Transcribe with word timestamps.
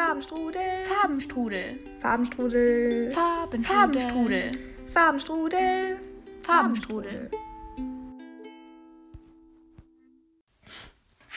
Farbenstrudel. 0.00 0.84
Farbenstrudel. 0.86 1.78
Farbenstrudel. 2.00 3.12
Farben 3.12 3.62
Farbenstrudel. 3.62 4.50
Farbenstrudel. 4.90 6.00
Farbenstrudel. 6.42 7.30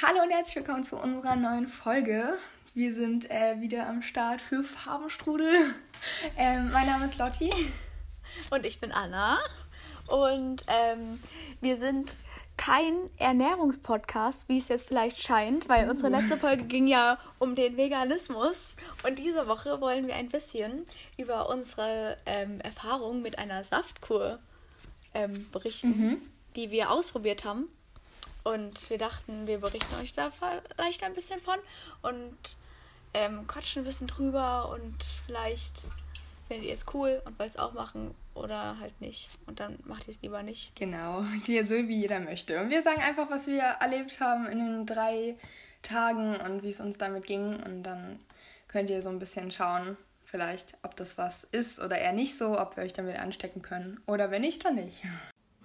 Hallo 0.01 0.21
und 0.23 0.31
herzlich 0.31 0.55
willkommen 0.55 0.85
zu 0.85 0.95
unserer 0.95 1.35
neuen 1.35 1.67
Folge. 1.67 2.37
Wir 2.73 2.93
sind 2.93 3.29
äh, 3.29 3.59
wieder 3.59 3.85
am 3.89 4.01
Start 4.01 4.41
für 4.41 4.63
Farbenstrudel. 4.63 5.49
Ähm, 6.37 6.71
mein 6.71 6.87
Name 6.87 7.05
ist 7.05 7.17
Lotti. 7.17 7.49
Und 8.49 8.65
ich 8.65 8.81
bin 8.81 8.91
Anna. 8.91 9.39
Und 10.07 10.65
ähm, 10.67 11.19
wir 11.61 11.77
sind 11.77 12.17
kein 12.63 13.09
Ernährungspodcast, 13.17 14.47
wie 14.47 14.57
es 14.57 14.69
jetzt 14.69 14.87
vielleicht 14.87 15.21
scheint, 15.21 15.67
weil 15.67 15.89
unsere 15.89 16.07
letzte 16.07 16.37
Folge 16.37 16.63
ging 16.63 16.87
ja 16.87 17.17
um 17.37 17.55
den 17.55 17.75
Veganismus. 17.75 18.77
Und 19.05 19.19
diese 19.19 19.49
Woche 19.49 19.81
wollen 19.81 20.07
wir 20.07 20.15
ein 20.15 20.29
bisschen 20.29 20.85
über 21.17 21.49
unsere 21.49 22.17
ähm, 22.25 22.61
Erfahrung 22.61 23.21
mit 23.21 23.37
einer 23.37 23.65
Saftkur 23.65 24.39
ähm, 25.13 25.45
berichten, 25.51 26.21
die 26.55 26.71
wir 26.71 26.89
ausprobiert 26.89 27.43
haben. 27.43 27.67
Und 28.45 28.89
wir 28.89 28.97
dachten, 28.97 29.45
wir 29.45 29.59
berichten 29.59 29.95
euch 29.95 30.13
da 30.13 30.31
vielleicht 30.31 31.03
ein 31.03 31.13
bisschen 31.13 31.41
von 31.41 31.59
und 32.01 32.37
ähm, 33.13 33.45
quatschen 33.45 33.81
ein 33.81 33.85
bisschen 33.85 34.07
drüber 34.07 34.69
und 34.69 35.03
vielleicht 35.25 35.85
findet 36.47 36.67
ihr 36.67 36.73
es 36.73 36.85
cool 36.93 37.21
und 37.25 37.37
wollt 37.37 37.49
es 37.49 37.57
auch 37.57 37.73
machen 37.73 38.15
oder 38.35 38.79
halt 38.79 38.99
nicht. 39.01 39.29
Und 39.45 39.59
dann 39.59 39.79
macht 39.85 40.07
ihr 40.07 40.11
es 40.11 40.21
lieber 40.21 40.43
nicht. 40.43 40.75
Genau, 40.75 41.23
so 41.63 41.75
wie 41.75 41.97
jeder 41.97 42.19
möchte. 42.19 42.61
Und 42.61 42.69
wir 42.69 42.81
sagen 42.81 43.01
einfach, 43.01 43.29
was 43.29 43.47
wir 43.47 43.61
erlebt 43.61 44.19
haben 44.19 44.45
in 44.47 44.59
den 44.59 44.85
drei 44.85 45.35
Tagen 45.81 46.35
und 46.37 46.63
wie 46.63 46.69
es 46.69 46.79
uns 46.79 46.97
damit 46.97 47.25
ging. 47.25 47.61
Und 47.63 47.83
dann 47.83 48.19
könnt 48.67 48.89
ihr 48.89 49.01
so 49.01 49.09
ein 49.09 49.19
bisschen 49.19 49.51
schauen, 49.51 49.97
vielleicht, 50.23 50.75
ob 50.83 50.95
das 50.95 51.17
was 51.17 51.43
ist 51.43 51.79
oder 51.79 51.97
eher 51.97 52.13
nicht 52.13 52.37
so, 52.37 52.59
ob 52.59 52.75
wir 52.75 52.83
euch 52.83 52.93
damit 52.93 53.17
anstecken 53.19 53.61
können. 53.61 53.99
Oder 54.07 54.31
wenn 54.31 54.41
nicht, 54.41 54.65
dann 54.65 54.75
nicht. 54.75 55.03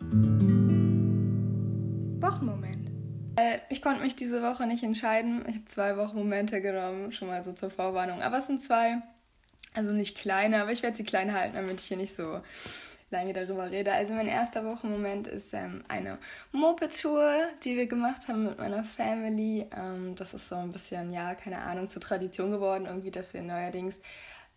Wochenmoment. 2.20 2.90
Äh, 3.36 3.58
Ich 3.70 3.80
konnte 3.80 4.02
mich 4.02 4.16
diese 4.16 4.42
Woche 4.42 4.66
nicht 4.66 4.82
entscheiden. 4.82 5.44
Ich 5.48 5.54
habe 5.56 5.64
zwei 5.66 5.96
Wochenmomente 5.96 6.60
genommen, 6.60 7.12
schon 7.12 7.28
mal 7.28 7.42
so 7.44 7.52
zur 7.52 7.70
Vorwarnung. 7.70 8.22
Aber 8.22 8.38
es 8.38 8.46
sind 8.46 8.60
zwei, 8.60 8.98
also 9.74 9.92
nicht 9.92 10.16
kleine, 10.16 10.62
aber 10.62 10.72
ich 10.72 10.82
werde 10.82 10.96
sie 10.96 11.04
klein 11.04 11.32
halten, 11.32 11.56
damit 11.56 11.80
ich 11.80 11.86
hier 11.86 11.96
nicht 11.96 12.14
so 12.14 12.40
lange 13.10 13.32
darüber 13.32 13.70
rede. 13.70 13.92
Also 13.92 14.14
mein 14.14 14.28
erster 14.28 14.64
Wochenmoment 14.64 15.26
ist 15.26 15.54
ähm, 15.54 15.84
eine 15.88 16.18
Moped-Tour, 16.52 17.48
die 17.64 17.76
wir 17.76 17.86
gemacht 17.86 18.28
haben 18.28 18.44
mit 18.44 18.58
meiner 18.58 18.84
Family. 18.84 19.66
Ähm, 19.74 20.14
das 20.14 20.34
ist 20.34 20.48
so 20.48 20.56
ein 20.56 20.72
bisschen, 20.72 21.12
ja, 21.12 21.34
keine 21.34 21.58
Ahnung, 21.58 21.88
zur 21.88 22.02
Tradition 22.02 22.50
geworden, 22.50 22.86
irgendwie, 22.86 23.10
dass 23.10 23.32
wir 23.34 23.42
neuerdings 23.42 24.00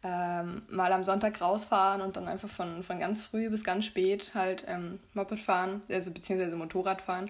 ähm, 0.04 0.64
mal 0.70 0.92
am 0.92 1.04
Sonntag 1.04 1.40
rausfahren 1.42 2.02
und 2.02 2.16
dann 2.18 2.28
einfach 2.28 2.50
von, 2.50 2.84
von 2.84 3.00
ganz 3.00 3.24
früh 3.24 3.50
bis 3.50 3.64
ganz 3.64 3.86
spät 3.86 4.32
halt 4.34 4.66
ähm, 4.68 5.00
Moped 5.14 5.40
fahren, 5.40 5.82
also 5.90 6.12
beziehungsweise 6.12 6.56
Motorrad 6.56 7.02
fahren. 7.02 7.30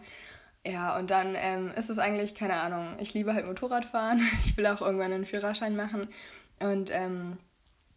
Ja, 0.66 0.98
und 0.98 1.10
dann 1.10 1.36
ähm, 1.36 1.72
ist 1.76 1.90
es 1.90 1.98
eigentlich, 1.98 2.36
keine 2.36 2.54
Ahnung, 2.56 2.96
ich 3.00 3.14
liebe 3.14 3.34
halt 3.34 3.46
Motorradfahren. 3.46 4.22
Ich 4.46 4.58
will 4.58 4.68
auch 4.68 4.82
irgendwann 4.82 5.12
einen 5.12 5.26
Führerschein 5.26 5.76
machen. 5.76 6.08
Und 6.60 6.92
ähm, 6.92 7.38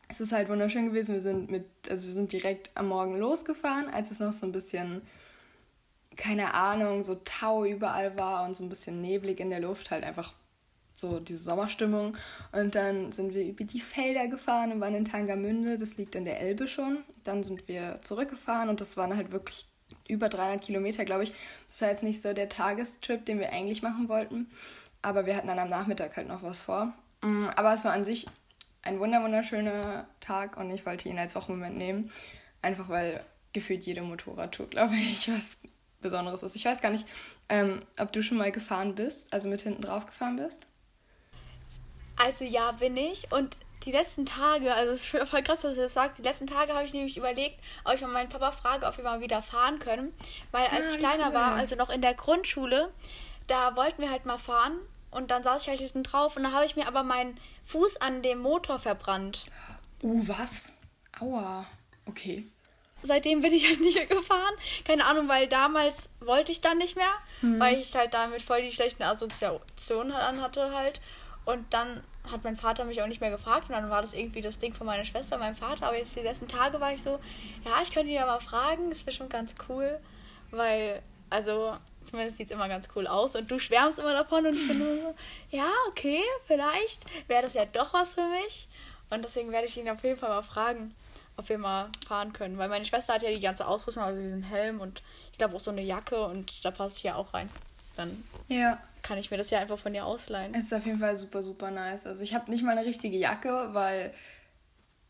es 0.09 0.21
ist 0.21 0.33
halt 0.33 0.49
wunderschön 0.49 0.87
gewesen. 0.87 1.15
Wir 1.15 1.23
sind 1.23 1.51
mit, 1.51 1.67
also 1.89 2.07
wir 2.07 2.13
sind 2.13 2.33
direkt 2.33 2.71
am 2.75 2.89
Morgen 2.89 3.19
losgefahren, 3.19 3.89
als 3.89 4.11
es 4.11 4.21
noch 4.21 4.33
so 4.33 4.47
ein 4.47 4.53
bisschen, 4.53 5.03
keine 6.17 6.55
Ahnung, 6.55 7.05
so 7.05 7.17
Tau 7.25 7.65
überall 7.65 8.19
war 8.19 8.45
und 8.45 8.57
so 8.57 8.63
ein 8.65 8.69
bisschen 8.69 9.01
neblig 9.01 9.41
in 9.41 9.51
der 9.51 9.61
Luft, 9.61 9.91
halt 9.91 10.05
einfach 10.05 10.35
so 10.95 11.21
diese 11.21 11.43
Sommerstimmung. 11.43 12.17
Und 12.53 12.75
dann 12.75 13.13
sind 13.13 13.35
wir 13.35 13.45
über 13.45 13.65
die 13.65 13.81
Felder 13.81 14.29
gefahren 14.29 14.73
und 14.73 14.81
waren 14.81 14.95
in 14.95 15.05
Tangermünde, 15.05 15.79
das 15.79 15.97
liegt 15.97 16.15
in 16.15 16.25
der 16.25 16.41
Elbe 16.41 16.69
schon. 16.69 16.99
Dann 17.25 17.43
sind 17.43 17.67
wir 17.69 17.99
zurückgefahren 18.03 18.69
und 18.69 18.81
das 18.81 18.97
waren 18.97 19.17
halt 19.17 19.33
wirklich 19.33 19.67
über 20.09 20.29
300 20.29 20.63
Kilometer, 20.63 21.05
glaube 21.05 21.25
ich. 21.25 21.35
Das 21.69 21.81
war 21.81 21.89
jetzt 21.89 22.03
nicht 22.03 22.21
so 22.21 22.33
der 22.33 22.49
Tagestrip, 22.49 23.25
den 23.25 23.39
wir 23.39 23.53
eigentlich 23.53 23.83
machen 23.83 24.09
wollten. 24.09 24.51
Aber 25.03 25.27
wir 25.27 25.37
hatten 25.37 25.49
dann 25.49 25.59
am 25.59 25.69
Nachmittag 25.69 26.17
halt 26.17 26.29
noch 26.29 26.43
was 26.43 26.61
vor. 26.61 26.95
Mm, 27.23 27.47
Aber 27.57 27.75
es 27.75 27.85
war 27.85 27.93
an 27.93 28.05
sich 28.05 28.27
ein 28.85 28.99
wunder 29.01 29.23
wunderschöner 29.23 30.07
Tag 30.21 30.57
und 30.57 30.71
ich 30.71 30.85
wollte 30.87 31.09
ihn 31.09 31.19
als 31.19 31.35
Wochenmoment 31.35 31.77
nehmen. 31.77 32.13
Einfach 32.63 32.89
weil 32.89 33.25
gefühlt 33.53 33.85
jede 33.85 34.03
Motorradtour, 34.03 34.69
glaube 34.69 34.95
ich, 34.97 35.29
was 35.33 35.59
Besonderes 36.01 36.43
ist. 36.43 36.57
Ich 36.57 36.65
weiß 36.65 36.81
gar 36.81 36.91
nicht, 36.91 37.07
ähm, 37.49 37.81
ob 37.99 38.13
du 38.13 38.23
schon 38.23 38.39
mal 38.39 38.53
gefahren 38.53 38.95
bist, 38.95 39.33
also 39.33 39.49
mit 39.49 39.63
hinten 39.63 39.83
drauf 39.83 40.07
gefahren 40.07 40.37
bist. 40.37 40.67
Also 42.17 42.45
ja, 42.45 42.73
bin 42.73 42.97
ich. 42.97 43.31
Und 43.33 43.57
die 43.85 43.93
letzten 43.93 44.25
Tage, 44.25 44.73
also 44.75 44.93
es 44.93 45.13
ist 45.13 45.29
voll 45.29 45.43
krass, 45.43 45.65
was 45.65 45.75
du 45.77 45.83
jetzt 45.83 45.95
sagst, 45.95 46.19
die 46.19 46.23
letzten 46.23 46.47
Tage 46.47 46.73
habe 46.73 46.85
ich 46.85 46.93
nämlich 46.93 47.17
überlegt, 47.17 47.59
ob 47.85 47.95
ich 47.95 48.01
mal 48.01 48.09
meinen 48.09 48.29
Papa 48.29 48.53
frage, 48.53 48.87
ob 48.87 48.97
wir 48.97 49.05
mal 49.05 49.21
wieder 49.21 49.43
fahren 49.43 49.79
können. 49.79 50.13
Weil 50.53 50.67
als 50.69 50.87
Ah, 50.87 50.91
ich 50.93 50.99
kleiner 50.99 51.29
cool. 51.29 51.35
war, 51.35 51.53
also 51.55 51.75
noch 51.77 51.91
in 51.91 52.01
der 52.01 52.15
Grundschule, 52.15 52.91
da 53.47 53.77
wollten 53.77 54.01
wir 54.01 54.11
halt 54.11 54.25
mal 54.27 54.39
fahren. 54.39 54.79
Und 55.15 55.31
dann 55.31 55.43
saß 55.43 55.63
ich 55.63 55.69
halt 55.69 55.81
hinten 55.81 56.03
drauf 56.03 56.37
und 56.37 56.43
da 56.43 56.53
habe 56.53 56.67
ich 56.67 56.77
mir 56.77 56.87
aber 56.89 57.03
meinen 57.03 57.39
Fuß 57.67 58.01
an 58.01 58.23
dem 58.23 58.41
Motor 58.41 58.79
verbrannt. 58.79 59.45
Uh, 60.03 60.27
was? 60.27 60.73
Aua. 61.21 61.67
Okay. 62.07 62.47
Seitdem 63.03 63.41
bin 63.41 63.53
ich 63.53 63.67
halt 63.69 63.81
nicht 63.81 63.97
mehr 63.97 64.07
gefahren. 64.07 64.55
Keine 64.85 65.05
Ahnung, 65.05 65.29
weil 65.29 65.47
damals 65.47 66.09
wollte 66.21 66.53
ich 66.53 66.61
dann 66.61 66.79
nicht 66.79 66.97
mehr, 66.97 67.15
weil 67.59 67.79
ich 67.79 67.95
halt 67.95 68.15
damit 68.15 68.43
voll 68.43 68.63
die 68.63 68.73
schlechten 68.73 69.03
Assoziationen 69.03 70.13
dann 70.13 70.41
hatte 70.41 70.75
halt. 70.75 71.01
Und 71.45 71.73
dann 71.75 72.03
hat 72.31 72.43
mein 72.43 72.57
Vater 72.57 72.85
mich 72.85 73.03
auch 73.03 73.07
nicht 73.07 73.21
mehr 73.21 73.31
gefragt 73.31 73.69
und 73.69 73.75
dann 73.75 73.91
war 73.91 74.01
das 74.01 74.15
irgendwie 74.15 74.41
das 74.41 74.57
Ding 74.57 74.73
von 74.73 74.87
meiner 74.87 75.05
Schwester 75.05 75.37
und 75.37 75.43
meinem 75.43 75.55
Vater. 75.57 75.87
Aber 75.87 75.99
jetzt 75.99 76.17
die 76.17 76.21
letzten 76.21 76.49
Tage 76.49 76.81
war 76.81 76.93
ich 76.95 77.03
so, 77.03 77.21
ja, 77.65 77.83
ich 77.83 77.93
könnte 77.93 78.09
ihn 78.09 78.17
ja 78.17 78.27
mal 78.27 78.41
fragen, 78.41 78.89
das 78.89 79.05
wäre 79.05 79.15
schon 79.15 79.29
ganz 79.29 79.55
cool, 79.69 80.01
weil, 80.51 81.03
also 81.35 81.77
zumindest 82.05 82.37
sieht 82.37 82.47
es 82.49 82.53
immer 82.55 82.69
ganz 82.69 82.89
cool 82.95 83.07
aus 83.07 83.35
und 83.37 83.51
du 83.51 83.59
schwärmst 83.59 83.99
immer 83.99 84.13
davon 84.13 84.47
und 84.47 84.55
ich 84.55 84.69
bin 84.69 84.79
nur 84.79 85.03
so, 85.03 85.15
ja, 85.51 85.69
okay, 85.89 86.21
vielleicht 86.47 87.05
wäre 87.29 87.43
das 87.43 87.55
ja 87.55 87.65
doch 87.65 87.93
was 87.93 88.15
für 88.15 88.27
mich. 88.43 88.69
Und 89.11 89.23
deswegen 89.25 89.53
werde 89.53 89.67
ich 89.67 89.77
ihn 89.77 89.89
auf 89.89 90.03
jeden 90.03 90.19
Fall 90.19 90.31
mal 90.31 90.43
fragen, 90.43 90.95
ob 91.37 91.49
wir 91.49 91.59
mal 91.59 91.91
fahren 92.07 92.33
können. 92.33 92.57
Weil 92.59 92.69
meine 92.69 92.85
Schwester 92.87 93.15
hat 93.15 93.23
ja 93.23 93.31
die 93.31 93.41
ganze 93.41 93.67
Ausrüstung, 93.67 94.03
also 94.03 94.21
diesen 94.21 94.43
Helm 94.43 94.81
und 94.81 95.03
ich 95.33 95.39
glaube 95.39 95.57
auch 95.57 95.61
so 95.61 95.71
eine 95.71 95.83
Jacke 95.83 96.25
und 96.25 96.65
da 96.65 96.71
passt 96.71 96.99
ich 96.99 97.05
ja 97.05 97.17
auch 97.17 97.35
rein. 97.35 97.49
Dann 97.97 98.25
Ja, 98.49 98.79
kann 99.03 99.19
ich 99.19 99.31
mir 99.31 99.37
das 99.37 99.51
ja 99.51 99.59
einfach 99.61 99.79
von 99.79 99.95
ihr 99.95 100.05
ausleihen. 100.07 100.55
es 100.55 100.65
ist 100.67 100.73
auf 100.75 100.87
jeden 100.87 100.99
Fall 101.01 101.15
super, 101.17 101.43
super 101.43 101.71
nice. 101.71 102.07
Also 102.07 102.23
ich 102.23 102.35
habe 102.35 102.51
nicht 102.51 102.65
mal 102.65 102.77
eine 102.77 102.87
richtige 102.87 103.19
Jacke, 103.19 103.69
weil 103.73 104.13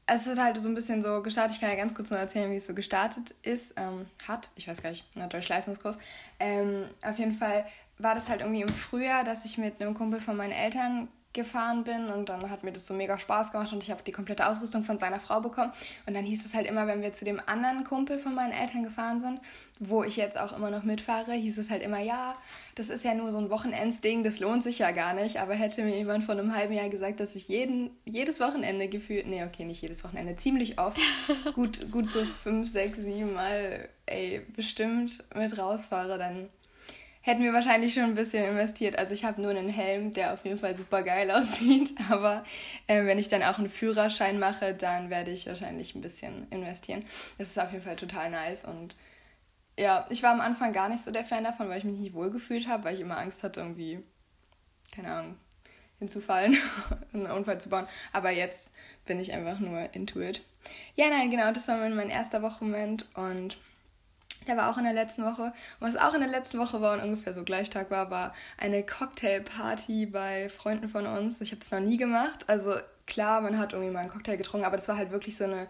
es 0.07 0.27
hat 0.27 0.39
halt 0.39 0.61
so 0.61 0.69
ein 0.69 0.75
bisschen 0.75 1.03
so 1.03 1.23
gestartet. 1.23 1.57
Ich 1.57 1.61
kann 1.61 1.71
ja 1.71 1.77
ganz 1.77 1.95
kurz 1.95 2.11
nur 2.11 2.19
erzählen, 2.19 2.51
wie 2.51 2.57
es 2.57 2.67
so 2.67 2.75
gestartet 2.75 3.35
ist, 3.43 3.75
ähm, 3.77 4.07
hat. 4.29 4.51
Ich 4.57 4.69
weiß 4.69 4.83
gar 4.83 4.91
nicht, 4.91 5.07
na, 5.15 5.27
Deutsch-Leistungskurs. 5.27 5.99
Ähm, 6.39 6.85
auf 7.03 7.19
jeden 7.19 7.35
Fall 7.35 7.65
war 7.99 8.15
das 8.15 8.29
halt 8.29 8.41
irgendwie 8.41 8.63
im 8.63 8.69
Frühjahr, 8.69 9.25
dass 9.25 9.45
ich 9.45 9.57
mit 9.57 9.81
einem 9.81 9.95
Kumpel 9.95 10.21
von 10.21 10.37
meinen 10.37 10.53
Eltern 10.53 11.09
gefahren 11.33 11.83
bin 11.83 12.07
und 12.11 12.29
dann 12.29 12.49
hat 12.49 12.63
mir 12.63 12.73
das 12.73 12.87
so 12.87 12.95
mega 12.95 13.19
Spaß 13.19 13.51
gemacht 13.51 13.73
und 13.73 13.83
ich 13.83 13.91
habe 13.91 14.03
die 14.07 14.13
komplette 14.13 14.47
Ausrüstung 14.49 14.85
von 14.85 14.99
seiner 14.99 15.19
Frau 15.19 15.41
bekommen 15.41 15.73
und 16.07 16.15
dann 16.15 16.25
hieß 16.25 16.47
es 16.47 16.55
halt 16.55 16.67
immer, 16.67 16.87
wenn 16.87 17.03
wir 17.03 17.13
zu 17.13 17.25
dem 17.25 17.41
anderen 17.47 17.83
Kumpel 17.83 18.21
von 18.21 18.35
meinen 18.35 18.53
Eltern 18.53 18.85
gefahren 18.85 19.21
sind, 19.21 19.41
wo 19.81 20.05
ich 20.05 20.17
jetzt 20.17 20.39
auch 20.39 20.57
immer 20.57 20.71
noch 20.71 20.85
mitfahre, 20.85 21.33
hieß 21.33 21.59
es 21.59 21.71
halt 21.71 21.83
immer, 21.83 21.99
ja, 21.99 22.37
das 22.75 22.91
ist 22.91 23.05
ja 23.05 23.15
nur 23.15 23.31
so 23.31 23.39
ein 23.39 23.51
Wochenendsding, 23.51 24.25
das 24.25 24.41
lohnt 24.41 24.63
sich 24.63 24.79
ja 24.81 24.91
gar 24.91 25.15
nicht, 25.15 25.39
aber 25.39 25.55
hätte 25.55 25.83
mir 25.83 25.97
jemand 25.97 26.25
vor 26.25 26.35
einem 26.35 26.55
halben 26.55 26.75
Jahr 26.75 26.89
gesagt, 26.89 27.21
dass 27.21 27.35
ich 27.37 27.49
jeden, 27.49 27.91
jedes 28.05 28.41
Wochenende 28.41 28.89
gefühlt, 28.89 29.29
nee, 29.29 29.45
okay, 29.45 29.65
nicht 29.65 29.83
jedes 29.83 30.03
Wochenende, 30.03 30.37
ziemlich 30.37 30.79
oft, 30.79 30.99
gut, 31.55 31.91
gut 31.93 32.11
so 32.11 32.25
fünf, 32.25 32.71
sechs, 32.71 33.01
sieben 33.03 33.35
Mal, 33.35 33.89
ey, 34.07 34.43
bestimmt 34.57 35.23
mit 35.35 35.57
rausfahre, 35.57 36.19
dann 36.19 36.49
hätten 37.25 37.43
wir 37.43 37.55
wahrscheinlich 37.55 37.95
schon 37.95 38.05
ein 38.05 38.15
bisschen 38.15 38.45
investiert. 38.45 38.99
Also 38.99 39.15
ich 39.15 39.25
habe 39.25 39.41
nur 39.41 39.51
einen 39.51 39.71
Helm, 39.71 40.11
der 40.11 40.35
auf 40.35 40.45
jeden 40.45 40.59
Fall 40.59 40.77
super 40.77 41.03
geil 41.03 41.31
aussieht. 41.31 41.95
Aber 42.11 42.45
äh, 42.87 43.07
wenn 43.07 43.19
ich 43.19 43.29
dann 43.29 43.43
auch 43.43 43.59
einen 43.59 43.71
Führerschein 43.71 44.39
mache, 44.39 44.75
dann 44.75 45.09
werde 45.09 45.31
ich 45.31 45.47
wahrscheinlich 45.47 45.95
ein 45.95 46.03
bisschen 46.03 46.47
investieren. 46.51 47.03
Das 47.39 47.49
ist 47.49 47.59
auf 47.59 47.73
jeden 47.73 47.83
Fall 47.83 47.97
total 47.97 48.31
nice. 48.31 48.67
Und 48.67 48.95
ja, 49.77 50.07
ich 50.09 50.23
war 50.23 50.33
am 50.33 50.41
Anfang 50.41 50.73
gar 50.73 50.89
nicht 50.89 51.03
so 51.03 51.11
der 51.11 51.25
Fan 51.25 51.45
davon, 51.45 51.69
weil 51.69 51.79
ich 51.79 51.85
mich 51.85 51.99
nicht 51.99 52.15
wohl 52.15 52.31
gefühlt 52.31 52.69
habe, 52.69 52.85
weil 52.85 52.95
ich 52.95 53.01
immer 53.01 53.19
Angst 53.19 53.43
hatte, 53.43 53.61
irgendwie, 53.61 54.03
keine 54.95 55.13
Ahnung, 55.13 55.37
hinzufallen, 55.99 56.57
einen 57.13 57.27
Unfall 57.27 57.61
zu 57.61 57.69
bauen. 57.69 57.87
Aber 58.13 58.31
jetzt 58.31 58.71
bin 59.05 59.19
ich 59.19 59.33
einfach 59.33 59.59
nur 59.59 59.93
into 59.95 60.21
it. 60.21 60.43
Ja, 60.97 61.09
nein, 61.09 61.31
genau, 61.31 61.53
das 61.53 61.69
war 61.69 61.77
mein 61.77 62.11
erster 62.11 62.43
Wochenmoment 62.43 63.07
und 63.17 63.59
der 64.47 64.57
war 64.57 64.71
auch 64.71 64.79
in 64.79 64.85
der 64.85 64.93
letzten 64.93 65.25
Woche. 65.25 65.53
Und 65.81 65.89
was 65.89 65.97
auch 65.97 66.15
in 66.15 66.21
der 66.21 66.31
letzten 66.31 66.59
Woche 66.59 66.81
war 66.81 66.95
und 66.95 67.03
ungefähr 67.03 67.35
so 67.35 67.45
gleich 67.45 67.71
Tag 67.71 67.91
war, 67.91 68.11
war 68.11 68.35
eine 68.59 68.85
Cocktailparty 68.85 70.07
bei 70.07 70.49
Freunden 70.49 70.89
von 70.89 71.07
uns. 71.07 71.41
Ich 71.41 71.51
habe 71.51 71.61
das 71.61 71.71
noch 71.71 71.81
nie 71.81 71.97
gemacht. 71.97 72.45
Also 72.49 72.75
klar, 73.07 73.41
man 73.41 73.59
hat 73.59 73.73
irgendwie 73.73 73.93
mal 73.93 74.01
einen 74.01 74.11
Cocktail 74.11 74.37
getrunken, 74.37 74.67
aber 74.67 74.77
das 74.77 74.89
war 74.89 74.97
halt 74.97 75.11
wirklich 75.11 75.37
so 75.37 75.45
eine 75.45 75.69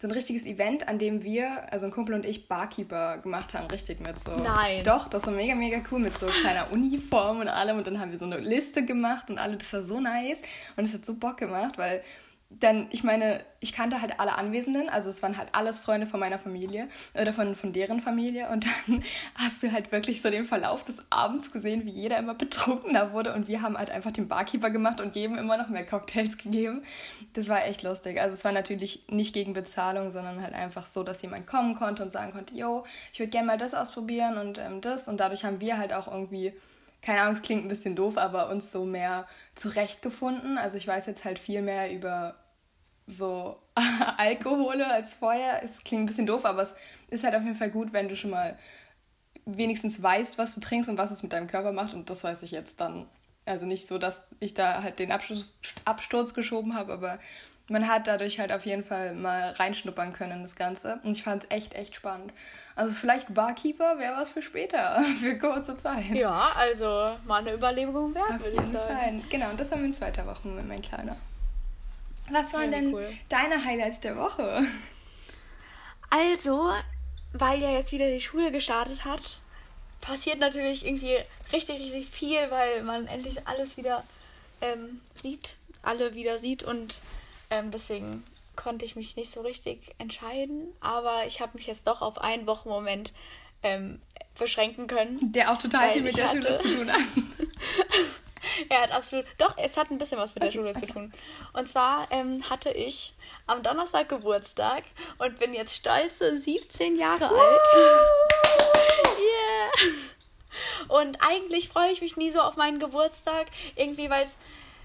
so 0.00 0.06
ein 0.06 0.12
richtiges 0.12 0.46
Event, 0.46 0.86
an 0.86 0.98
dem 0.98 1.24
wir, 1.24 1.72
also 1.72 1.86
ein 1.86 1.92
Kumpel 1.92 2.14
und 2.14 2.24
ich, 2.24 2.46
Barkeeper 2.46 3.18
gemacht 3.18 3.54
haben, 3.54 3.66
richtig 3.66 4.00
mit 4.00 4.20
so. 4.20 4.30
Nein. 4.30 4.84
Doch, 4.84 5.08
das 5.08 5.26
war 5.26 5.32
mega, 5.32 5.56
mega 5.56 5.80
cool 5.90 5.98
mit 5.98 6.16
so 6.16 6.26
kleiner 6.26 6.70
Uniform 6.70 7.40
und 7.40 7.48
allem. 7.48 7.78
Und 7.78 7.86
dann 7.86 7.98
haben 7.98 8.12
wir 8.12 8.18
so 8.18 8.24
eine 8.24 8.38
Liste 8.38 8.84
gemacht 8.84 9.28
und 9.28 9.38
alle, 9.38 9.56
das 9.56 9.72
war 9.72 9.82
so 9.82 10.00
nice. 10.00 10.40
Und 10.76 10.84
es 10.84 10.94
hat 10.94 11.04
so 11.04 11.14
Bock 11.14 11.38
gemacht, 11.38 11.78
weil 11.78 12.04
dann, 12.50 12.86
ich 12.90 13.04
meine, 13.04 13.44
ich 13.60 13.74
kannte 13.74 14.00
halt 14.00 14.18
alle 14.20 14.36
Anwesenden, 14.36 14.88
also 14.88 15.10
es 15.10 15.22
waren 15.22 15.36
halt 15.36 15.50
alles 15.52 15.80
Freunde 15.80 16.06
von 16.06 16.18
meiner 16.18 16.38
Familie 16.38 16.88
oder 17.12 17.34
von, 17.34 17.54
von 17.54 17.74
deren 17.74 18.00
Familie 18.00 18.48
und 18.48 18.64
dann 18.64 19.04
hast 19.34 19.62
du 19.62 19.70
halt 19.70 19.92
wirklich 19.92 20.22
so 20.22 20.30
den 20.30 20.46
Verlauf 20.46 20.82
des 20.82 21.02
Abends 21.10 21.52
gesehen, 21.52 21.84
wie 21.84 21.90
jeder 21.90 22.16
immer 22.16 22.34
betrunkener 22.34 23.12
wurde 23.12 23.34
und 23.34 23.48
wir 23.48 23.60
haben 23.60 23.76
halt 23.76 23.90
einfach 23.90 24.12
den 24.12 24.28
Barkeeper 24.28 24.70
gemacht 24.70 25.02
und 25.02 25.14
jedem 25.14 25.36
immer 25.36 25.58
noch 25.58 25.68
mehr 25.68 25.84
Cocktails 25.84 26.38
gegeben. 26.42 26.84
Das 27.34 27.48
war 27.48 27.66
echt 27.66 27.82
lustig. 27.82 28.18
Also 28.18 28.34
es 28.34 28.44
war 28.44 28.52
natürlich 28.52 29.04
nicht 29.10 29.34
gegen 29.34 29.52
Bezahlung, 29.52 30.10
sondern 30.10 30.42
halt 30.42 30.54
einfach 30.54 30.86
so, 30.86 31.02
dass 31.02 31.20
jemand 31.20 31.46
kommen 31.46 31.76
konnte 31.76 32.02
und 32.02 32.12
sagen 32.12 32.32
konnte, 32.32 32.54
yo, 32.54 32.86
ich 33.12 33.18
würde 33.18 33.30
gerne 33.30 33.46
mal 33.46 33.58
das 33.58 33.74
ausprobieren 33.74 34.38
und 34.38 34.56
ähm, 34.56 34.80
das 34.80 35.06
und 35.06 35.20
dadurch 35.20 35.44
haben 35.44 35.60
wir 35.60 35.76
halt 35.76 35.92
auch 35.92 36.08
irgendwie 36.08 36.54
keine 37.02 37.20
Ahnung, 37.20 37.34
es 37.36 37.42
klingt 37.42 37.64
ein 37.64 37.68
bisschen 37.68 37.94
doof, 37.94 38.18
aber 38.18 38.50
uns 38.50 38.72
so 38.72 38.84
mehr 38.84 39.26
zurechtgefunden. 39.58 40.58
Also 40.58 40.76
ich 40.76 40.86
weiß 40.86 41.06
jetzt 41.06 41.24
halt 41.24 41.38
viel 41.38 41.62
mehr 41.62 41.92
über 41.92 42.36
so 43.06 43.60
Alkohole 44.16 44.86
als 44.86 45.14
vorher. 45.14 45.62
Es 45.62 45.82
klingt 45.82 46.04
ein 46.04 46.06
bisschen 46.06 46.26
doof, 46.26 46.44
aber 46.44 46.62
es 46.62 46.74
ist 47.08 47.24
halt 47.24 47.34
auf 47.34 47.42
jeden 47.42 47.56
Fall 47.56 47.70
gut, 47.70 47.92
wenn 47.92 48.08
du 48.08 48.16
schon 48.16 48.30
mal 48.30 48.58
wenigstens 49.46 50.02
weißt, 50.02 50.38
was 50.38 50.54
du 50.54 50.60
trinkst 50.60 50.90
und 50.90 50.98
was 50.98 51.10
es 51.10 51.22
mit 51.22 51.32
deinem 51.32 51.48
Körper 51.48 51.72
macht. 51.72 51.94
Und 51.94 52.10
das 52.10 52.22
weiß 52.22 52.42
ich 52.42 52.50
jetzt 52.50 52.80
dann. 52.80 53.06
Also 53.46 53.64
nicht 53.64 53.86
so, 53.86 53.96
dass 53.96 54.28
ich 54.40 54.52
da 54.52 54.82
halt 54.82 54.98
den 54.98 55.10
Absturz, 55.10 55.54
Absturz 55.86 56.34
geschoben 56.34 56.74
habe, 56.74 56.92
aber 56.92 57.18
man 57.70 57.88
hat 57.88 58.06
dadurch 58.06 58.38
halt 58.40 58.52
auf 58.52 58.66
jeden 58.66 58.84
Fall 58.84 59.14
mal 59.14 59.52
reinschnuppern 59.52 60.12
können 60.12 60.32
in 60.32 60.42
das 60.42 60.54
Ganze. 60.54 61.00
Und 61.02 61.12
ich 61.12 61.22
fand 61.22 61.44
es 61.44 61.50
echt, 61.50 61.74
echt 61.74 61.96
spannend. 61.96 62.32
Also 62.78 62.94
vielleicht 62.94 63.34
Barkeeper 63.34 63.98
wäre 63.98 64.14
was 64.14 64.30
für 64.30 64.40
später, 64.40 65.02
für 65.20 65.36
kurze 65.36 65.76
Zeit. 65.76 66.10
Ja, 66.10 66.52
also 66.54 67.16
mal 67.26 67.40
eine 67.40 67.54
Überlegung 67.54 68.14
wert, 68.14 68.40
würde 68.40 68.62
ich 68.62 68.72
sagen. 68.72 69.20
Fall. 69.20 69.20
Genau, 69.28 69.50
und 69.50 69.58
das 69.58 69.72
haben 69.72 69.80
wir 69.80 69.86
in 69.86 69.92
zweiter 69.92 70.24
Woche 70.24 70.46
mit 70.46 70.64
meinem 70.68 70.80
Kleiner. 70.80 71.16
Was 72.30 72.52
waren 72.52 72.70
ja, 72.70 72.78
denn 72.78 72.94
cool. 72.94 73.10
deine 73.28 73.64
Highlights 73.64 73.98
der 73.98 74.16
Woche? 74.16 74.64
Also, 76.10 76.70
weil 77.32 77.60
ja 77.60 77.72
jetzt 77.72 77.90
wieder 77.90 78.12
die 78.12 78.20
Schule 78.20 78.52
gestartet 78.52 79.04
hat, 79.04 79.40
passiert 80.00 80.38
natürlich 80.38 80.86
irgendwie 80.86 81.16
richtig, 81.52 81.80
richtig 81.80 82.06
viel, 82.06 82.48
weil 82.48 82.84
man 82.84 83.08
endlich 83.08 83.48
alles 83.48 83.76
wieder 83.76 84.04
ähm, 84.60 85.00
sieht, 85.20 85.56
alle 85.82 86.14
wieder 86.14 86.38
sieht 86.38 86.62
und 86.62 87.02
ähm, 87.50 87.72
deswegen 87.72 88.22
konnte 88.58 88.84
ich 88.84 88.96
mich 88.96 89.16
nicht 89.16 89.30
so 89.30 89.40
richtig 89.40 89.94
entscheiden, 89.98 90.74
aber 90.80 91.26
ich 91.26 91.40
habe 91.40 91.52
mich 91.54 91.68
jetzt 91.68 91.86
doch 91.86 92.02
auf 92.02 92.18
einen 92.18 92.46
Wochenmoment 92.46 93.12
ähm, 93.62 94.02
beschränken 94.36 94.88
können. 94.88 95.32
Der 95.32 95.52
auch 95.52 95.58
total 95.58 95.92
viel 95.92 96.02
mit 96.02 96.16
der 96.16 96.28
hatte... 96.28 96.42
Schule 96.42 96.56
zu 96.56 96.76
tun 96.76 96.92
hat. 96.92 97.00
er 98.68 98.82
hat 98.82 98.92
absolut. 98.92 99.24
Doch, 99.38 99.56
es 99.56 99.76
hat 99.76 99.90
ein 99.90 99.98
bisschen 99.98 100.18
was 100.18 100.34
mit 100.34 100.42
okay, 100.42 100.52
der 100.52 100.58
Schule 100.58 100.70
okay. 100.70 100.86
zu 100.86 100.92
tun. 100.92 101.12
Und 101.52 101.70
zwar 101.70 102.08
ähm, 102.10 102.42
hatte 102.50 102.70
ich 102.70 103.14
am 103.46 103.62
Donnerstag 103.62 104.08
Geburtstag 104.08 104.82
und 105.18 105.38
bin 105.38 105.54
jetzt 105.54 105.76
stolze 105.76 106.36
17 106.36 106.96
Jahre 106.96 107.30
Woo! 107.30 107.36
alt. 107.36 107.60
yeah! 109.18 109.92
Und 110.88 111.18
eigentlich 111.20 111.68
freue 111.68 111.92
ich 111.92 112.00
mich 112.00 112.16
nie 112.16 112.30
so 112.30 112.40
auf 112.40 112.56
meinen 112.56 112.80
Geburtstag, 112.80 113.46
irgendwie, 113.76 114.10
weil 114.10 114.24
es 114.24 114.36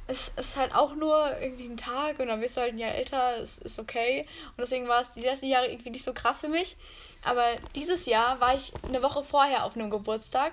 es 0.07 0.31
ist 0.35 0.57
halt 0.57 0.75
auch 0.75 0.95
nur 0.95 1.39
irgendwie 1.39 1.65
ein 1.65 1.77
Tag 1.77 2.19
und 2.19 2.27
dann 2.27 2.41
bist 2.41 2.57
du 2.57 2.61
halt 2.61 2.73
ein 2.73 2.77
Jahr 2.77 2.93
älter, 2.93 3.37
es 3.37 3.57
ist 3.57 3.79
okay. 3.79 4.27
Und 4.49 4.59
deswegen 4.59 4.87
war 4.87 5.01
es 5.01 5.13
die 5.13 5.21
letzten 5.21 5.47
Jahre 5.47 5.67
irgendwie 5.67 5.91
nicht 5.91 6.03
so 6.03 6.13
krass 6.13 6.41
für 6.41 6.49
mich. 6.49 6.75
Aber 7.23 7.43
dieses 7.75 8.05
Jahr 8.05 8.39
war 8.41 8.53
ich 8.55 8.73
eine 8.87 9.01
Woche 9.01 9.23
vorher 9.23 9.65
auf 9.65 9.75
einem 9.75 9.89
Geburtstag 9.89 10.51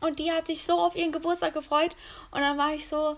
und 0.00 0.18
die 0.18 0.32
hat 0.32 0.46
sich 0.46 0.62
so 0.62 0.78
auf 0.78 0.96
ihren 0.96 1.12
Geburtstag 1.12 1.52
gefreut 1.52 1.94
und 2.30 2.40
dann 2.40 2.56
war 2.56 2.74
ich 2.74 2.88
so, 2.88 3.16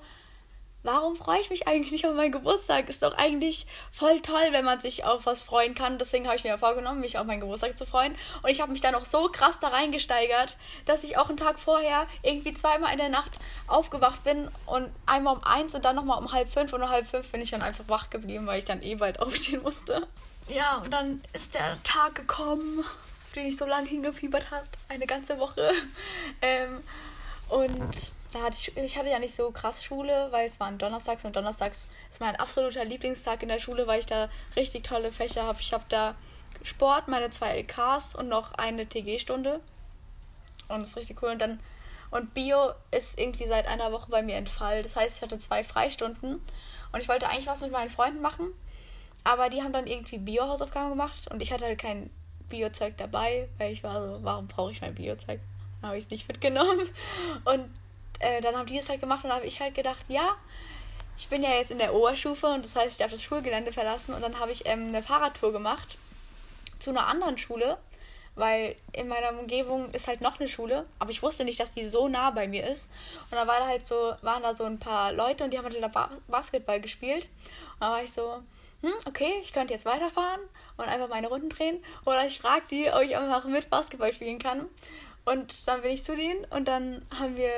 warum 0.87 1.17
freue 1.17 1.41
ich 1.41 1.51
mich 1.51 1.67
eigentlich 1.67 1.93
nicht 1.93 2.07
auf 2.07 2.15
meinen 2.15 2.33
Geburtstag? 2.33 2.89
Ist 2.89 3.03
doch 3.03 3.15
eigentlich 3.15 3.67
voll 3.91 4.21
toll, 4.23 4.49
wenn 4.53 4.65
man 4.65 4.81
sich 4.81 5.05
auf 5.05 5.27
was 5.27 5.43
freuen 5.43 5.75
kann. 5.75 5.99
Deswegen 5.99 6.27
habe 6.27 6.37
ich 6.37 6.45
mir 6.45 6.51
ja 6.51 6.59
vorgenommen, 6.59 7.01
mich 7.01 7.19
auf 7.19 7.27
meinen 7.27 7.41
Geburtstag 7.41 7.77
zu 7.77 7.87
freuen. 7.87 8.15
Und 8.43 8.51
ich 8.51 8.61
habe 8.61 8.73
mich 8.73 8.81
dann 8.81 8.95
auch 8.95 9.05
so 9.05 9.29
krass 9.29 9.59
da 9.61 9.69
reingesteigert, 9.69 10.57
dass 10.87 11.05
ich 11.05 11.19
auch 11.19 11.29
einen 11.29 11.37
Tag 11.37 11.59
vorher 11.59 12.07
irgendwie 12.23 12.55
zweimal 12.55 12.93
in 12.93 12.99
der 12.99 13.09
Nacht 13.09 13.33
aufgewacht 13.67 14.23
bin 14.25 14.49
und 14.65 14.89
einmal 15.05 15.37
um 15.37 15.45
eins 15.45 15.75
und 15.75 15.85
dann 15.85 15.97
nochmal 15.97 16.19
um 16.19 16.33
halb 16.33 16.53
fünf 16.53 16.73
und 16.73 16.83
um 16.83 16.89
halb 16.89 17.07
fünf 17.07 17.31
bin 17.33 17.43
ich 17.43 17.51
dann 17.51 17.63
einfach 17.63 17.85
wach 17.89 18.09
geblieben, 18.09 18.47
weil 18.47 18.59
ich 18.59 18.65
dann 18.65 18.83
eh 18.83 18.95
bald 18.95 19.21
aufstehen 19.21 19.63
musste. 19.63 20.07
Ja, 20.49 20.77
und 20.77 20.93
dann 20.93 21.21
ist 21.33 21.55
der 21.55 21.83
Tag 21.83 22.15
gekommen, 22.15 22.85
den 23.35 23.47
ich 23.47 23.57
so 23.57 23.67
lange 23.67 23.89
hingefiebert 23.89 24.53
habe, 24.53 24.67
eine 24.89 25.07
ganze 25.07 25.39
Woche. 25.39 25.73
Ähm, 26.43 26.83
und 27.49 28.13
da 28.37 28.43
hatte 28.43 28.57
ich, 28.59 28.77
ich 28.77 28.99
hatte 28.99 29.09
ja 29.09 29.19
nicht 29.19 29.35
so 29.35 29.51
krass 29.51 29.85
Schule, 29.85 30.29
weil 30.31 30.47
es 30.47 30.61
waren 30.61 30.79
Donnerstags 30.79 31.25
und 31.25 31.35
Donnerstags 31.35 31.87
ist 32.11 32.21
mein 32.21 32.37
absoluter 32.37 32.85
Lieblingstag 32.85 33.43
in 33.43 33.49
der 33.49 33.59
Schule, 33.59 33.87
weil 33.87 34.01
ich 34.01 34.07
da 34.07 34.29
richtig 34.55 34.85
tolle 34.85 35.11
Fächer 35.11 35.45
habe. 35.45 35.59
Ich 35.61 35.73
habe 35.73 35.85
da 35.89 36.15
Sport, 36.63 37.09
meine 37.09 37.31
zwei 37.31 37.57
LKs 37.57 38.15
und 38.15 38.29
noch 38.29 38.53
eine 38.55 38.87
TG-Stunde. 38.87 39.61
Und 40.69 40.81
das 40.81 40.91
ist 40.91 40.97
richtig 40.97 41.23
cool. 41.23 41.31
Und 41.31 41.41
dann 41.41 41.61
und 42.11 42.35
Bio 42.35 42.73
ist 42.91 43.19
irgendwie 43.19 43.47
seit 43.47 43.67
einer 43.67 43.91
Woche 43.93 44.11
bei 44.11 44.23
mir 44.23 44.37
entfallen. 44.37 44.83
Das 44.83 44.97
heißt, 44.97 45.17
ich 45.17 45.23
hatte 45.23 45.39
zwei 45.39 45.65
Freistunden 45.65 46.41
und 46.93 47.01
ich 47.01 47.09
wollte 47.09 47.29
eigentlich 47.29 47.47
was 47.47 47.61
mit 47.61 47.73
meinen 47.73 47.91
Freunden 47.91 48.21
machen, 48.21 48.53
aber 49.25 49.49
die 49.49 49.63
haben 49.63 49.73
dann 49.73 49.87
irgendwie 49.87 50.19
Bio-Hausaufgaben 50.19 50.91
gemacht 50.91 51.29
und 51.31 51.43
ich 51.43 51.53
hatte 51.53 51.65
halt 51.65 51.79
kein 51.79 52.11
Bio-Zeug 52.49 52.97
dabei, 52.97 53.49
weil 53.59 53.73
ich 53.73 53.83
war 53.83 54.01
so, 54.01 54.19
warum 54.23 54.47
brauche 54.47 54.71
ich 54.71 54.81
mein 54.81 54.95
Bio-Zeug? 54.95 55.41
Dann 55.81 55.89
habe 55.89 55.99
ich 55.99 56.05
es 56.05 56.11
nicht 56.11 56.29
mitgenommen. 56.29 56.89
Und 57.45 57.71
äh, 58.21 58.41
dann 58.41 58.57
haben 58.57 58.67
die 58.67 58.79
es 58.79 58.89
halt 58.89 59.01
gemacht 59.01 59.25
und 59.25 59.31
dann 59.31 59.39
habe 59.39 59.47
ich 59.47 59.61
halt 59.61 59.75
gedacht, 59.75 60.05
ja, 60.09 60.37
ich 61.17 61.29
bin 61.29 61.43
ja 61.43 61.51
jetzt 61.51 61.71
in 61.71 61.79
der 61.79 61.95
Oberstufe 61.95 62.47
und 62.47 62.65
das 62.65 62.77
heißt, 62.77 62.93
ich 62.93 62.99
darf 62.99 63.11
das 63.11 63.23
Schulgelände 63.23 63.73
verlassen 63.73 64.15
und 64.15 64.23
dann 64.23 64.39
habe 64.39 64.51
ich 64.51 64.67
ähm, 64.67 64.89
eine 64.89 65.03
Fahrradtour 65.03 65.53
gemacht 65.53 65.99
zu 66.79 66.91
einer 66.91 67.07
anderen 67.07 67.39
Schule, 67.39 67.79
weil 68.35 68.77
in 68.93 69.09
meiner 69.09 69.39
Umgebung 69.39 69.91
ist 69.93 70.09
halt 70.09 70.21
noch 70.21 70.39
eine 70.39 70.49
Schule, 70.49 70.85
aber 70.99 71.11
ich 71.11 71.23
wusste 71.23 71.45
nicht, 71.45 71.59
dass 71.59 71.71
die 71.71 71.87
so 71.87 72.07
nah 72.07 72.31
bei 72.31 72.47
mir 72.47 72.67
ist. 72.67 72.91
Und 73.31 73.39
da 73.39 73.47
war 73.47 73.61
da 73.61 73.67
halt 73.67 73.87
so, 73.87 74.13
waren 74.21 74.43
da 74.43 74.55
so 74.55 74.65
ein 74.65 74.79
paar 74.79 75.13
Leute 75.15 75.45
und 75.45 75.53
die 75.53 75.59
haben 75.59 75.65
halt 75.65 75.83
da 75.83 75.89
ba 75.89 76.11
Basketball 76.29 76.81
gespielt. 76.81 77.29
Und 77.75 77.81
da 77.81 77.91
war 77.93 78.03
ich 78.03 78.13
so, 78.13 78.43
hm, 78.83 78.93
okay, 79.07 79.39
ich 79.41 79.55
könnte 79.55 79.73
jetzt 79.73 79.87
weiterfahren 79.87 80.41
und 80.77 80.85
einfach 80.85 81.09
meine 81.09 81.29
Runden 81.29 81.49
drehen. 81.49 81.83
Oder 82.05 82.27
ich 82.27 82.39
frage 82.39 82.67
die, 82.71 82.91
ob 82.91 83.01
ich 83.01 83.17
einfach 83.17 83.45
mit 83.47 83.71
Basketball 83.71 84.13
spielen 84.13 84.39
kann. 84.39 84.69
Und 85.27 85.69
dann 85.69 85.83
bin 85.83 85.91
ich 85.91 86.05
zu 86.05 86.17
denen 86.17 86.45
und 86.47 86.67
dann 86.69 87.05
haben 87.19 87.37
wir 87.37 87.51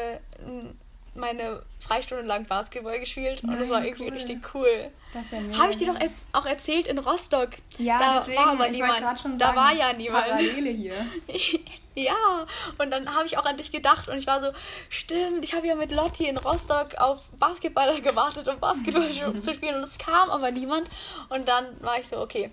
meine 1.15 1.63
Freistunde 1.81 2.25
lang 2.25 2.47
Basketball 2.47 2.99
gespielt 2.99 3.43
Nein, 3.43 3.55
und 3.55 3.61
das 3.61 3.69
war 3.69 3.85
irgendwie 3.85 4.05
cool. 4.05 4.15
richtig 4.15 4.55
cool. 4.55 4.91
Ja 5.15 5.59
Habe 5.59 5.71
ich 5.71 5.77
dir 5.77 5.93
doch 5.93 5.99
auch 6.33 6.47
erzählt 6.47 6.87
in 6.87 6.99
Rostock? 6.99 7.51
Ja, 7.79 7.99
da 7.99 8.19
deswegen, 8.19 8.39
war 8.39 8.47
aber 8.49 8.69
niemand. 8.69 9.03
da 9.03 9.17
sagen, 9.17 9.39
war 9.39 9.73
ja 9.75 9.93
niemand. 9.93 10.27
Parallele 10.27 10.71
hier. 10.71 10.95
ja, 11.95 12.47
und 12.79 12.91
dann 12.91 13.15
habe 13.15 13.27
ich 13.27 13.37
auch 13.37 13.45
an 13.45 13.57
dich 13.57 13.73
gedacht 13.73 14.09
und 14.09 14.17
ich 14.17 14.27
war 14.27 14.41
so, 14.41 14.49
stimmt, 14.89 15.45
ich 15.45 15.55
habe 15.55 15.67
ja 15.67 15.75
mit 15.75 15.93
Lotti 15.93 16.27
in 16.27 16.37
Rostock 16.37 16.95
auf 16.97 17.21
Basketballer 17.39 18.01
gewartet, 18.01 18.49
um 18.49 18.59
Basketball 18.61 19.11
zu 19.41 19.53
spielen 19.53 19.77
und 19.77 19.85
es 19.85 19.99
kam 19.99 20.31
aber 20.31 20.51
niemand 20.51 20.89
und 21.29 21.49
dann 21.49 21.67
war 21.83 21.99
ich 21.99 22.09
so, 22.09 22.19
okay, 22.21 22.51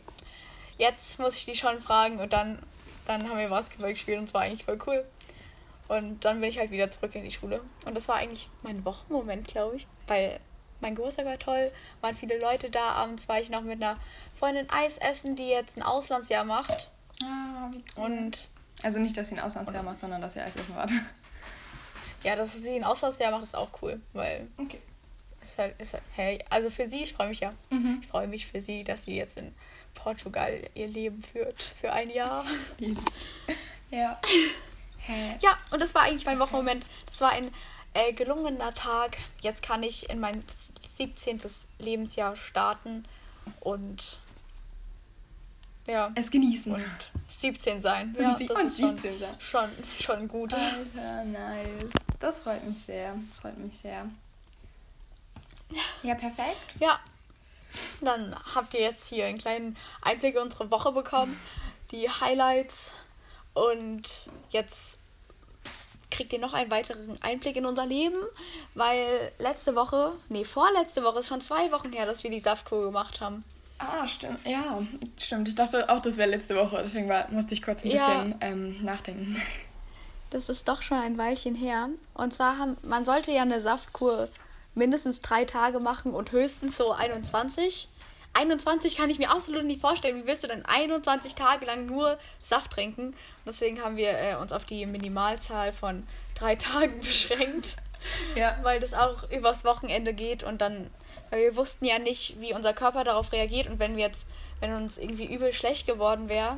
jetzt 0.78 1.20
muss 1.20 1.38
ich 1.38 1.46
die 1.46 1.56
schon 1.56 1.80
fragen 1.80 2.20
und 2.20 2.34
dann 2.34 2.60
dann 3.06 3.30
haben 3.30 3.38
wir 3.38 3.50
Basketball 3.50 3.92
gespielt 3.92 4.20
und 4.20 4.26
es 4.26 4.34
war 4.34 4.42
eigentlich 4.42 4.66
voll 4.66 4.80
cool. 4.88 5.06
Und 5.88 6.26
dann 6.26 6.40
bin 6.42 6.50
ich 6.50 6.58
halt 6.58 6.72
wieder 6.72 6.90
zurück 6.90 7.14
in 7.16 7.24
die 7.24 7.32
Schule. 7.32 7.62
Und 7.86 7.96
das 7.96 8.08
war 8.08 8.16
eigentlich 8.16 8.50
mein 8.64 8.84
Wochenmoment, 8.86 9.48
glaube 9.48 9.76
ich. 9.76 9.88
Weil 10.08 10.40
mein 10.82 10.96
Geburtstag 10.96 11.26
war 11.26 11.38
toll, 11.38 11.72
waren 12.02 12.16
viele 12.16 12.40
Leute 12.40 12.70
da. 12.70 12.92
Abends 12.94 13.30
war 13.30 13.40
ich 13.40 13.50
noch 13.50 13.62
mit 13.62 13.82
einer 13.82 13.98
Freundin 14.36 14.68
Eis 14.70 14.98
essen, 14.98 15.36
die 15.36 15.48
jetzt 15.48 15.78
ein 15.78 15.84
Auslandsjahr 15.84 16.44
macht. 16.44 16.90
Ah, 17.24 17.70
cool. 17.96 18.04
Und. 18.04 18.50
Also 18.84 19.00
nicht, 19.00 19.16
dass 19.16 19.30
sie 19.30 19.36
ein 19.36 19.42
Auslandsjahr 19.42 19.84
macht, 19.84 20.00
sondern 20.00 20.22
dass 20.22 20.34
sie 20.34 20.42
Eis 20.42 20.56
essen 20.56 20.76
war. 20.76 20.88
Ja, 22.24 22.36
dass 22.36 22.54
sie 22.54 22.76
ein 22.76 22.84
Auslandsjahr 22.84 23.32
macht, 23.32 23.44
ist 23.44 23.56
auch 23.56 23.70
cool, 23.82 24.02
weil. 24.14 24.48
Okay. 24.58 24.82
Ist 25.42 25.60
halt, 25.60 25.80
ist 25.80 25.94
halt, 25.94 26.04
hey, 26.16 26.44
also 26.50 26.72
für 26.72 26.88
sie, 26.88 27.04
ich 27.04 27.14
freue 27.14 27.30
mich 27.30 27.40
ja. 27.40 27.54
Mhm. 27.70 28.00
Ich 28.02 28.08
freue 28.08 28.28
mich 28.28 28.48
für 28.48 28.62
sie, 28.62 28.84
dass 28.84 29.04
sie 29.04 29.16
jetzt 29.16 29.38
in 29.38 29.54
Portugal 29.96 30.62
ihr 30.76 30.88
Leben 30.88 31.24
führt 31.24 31.62
für 31.62 31.92
ein 31.92 32.10
Jahr. 32.10 32.46
ja. 33.92 34.20
Ja, 35.42 35.58
und 35.72 35.82
das 35.82 35.94
war 35.94 36.04
eigentlich 36.04 36.26
mein 36.26 36.40
Wochenmoment. 36.40 36.86
Das 37.06 37.22
war 37.22 37.32
ein 37.32 37.52
äh, 37.94 38.14
gelungener 38.14 38.74
Tag. 38.74 39.18
Jetzt 39.42 39.62
kann 39.62 39.84
ich 39.84 40.10
in 40.10 40.20
mein 40.20 40.44
17. 40.96 41.42
Lebensjahr 41.80 42.36
starten 42.36 43.06
und 43.60 44.20
ja. 45.88 46.10
Es 46.16 46.32
genießen. 46.32 46.74
Und 46.74 47.12
17 47.28 47.80
sein. 47.80 48.16
Ja, 48.20 48.30
und 48.30 48.50
das 48.50 48.64
ist 48.64 48.80
schon, 48.80 48.98
sein. 48.98 49.20
schon, 49.40 49.70
schon 50.00 50.28
gut. 50.28 50.54
Alter, 50.54 51.26
nice. 51.26 51.94
Das 52.20 52.40
freut 52.40 52.64
mich 52.64 52.80
sehr. 52.80 53.16
Das 53.30 53.40
freut 53.40 53.58
mich 53.58 53.78
sehr. 53.78 54.08
Ja, 56.04 56.16
perfekt. 56.16 56.58
Ja. 56.80 57.00
Dann 58.02 58.36
habt 58.56 58.74
ihr 58.74 58.82
jetzt 58.82 59.10
hier 59.10 59.26
einen 59.26 59.38
kleinen 59.38 59.78
Einblick 60.02 60.36
in 60.36 60.42
unsere 60.42 60.72
Woche 60.72 60.92
bekommen, 60.92 61.40
die 61.92 62.10
Highlights 62.10 62.92
und 63.54 64.30
jetzt 64.50 65.00
kriegt 66.12 66.34
ihr 66.34 66.40
noch 66.40 66.54
einen 66.54 66.72
weiteren 66.72 67.22
Einblick 67.22 67.58
in 67.58 67.66
unser 67.66 67.86
Leben, 67.86 68.18
weil 68.74 69.32
letzte 69.40 69.76
Woche, 69.76 70.14
nee, 70.30 70.44
vorletzte 70.44 71.04
Woche 71.04 71.20
ist 71.20 71.28
schon 71.28 71.42
zwei 71.42 71.72
Wochen 71.72 71.92
her, 71.92 72.06
dass 72.06 72.24
wir 72.24 72.32
die 72.32 72.40
Saftkur 72.40 72.86
gemacht 72.86 73.20
haben. 73.20 73.44
Ah, 73.78 74.08
stimmt. 74.08 74.40
Ja, 74.46 74.82
stimmt. 75.18 75.50
Ich 75.50 75.56
dachte 75.56 75.90
auch, 75.90 76.02
das 76.02 76.16
wäre 76.16 76.30
letzte 76.30 76.56
Woche, 76.56 76.82
deswegen 76.84 77.10
war, 77.10 77.30
musste 77.32 77.54
ich 77.54 77.62
kurz 77.62 77.84
ein 77.84 77.92
ja, 77.92 78.24
bisschen 78.24 78.36
ähm, 78.42 78.84
nachdenken. 78.84 79.42
Das 80.32 80.50
ist 80.50 80.68
doch 80.68 80.82
schon 80.82 80.98
ein 80.98 81.18
Weilchen 81.18 81.56
her. 81.56 81.88
Und 82.14 82.34
zwar 82.34 82.58
haben, 82.58 82.76
man 82.82 83.06
sollte 83.06 83.32
ja 83.32 83.44
eine 83.44 83.62
Saftkur 83.62 84.28
mindestens 84.76 85.22
drei 85.22 85.46
Tage 85.46 85.80
machen 85.80 86.14
und 86.14 86.32
höchstens 86.32 86.78
so 86.78 86.92
21. 86.92 87.90
21 88.34 88.98
kann 88.98 89.10
ich 89.10 89.18
mir 89.18 89.32
absolut 89.32 89.64
nicht 89.64 89.80
vorstellen. 89.80 90.22
Wie 90.22 90.28
willst 90.28 90.44
du 90.44 90.48
denn 90.48 90.66
21 90.66 91.36
Tage 91.36 91.66
lang 91.66 91.86
nur 91.86 92.20
Saft 92.42 92.72
trinken? 92.72 93.08
Und 93.08 93.16
deswegen 93.48 93.82
haben 93.82 93.96
wir 93.96 94.12
äh, 94.12 94.36
uns 94.36 94.52
auf 94.52 94.66
die 94.66 94.86
Minimalzahl 94.86 95.72
von 95.72 96.06
drei 96.38 96.56
Tagen 96.56 97.00
beschränkt. 97.00 97.78
Ja. 98.36 98.58
Weil 98.62 98.80
das 98.80 98.94
auch 98.94 99.30
übers 99.32 99.64
Wochenende 99.64 100.14
geht 100.14 100.44
und 100.44 100.62
dann, 100.62 100.92
weil 101.32 101.42
wir 101.42 101.56
wussten 101.56 101.86
ja 101.86 101.98
nicht, 101.98 102.40
wie 102.40 102.54
unser 102.54 102.74
Körper 102.74 103.04
darauf 103.04 103.32
reagiert 103.32 103.68
und 103.68 103.80
wenn 103.80 103.96
wir 103.96 104.04
jetzt, 104.04 104.30
wenn 104.60 104.74
uns 104.74 104.98
irgendwie 104.98 105.34
übel 105.34 105.54
schlecht 105.54 105.88
geworden 105.88 106.30
wäre, 106.30 106.58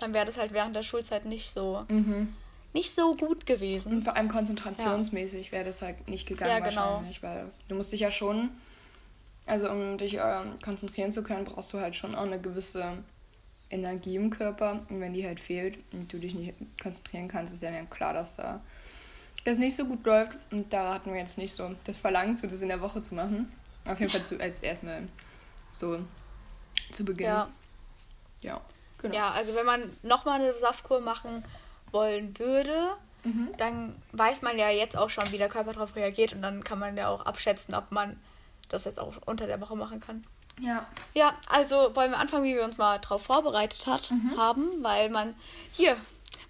dann 0.00 0.12
wäre 0.12 0.26
das 0.26 0.36
halt 0.36 0.52
während 0.52 0.74
der 0.76 0.82
Schulzeit 0.82 1.24
nicht 1.24 1.50
so, 1.50 1.84
mhm. 1.88 2.34
Nicht 2.74 2.92
so 2.92 3.14
gut 3.14 3.46
gewesen. 3.46 3.92
Und 3.92 4.02
vor 4.02 4.16
allem 4.16 4.28
konzentrationsmäßig 4.28 5.46
ja. 5.46 5.52
wäre 5.52 5.64
das 5.64 5.80
halt 5.80 6.08
nicht 6.08 6.26
gegangen 6.26 6.50
ja, 6.50 6.58
genau. 6.58 6.94
wahrscheinlich, 6.94 7.22
weil 7.22 7.50
du 7.68 7.74
musst 7.74 7.92
dich 7.92 8.00
ja 8.00 8.10
schon 8.10 8.50
also 9.46 9.70
um 9.70 9.98
dich 9.98 10.14
äh, 10.14 10.42
konzentrieren 10.62 11.12
zu 11.12 11.22
können, 11.22 11.44
brauchst 11.44 11.72
du 11.72 11.80
halt 11.80 11.94
schon 11.94 12.14
auch 12.14 12.22
eine 12.22 12.38
gewisse 12.38 12.98
Energie 13.70 14.16
im 14.16 14.30
Körper. 14.30 14.80
Und 14.88 15.00
wenn 15.00 15.12
die 15.12 15.26
halt 15.26 15.40
fehlt 15.40 15.78
und 15.92 16.12
du 16.12 16.18
dich 16.18 16.34
nicht 16.34 16.54
konzentrieren 16.82 17.28
kannst, 17.28 17.52
ist 17.52 17.62
ja 17.62 17.70
klar, 17.86 18.14
dass 18.14 18.36
da 18.36 18.60
das 19.44 19.58
nicht 19.58 19.76
so 19.76 19.84
gut 19.84 20.04
läuft. 20.06 20.36
Und 20.50 20.72
da 20.72 20.94
hatten 20.94 21.12
wir 21.12 21.20
jetzt 21.20 21.36
nicht 21.36 21.52
so 21.52 21.74
das 21.84 21.98
Verlangen 21.98 22.38
zu, 22.38 22.46
das 22.46 22.62
in 22.62 22.68
der 22.68 22.80
Woche 22.80 23.02
zu 23.02 23.14
machen. 23.14 23.52
Auf 23.84 24.00
jeden 24.00 24.10
Fall 24.10 24.24
zu, 24.24 24.40
als 24.40 24.62
erstmal 24.62 25.06
so 25.72 25.98
zu 26.90 27.04
Beginn. 27.04 27.26
Ja. 27.26 27.50
Ja, 28.40 28.60
genau. 28.98 29.14
Ja, 29.14 29.30
also 29.30 29.54
wenn 29.54 29.66
man 29.66 29.96
nochmal 30.02 30.40
eine 30.40 30.52
Saftkur 30.54 31.00
machen 31.00 31.44
wollen 31.94 32.38
würde, 32.38 32.90
mhm. 33.22 33.48
dann 33.56 34.02
weiß 34.12 34.42
man 34.42 34.58
ja 34.58 34.68
jetzt 34.68 34.96
auch 34.96 35.08
schon, 35.08 35.30
wie 35.32 35.38
der 35.38 35.48
Körper 35.48 35.72
darauf 35.72 35.96
reagiert 35.96 36.34
und 36.34 36.42
dann 36.42 36.62
kann 36.62 36.78
man 36.78 36.96
ja 36.96 37.08
auch 37.08 37.24
abschätzen, 37.24 37.74
ob 37.74 37.90
man 37.90 38.20
das 38.68 38.84
jetzt 38.84 39.00
auch 39.00 39.14
unter 39.24 39.46
der 39.46 39.60
Woche 39.60 39.76
machen 39.76 40.00
kann. 40.00 40.24
Ja. 40.60 40.86
Ja, 41.14 41.34
also 41.48 41.94
wollen 41.94 42.10
wir 42.10 42.18
anfangen, 42.18 42.44
wie 42.44 42.54
wir 42.54 42.64
uns 42.64 42.76
mal 42.76 42.98
darauf 42.98 43.22
vorbereitet 43.22 43.86
hat, 43.86 44.10
mhm. 44.10 44.36
haben, 44.36 44.82
weil 44.82 45.10
man 45.10 45.34
hier, 45.72 45.96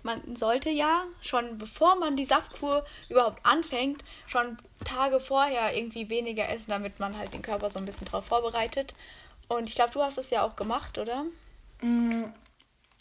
man 0.03 0.37
sollte 0.37 0.71
ja 0.71 1.05
schon 1.21 1.59
bevor 1.59 1.97
man 1.97 2.17
die 2.17 2.25
Saftkur 2.25 2.85
überhaupt 3.09 3.45
anfängt, 3.45 4.05
schon 4.27 4.59
Tage 4.85 5.21
vorher 5.21 5.77
irgendwie 5.77 6.11
weniger 6.11 6.49
essen, 6.49 6.71
damit 6.71 7.01
man 7.01 7.17
halt 7.17 7.33
den 7.33 7.43
Körper 7.43 7.71
so 7.71 7.79
ein 7.79 7.87
bisschen 7.87 8.07
darauf 8.07 8.27
vorbereitet. 8.27 8.95
Und 9.49 9.69
ich 9.69 9.75
glaube, 9.75 9.93
du 9.93 10.03
hast 10.03 10.19
es 10.19 10.31
ja 10.31 10.43
auch 10.43 10.57
gemacht, 10.57 10.99
oder? 10.99 11.25
Mm, 11.81 12.25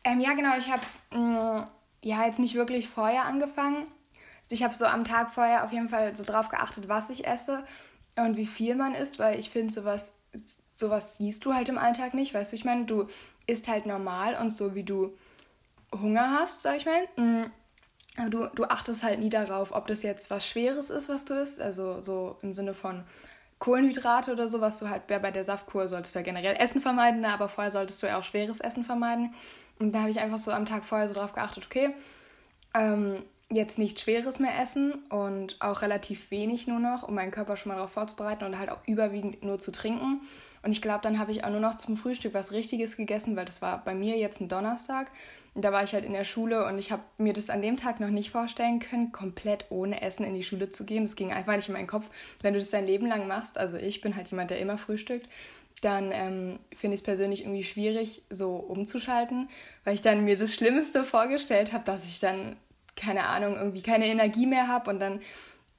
ähm, 0.03 0.19
ja, 0.19 0.33
genau. 0.33 0.57
Ich 0.57 0.69
habe 0.69 0.81
mm, 1.11 1.65
ja 2.03 2.25
jetzt 2.25 2.39
nicht 2.39 2.55
wirklich 2.55 2.87
vorher 2.87 3.25
angefangen. 3.25 3.87
Ich 4.49 4.63
habe 4.63 4.75
so 4.75 4.85
am 4.85 5.05
Tag 5.05 5.31
vorher 5.31 5.63
auf 5.63 5.71
jeden 5.71 5.89
Fall 5.89 6.15
so 6.15 6.23
drauf 6.23 6.49
geachtet, 6.49 6.87
was 6.87 7.09
ich 7.09 7.25
esse 7.25 7.63
und 8.17 8.37
wie 8.37 8.45
viel 8.45 8.75
man 8.75 8.93
isst, 8.93 9.17
weil 9.17 9.39
ich 9.39 9.49
finde, 9.49 9.73
sowas, 9.73 10.13
sowas 10.71 11.17
siehst 11.17 11.45
du 11.45 11.53
halt 11.53 11.69
im 11.69 11.77
Alltag 11.77 12.13
nicht, 12.13 12.33
weißt 12.33 12.51
du, 12.51 12.55
ich 12.55 12.65
meine, 12.65 12.85
du 12.85 13.07
isst 13.47 13.67
halt 13.67 13.85
normal 13.85 14.35
und 14.35 14.51
so 14.51 14.75
wie 14.75 14.83
du 14.83 15.17
Hunger 15.91 16.39
hast, 16.39 16.61
sag 16.61 16.77
ich 16.77 16.85
mal. 16.85 17.07
Mm, 17.15 17.51
aber 18.17 18.29
du, 18.29 18.45
du 18.47 18.65
achtest 18.65 19.03
halt 19.03 19.19
nie 19.19 19.29
darauf, 19.29 19.71
ob 19.71 19.87
das 19.87 20.03
jetzt 20.03 20.29
was 20.29 20.47
Schweres 20.47 20.89
ist, 20.89 21.09
was 21.09 21.25
du 21.25 21.33
isst, 21.33 21.59
also 21.59 22.01
so 22.01 22.37
im 22.41 22.53
Sinne 22.53 22.73
von 22.73 23.03
Kohlenhydrate 23.59 24.31
oder 24.31 24.49
so, 24.49 24.61
was 24.61 24.77
du 24.79 24.89
halt 24.89 25.07
bei 25.07 25.31
der 25.31 25.43
Saftkur 25.45 25.87
solltest 25.87 26.13
du 26.13 26.19
ja 26.19 26.23
generell 26.23 26.55
Essen 26.57 26.81
vermeiden, 26.81 27.23
aber 27.25 27.47
vorher 27.47 27.71
solltest 27.71 28.03
du 28.03 28.07
ja 28.07 28.19
auch 28.19 28.23
schweres 28.23 28.59
Essen 28.59 28.83
vermeiden. 28.83 29.33
Und 29.79 29.93
da 29.93 30.01
habe 30.01 30.11
ich 30.11 30.19
einfach 30.19 30.37
so 30.37 30.51
am 30.51 30.65
Tag 30.65 30.85
vorher 30.85 31.07
so 31.07 31.19
drauf 31.19 31.33
geachtet, 31.33 31.65
okay, 31.65 31.89
ähm, 32.75 33.23
jetzt 33.49 33.77
nichts 33.77 34.01
Schweres 34.01 34.39
mehr 34.39 34.59
essen 34.61 34.93
und 35.09 35.61
auch 35.61 35.81
relativ 35.81 36.31
wenig 36.31 36.67
nur 36.67 36.79
noch, 36.79 37.03
um 37.07 37.15
meinen 37.15 37.31
Körper 37.31 37.57
schon 37.57 37.69
mal 37.69 37.75
darauf 37.75 37.91
vorzubereiten 37.91 38.45
und 38.45 38.57
halt 38.57 38.69
auch 38.69 38.79
überwiegend 38.87 39.43
nur 39.43 39.59
zu 39.59 39.71
trinken. 39.71 40.21
Und 40.63 40.71
ich 40.71 40.81
glaube, 40.81 41.01
dann 41.03 41.19
habe 41.19 41.31
ich 41.31 41.43
auch 41.43 41.49
nur 41.49 41.59
noch 41.59 41.75
zum 41.75 41.97
Frühstück 41.97 42.33
was 42.33 42.51
Richtiges 42.51 42.95
gegessen, 42.95 43.35
weil 43.35 43.45
das 43.45 43.61
war 43.61 43.83
bei 43.83 43.93
mir 43.93 44.17
jetzt 44.17 44.39
ein 44.39 44.47
Donnerstag. 44.47 45.11
Und 45.55 45.63
da 45.63 45.71
war 45.71 45.83
ich 45.83 45.93
halt 45.93 46.05
in 46.05 46.13
der 46.13 46.23
Schule 46.23 46.65
und 46.65 46.79
ich 46.79 46.91
habe 46.91 47.03
mir 47.19 47.33
das 47.33 47.51
an 47.51 47.61
dem 47.61 47.77
Tag 47.77 47.99
noch 47.99 48.09
nicht 48.09 48.31
vorstellen 48.31 48.79
können, 48.79 49.11
komplett 49.11 49.65
ohne 49.69 50.01
Essen 50.01 50.23
in 50.23 50.33
die 50.33 50.41
Schule 50.41 50.69
zu 50.69 50.83
gehen. 50.83 51.03
Das 51.03 51.15
ging 51.15 51.31
einfach 51.31 51.55
nicht 51.55 51.67
in 51.67 51.75
meinen 51.75 51.85
Kopf. 51.85 52.09
Wenn 52.41 52.53
du 52.53 52.59
das 52.59 52.71
dein 52.71 52.87
Leben 52.87 53.05
lang 53.05 53.27
machst, 53.27 53.59
also 53.59 53.77
ich 53.77 54.01
bin 54.01 54.15
halt 54.15 54.29
jemand, 54.31 54.49
der 54.49 54.59
immer 54.59 54.77
frühstückt, 54.77 55.29
dann 55.83 56.11
ähm, 56.11 56.59
finde 56.73 56.95
ich 56.95 57.01
es 57.01 57.05
persönlich 57.05 57.41
irgendwie 57.41 57.63
schwierig, 57.63 58.23
so 58.29 58.55
umzuschalten, 58.55 59.49
weil 59.83 59.95
ich 59.95 60.01
dann 60.01 60.25
mir 60.25 60.37
das 60.37 60.53
Schlimmste 60.53 61.03
vorgestellt 61.03 61.73
habe, 61.73 61.83
dass 61.83 62.07
ich 62.07 62.19
dann 62.19 62.55
keine 62.95 63.25
Ahnung, 63.25 63.55
irgendwie 63.55 63.81
keine 63.81 64.07
Energie 64.07 64.45
mehr 64.45 64.67
habe 64.67 64.89
und 64.89 64.99
dann 64.99 65.19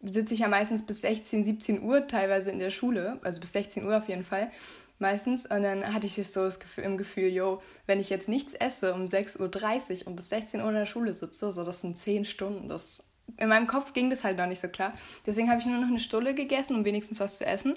sitze 0.02 0.34
ich 0.34 0.40
ja 0.40 0.48
meistens 0.48 0.84
bis 0.84 1.00
16, 1.00 1.44
17 1.44 1.82
Uhr 1.82 2.06
teilweise 2.06 2.50
in 2.50 2.58
der 2.58 2.70
Schule, 2.70 3.18
also 3.22 3.40
bis 3.40 3.52
16 3.52 3.86
Uhr 3.86 3.96
auf 3.96 4.08
jeden 4.08 4.24
Fall 4.24 4.50
meistens. 4.98 5.46
Und 5.46 5.62
dann 5.62 5.94
hatte 5.94 6.06
ich 6.06 6.18
es 6.18 6.32
so 6.32 6.44
das 6.44 6.60
Gefühl, 6.60 6.84
im 6.84 6.98
Gefühl, 6.98 7.28
yo, 7.28 7.62
wenn 7.86 8.00
ich 8.00 8.10
jetzt 8.10 8.28
nichts 8.28 8.54
esse 8.54 8.94
um 8.94 9.06
6.30 9.06 10.02
Uhr 10.02 10.06
und 10.08 10.16
bis 10.16 10.28
16 10.28 10.60
Uhr 10.60 10.68
in 10.68 10.74
der 10.74 10.86
Schule 10.86 11.14
sitze, 11.14 11.52
so 11.52 11.64
das 11.64 11.80
sind 11.80 11.98
10 11.98 12.24
Stunden. 12.24 12.68
Das, 12.68 13.02
in 13.38 13.48
meinem 13.48 13.66
Kopf 13.66 13.92
ging 13.92 14.10
das 14.10 14.24
halt 14.24 14.36
noch 14.36 14.46
nicht 14.46 14.60
so 14.60 14.68
klar. 14.68 14.92
Deswegen 15.26 15.48
habe 15.48 15.60
ich 15.60 15.66
nur 15.66 15.78
noch 15.78 15.88
eine 15.88 16.00
Stulle 16.00 16.34
gegessen, 16.34 16.76
um 16.76 16.84
wenigstens 16.84 17.20
was 17.20 17.38
zu 17.38 17.46
essen. 17.46 17.74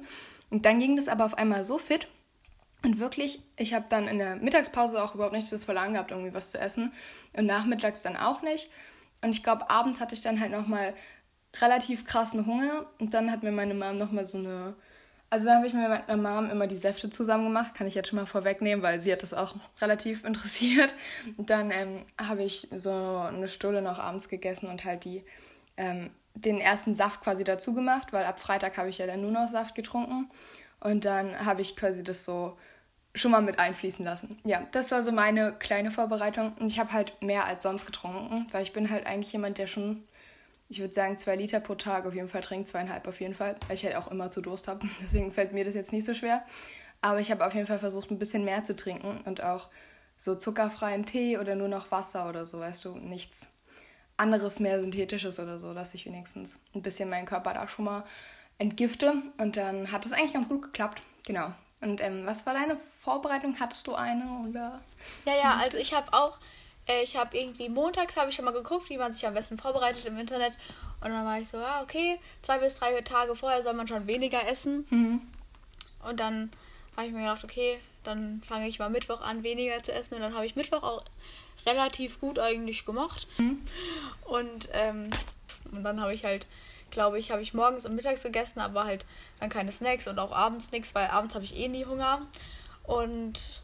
Und 0.50 0.66
dann 0.66 0.80
ging 0.80 0.96
das 0.96 1.08
aber 1.08 1.26
auf 1.26 1.38
einmal 1.38 1.66
so 1.66 1.78
fit. 1.78 2.08
Und 2.84 3.00
wirklich, 3.00 3.42
ich 3.58 3.74
habe 3.74 3.86
dann 3.90 4.08
in 4.08 4.20
der 4.20 4.36
Mittagspause 4.36 5.04
auch 5.04 5.16
überhaupt 5.16 5.34
nicht 5.34 5.52
das 5.52 5.66
Verlangen 5.66 5.94
gehabt, 5.94 6.12
irgendwie 6.12 6.34
was 6.34 6.52
zu 6.52 6.60
essen. 6.60 6.94
Und 7.34 7.46
nachmittags 7.46 8.02
dann 8.02 8.16
auch 8.16 8.42
nicht. 8.42 8.70
Und 9.22 9.32
ich 9.32 9.44
glaube, 9.44 9.70
abends 9.70 10.00
hatte 10.00 10.16
ich 10.16 10.22
dann 10.22 10.40
halt 10.40 10.52
nochmal 10.52 10.94
relativ 11.60 12.06
krassen 12.06 12.46
Hunger. 12.46 12.86
Und 13.00 13.14
dann 13.14 13.32
hat 13.32 13.44
mir 13.44 13.52
meine 13.52 13.74
Mom 13.74 13.98
nochmal 13.98 14.26
so 14.26 14.38
eine. 14.38 14.76
Also 15.30 15.48
dann 15.48 15.58
habe 15.58 15.68
ich 15.68 15.74
mir 15.74 15.90
mit 15.90 16.08
meiner 16.08 16.42
Mom 16.42 16.50
immer 16.50 16.68
die 16.68 16.78
Säfte 16.78 17.10
zusammen 17.10 17.44
gemacht, 17.44 17.76
kann 17.76 17.86
ich 17.86 17.96
jetzt 17.96 18.08
schon 18.08 18.18
mal 18.18 18.26
vorwegnehmen, 18.26 18.82
weil 18.82 19.02
sie 19.02 19.12
hat 19.12 19.24
das 19.24 19.34
auch 19.34 19.56
relativ 19.82 20.24
interessiert. 20.24 20.94
Und 21.36 21.50
dann 21.50 21.72
ähm, 21.72 22.04
habe 22.18 22.44
ich 22.44 22.70
so 22.74 22.92
eine 22.92 23.50
Stulle 23.50 23.82
noch 23.82 24.00
abends 24.00 24.30
gegessen 24.30 24.70
und 24.70 24.86
halt 24.86 25.04
die, 25.04 25.26
ähm, 25.76 26.12
den 26.36 26.62
ersten 26.62 26.94
Saft 26.94 27.22
quasi 27.22 27.44
dazu 27.44 27.74
gemacht, 27.74 28.14
weil 28.14 28.24
ab 28.24 28.40
Freitag 28.40 28.78
habe 28.78 28.90
ich 28.90 29.00
ja 29.00 29.08
dann 29.08 29.22
nur 29.22 29.32
noch 29.32 29.50
Saft 29.50 29.76
getrunken. 29.76 30.30
Und 30.80 31.06
dann 31.06 31.46
habe 31.46 31.62
ich 31.62 31.76
quasi 31.76 32.04
das 32.04 32.24
so 32.24 32.58
schon 33.18 33.32
mal 33.32 33.42
mit 33.42 33.60
einfließen 33.60 34.04
lassen. 34.04 34.40
Ja, 34.44 34.66
das 34.72 34.92
war 34.92 35.04
so 35.04 35.12
meine 35.12 35.54
kleine 35.54 35.92
Vorbereitung. 35.92 36.54
Und 36.60 36.68
ich 36.68 36.80
habe 36.80 36.94
halt 36.94 37.22
mehr 37.22 37.46
als 37.46 37.64
sonst 37.64 37.86
getrunken, 37.86 38.48
weil 38.52 38.64
ich 38.64 38.74
bin 38.74 38.90
halt 38.90 39.06
eigentlich 39.06 39.32
jemand, 39.34 39.58
der 39.58 39.68
schon, 39.68 40.04
ich 40.70 40.80
würde 40.80 40.94
sagen, 40.94 41.18
zwei 41.18 41.36
Liter 41.36 41.60
pro 41.60 41.76
Tag 41.76 42.06
auf 42.06 42.14
jeden 42.14 42.30
Fall 42.30 42.42
trinkt, 42.42 42.68
zweieinhalb 42.68 43.08
auf 43.08 43.20
jeden 43.20 43.36
Fall, 43.36 43.56
weil 43.68 43.76
ich 43.76 43.86
halt 43.86 43.96
auch 43.96 44.10
immer 44.10 44.32
zu 44.32 44.42
Durst 44.42 44.68
habe. 44.68 44.88
Deswegen 45.02 45.32
fällt 45.32 45.54
mir 45.54 45.66
das 45.66 45.76
jetzt 45.76 45.92
nicht 45.92 46.06
so 46.06 46.14
schwer. 46.14 46.44
Aber 47.02 47.20
ich 47.20 47.32
habe 47.32 47.46
auf 47.46 47.54
jeden 47.54 47.68
Fall 47.68 47.80
versucht, 47.80 48.12
ein 48.12 48.20
bisschen 48.20 48.44
mehr 48.44 48.64
zu 48.64 48.76
trinken 48.76 49.22
und 49.26 49.44
auch 49.44 49.70
so 50.18 50.36
zuckerfreien 50.36 51.06
Tee 51.06 51.38
oder 51.38 51.56
nur 51.56 51.68
noch 51.68 51.92
Wasser 51.92 52.28
oder 52.28 52.46
so, 52.46 52.60
weißt 52.60 52.86
du, 52.86 52.98
nichts 52.98 53.46
anderes 54.18 54.60
mehr 54.60 54.82
synthetisches 54.82 55.40
oder 55.40 55.60
so, 55.60 55.76
dass 55.76 55.94
ich 55.94 56.08
wenigstens 56.08 56.58
ein 56.74 56.82
bisschen 56.82 57.10
meinen 57.10 57.28
Körper 57.28 57.54
da 57.54 57.68
schon 57.68 57.86
mal 57.86 58.04
entgifte. 58.58 59.14
Und 59.38 59.58
dann 59.58 59.92
hat 59.92 60.06
es 60.06 60.12
eigentlich 60.12 60.34
ganz 60.34 60.50
gut 60.50 60.64
geklappt. 60.64 61.04
Genau. 61.26 61.54
Und 61.80 62.02
ähm, 62.02 62.26
was 62.26 62.46
war 62.46 62.54
deine 62.54 62.76
Vorbereitung? 62.76 63.60
Hattest 63.60 63.86
du 63.88 63.94
eine 63.94 64.26
oder? 64.48 64.82
Ja, 65.26 65.36
ja, 65.36 65.58
also 65.62 65.78
ich 65.78 65.94
habe 65.94 66.12
auch, 66.14 66.40
äh, 66.88 67.04
ich 67.04 67.16
habe 67.16 67.38
irgendwie 67.38 67.70
montags 67.70 68.18
habe 68.18 68.30
ich 68.30 68.36
schon 68.36 68.46
mal 68.46 68.52
geguckt, 68.52 68.90
wie 68.90 68.98
man 68.98 69.14
sich 69.14 69.28
am 69.28 69.36
besten 69.36 69.58
vorbereitet 69.58 70.06
im 70.06 70.18
Internet. 70.18 70.54
Und 71.02 71.12
dann 71.12 71.26
war 71.26 71.40
ich 71.40 71.48
so, 71.48 71.58
ja, 71.58 71.84
okay, 71.84 72.20
zwei 72.42 72.58
bis 72.58 72.76
drei 72.76 73.00
Tage 73.02 73.36
vorher 73.36 73.62
soll 73.62 73.74
man 73.74 73.88
schon 73.88 74.08
weniger 74.08 74.48
essen. 74.48 74.88
Mhm. 74.90 75.22
Und 76.04 76.20
dann 76.20 76.52
habe 76.96 77.08
ich 77.08 77.14
mir 77.14 77.20
gedacht, 77.20 77.44
okay, 77.44 77.80
dann 78.04 78.42
fange 78.48 78.68
ich 78.68 78.80
mal 78.80 78.90
Mittwoch 78.90 79.22
an, 79.22 79.44
weniger 79.44 79.84
zu 79.84 79.94
essen. 79.94 80.16
Und 80.16 80.22
dann 80.22 80.34
habe 80.34 80.48
ich 80.48 80.56
Mittwoch 80.56 80.82
auch 80.82 81.04
relativ 81.68 82.20
gut 82.20 82.40
eigentlich 82.40 82.86
gemacht. 82.86 83.28
Mhm. 83.38 83.62
Und, 84.26 84.70
ähm, 84.74 85.12
und 85.72 85.84
dann 85.84 86.02
habe 86.02 86.14
ich 86.14 86.26
halt 86.26 86.48
glaube 86.92 87.20
ich, 87.20 87.32
habe 87.32 87.42
ich 87.42 87.54
morgens 87.54 87.86
und 87.86 87.96
mittags 87.96 88.24
gegessen, 88.24 88.60
aber 88.60 88.86
halt 88.86 89.06
dann 89.40 89.50
keine 89.50 89.72
Snacks 89.72 90.08
und 90.08 90.20
auch 90.20 90.32
abends 90.32 90.72
nichts, 90.72 90.96
weil 90.96 91.08
abends 91.08 91.36
habe 91.36 91.46
ich 91.46 91.56
eh 91.56 91.68
nie 91.68 91.86
Hunger. 91.86 92.22
Und 92.84 93.64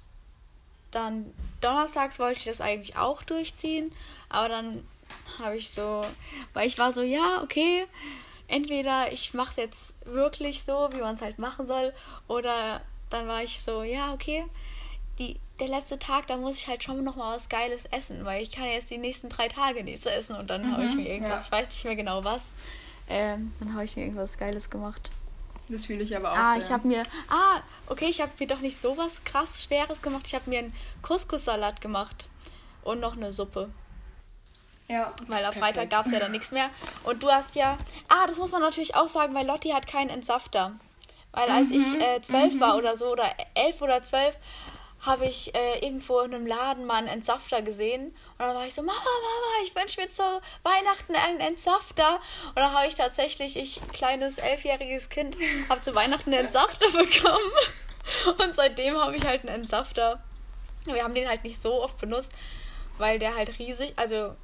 dann 0.91 1.33
donnerstags 1.61 2.19
wollte 2.19 2.39
ich 2.39 2.45
das 2.45 2.61
eigentlich 2.61 2.97
auch 2.97 3.23
durchziehen, 3.23 3.91
aber 4.29 4.49
dann 4.49 4.87
habe 5.39 5.57
ich 5.57 5.69
so, 5.69 6.05
weil 6.53 6.67
ich 6.67 6.77
war 6.77 6.91
so, 6.91 7.01
ja, 7.01 7.41
okay, 7.41 7.85
entweder 8.47 9.11
ich 9.11 9.33
mache 9.33 9.51
es 9.51 9.55
jetzt 9.55 10.05
wirklich 10.05 10.63
so, 10.63 10.89
wie 10.91 10.99
man 10.99 11.15
es 11.15 11.21
halt 11.21 11.39
machen 11.39 11.65
soll, 11.67 11.93
oder 12.27 12.81
dann 13.09 13.27
war 13.27 13.43
ich 13.43 13.61
so, 13.61 13.83
ja, 13.83 14.13
okay, 14.13 14.45
die, 15.19 15.39
der 15.59 15.67
letzte 15.67 15.99
Tag, 15.99 16.27
da 16.27 16.37
muss 16.37 16.57
ich 16.57 16.67
halt 16.67 16.83
schon 16.83 17.03
noch 17.03 17.15
mal 17.15 17.35
was 17.35 17.49
Geiles 17.49 17.85
essen, 17.85 18.25
weil 18.25 18.41
ich 18.41 18.51
kann 18.51 18.65
jetzt 18.65 18.89
die 18.89 18.97
nächsten 18.97 19.29
drei 19.29 19.47
Tage 19.47 19.83
nichts 19.83 20.05
essen 20.05 20.35
und 20.35 20.49
dann 20.49 20.67
mhm, 20.67 20.73
habe 20.73 20.85
ich 20.85 20.95
mir 20.95 21.07
irgendwas, 21.07 21.47
ja. 21.49 21.57
ich 21.57 21.63
weiß 21.63 21.69
nicht 21.69 21.85
mehr 21.85 21.95
genau 21.95 22.23
was, 22.23 22.55
ähm, 23.09 23.53
dann 23.59 23.73
habe 23.73 23.85
ich 23.85 23.95
mir 23.95 24.03
irgendwas 24.03 24.37
Geiles 24.37 24.69
gemacht. 24.69 25.11
Das 25.69 25.85
fühle 25.85 26.03
ich 26.03 26.15
aber 26.15 26.31
auch. 26.31 26.35
Ah, 26.35 26.53
sehr. 26.53 26.63
ich 26.63 26.71
habe 26.71 26.87
mir, 26.87 27.03
ah, 27.29 27.61
okay, 27.87 28.05
ich 28.05 28.21
habe 28.21 28.31
mir 28.37 28.47
doch 28.47 28.59
nicht 28.59 28.77
so 28.77 28.97
was 28.97 29.23
krass 29.23 29.63
Schweres 29.63 30.01
gemacht. 30.01 30.23
Ich 30.27 30.35
habe 30.35 30.49
mir 30.49 30.59
einen 30.59 30.73
Couscous-Salat 31.01 31.81
gemacht 31.81 32.27
und 32.83 32.99
noch 32.99 33.15
eine 33.15 33.31
Suppe. 33.31 33.69
Ja. 34.87 35.13
Weil 35.27 35.45
am 35.45 35.53
Freitag 35.53 35.89
gab 35.89 36.05
es 36.05 36.11
ja 36.11 36.19
dann 36.19 36.31
nichts 36.31 36.51
mehr. 36.51 36.69
Und 37.03 37.23
du 37.23 37.29
hast 37.29 37.55
ja, 37.55 37.77
ah, 38.09 38.27
das 38.27 38.37
muss 38.37 38.51
man 38.51 38.61
natürlich 38.61 38.95
auch 38.95 39.07
sagen, 39.07 39.33
weil 39.33 39.47
Lotti 39.47 39.69
hat 39.69 39.87
keinen 39.87 40.09
Entsafter. 40.09 40.73
Weil 41.31 41.49
als 41.49 41.71
mhm, 41.71 41.77
ich 41.77 42.01
äh, 42.01 42.21
zwölf 42.21 42.53
mhm. 42.53 42.59
war 42.59 42.77
oder 42.77 42.95
so, 42.97 43.11
oder 43.11 43.25
elf 43.55 43.81
oder 43.81 44.03
zwölf, 44.03 44.37
habe 45.05 45.25
ich 45.25 45.53
äh, 45.53 45.79
irgendwo 45.85 46.21
in 46.21 46.33
einem 46.33 46.47
Laden 46.47 46.85
mal 46.85 46.95
einen 46.95 47.07
Entsafter 47.07 47.61
gesehen. 47.61 48.07
Und 48.07 48.39
dann 48.39 48.55
war 48.55 48.65
ich 48.65 48.73
so, 48.73 48.81
Mama, 48.81 48.99
Mama, 48.99 49.63
ich 49.63 49.75
wünsche 49.75 49.99
mir 49.99 50.07
zu 50.07 50.23
Weihnachten 50.63 51.15
einen 51.15 51.41
Entsafter. 51.41 52.15
Und 52.49 52.55
dann 52.55 52.71
habe 52.71 52.87
ich 52.87 52.95
tatsächlich, 52.95 53.57
ich, 53.57 53.81
kleines 53.91 54.37
elfjähriges 54.37 55.09
Kind, 55.09 55.35
habe 55.69 55.81
zu 55.81 55.93
Weihnachten 55.93 56.33
einen 56.33 56.45
Entsafter 56.45 56.85
bekommen. 56.91 58.37
Und 58.37 58.55
seitdem 58.55 58.97
habe 58.97 59.15
ich 59.15 59.25
halt 59.25 59.41
einen 59.41 59.63
Entsafter. 59.63 60.23
Wir 60.85 61.03
haben 61.03 61.15
den 61.15 61.27
halt 61.27 61.43
nicht 61.43 61.61
so 61.61 61.83
oft 61.83 61.97
benutzt, 61.97 62.31
weil 62.97 63.19
der 63.19 63.35
halt 63.35 63.59
riesig, 63.59 63.93
also 63.95 64.35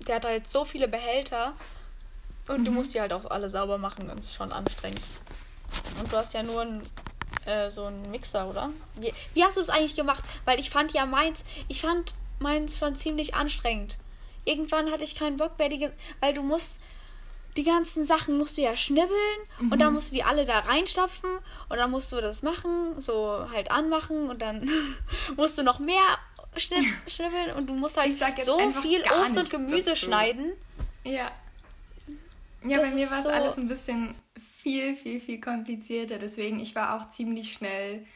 der 0.00 0.16
hat 0.16 0.24
halt 0.24 0.50
so 0.50 0.64
viele 0.64 0.88
Behälter. 0.88 1.54
Und 2.48 2.60
mhm. 2.60 2.64
du 2.66 2.70
musst 2.72 2.92
die 2.92 3.00
halt 3.00 3.14
auch 3.14 3.24
alle 3.30 3.48
sauber 3.48 3.78
machen. 3.78 4.08
Das 4.08 4.26
ist 4.26 4.34
schon 4.34 4.52
anstrengend. 4.52 5.00
Und 5.98 6.12
du 6.12 6.16
hast 6.16 6.34
ja 6.34 6.42
nur 6.42 6.60
ein 6.60 6.82
äh, 7.46 7.70
so 7.70 7.84
ein 7.84 8.10
Mixer, 8.10 8.48
oder? 8.48 8.70
Wie, 8.96 9.12
wie 9.34 9.44
hast 9.44 9.56
du 9.56 9.60
es 9.60 9.70
eigentlich 9.70 9.96
gemacht? 9.96 10.22
Weil 10.44 10.60
ich 10.60 10.70
fand 10.70 10.92
ja 10.92 11.06
meins, 11.06 11.44
ich 11.68 11.80
fand 11.80 12.14
meins 12.38 12.78
schon 12.78 12.94
ziemlich 12.94 13.34
anstrengend. 13.34 13.98
Irgendwann 14.44 14.90
hatte 14.90 15.04
ich 15.04 15.14
keinen 15.14 15.36
Bock 15.36 15.58
mehr, 15.58 15.68
die, 15.68 15.88
weil 16.20 16.34
du 16.34 16.42
musst 16.42 16.80
die 17.56 17.64
ganzen 17.64 18.04
Sachen 18.04 18.38
musst 18.38 18.56
du 18.56 18.62
ja 18.62 18.74
schnibbeln 18.74 19.38
mhm. 19.60 19.72
und 19.72 19.78
dann 19.78 19.88
mhm. 19.88 19.94
musst 19.94 20.10
du 20.10 20.14
die 20.14 20.24
alle 20.24 20.46
da 20.46 20.60
reinstopfen 20.60 21.30
und 21.68 21.76
dann 21.76 21.90
musst 21.90 22.10
du 22.10 22.20
das 22.20 22.42
machen, 22.42 22.98
so 22.98 23.46
halt 23.52 23.70
anmachen 23.70 24.30
und 24.30 24.40
dann 24.40 24.70
musst 25.36 25.58
du 25.58 25.62
noch 25.62 25.78
mehr 25.78 26.02
schnibb 26.56 26.84
schnibbeln 27.06 27.52
und 27.56 27.66
du 27.66 27.74
musst 27.74 27.96
halt 27.96 28.14
so 28.42 28.58
viel 28.82 29.02
Obst 29.02 29.36
und 29.36 29.50
Gemüse 29.50 29.90
dazu. 29.90 30.06
schneiden. 30.06 30.52
Ja. 31.04 31.30
Ja, 32.64 32.78
das 32.78 32.90
bei 32.90 32.94
mir 32.94 33.10
war 33.10 33.18
es 33.18 33.24
so 33.24 33.28
alles 33.28 33.56
ein 33.56 33.68
bisschen 33.68 34.14
viel, 34.62 34.96
viel, 34.96 35.20
viel 35.20 35.40
komplizierter. 35.40 36.18
Deswegen, 36.18 36.60
ich 36.60 36.74
war 36.74 36.96
auch 36.96 37.08
ziemlich 37.08 37.52
schnell, 37.52 38.06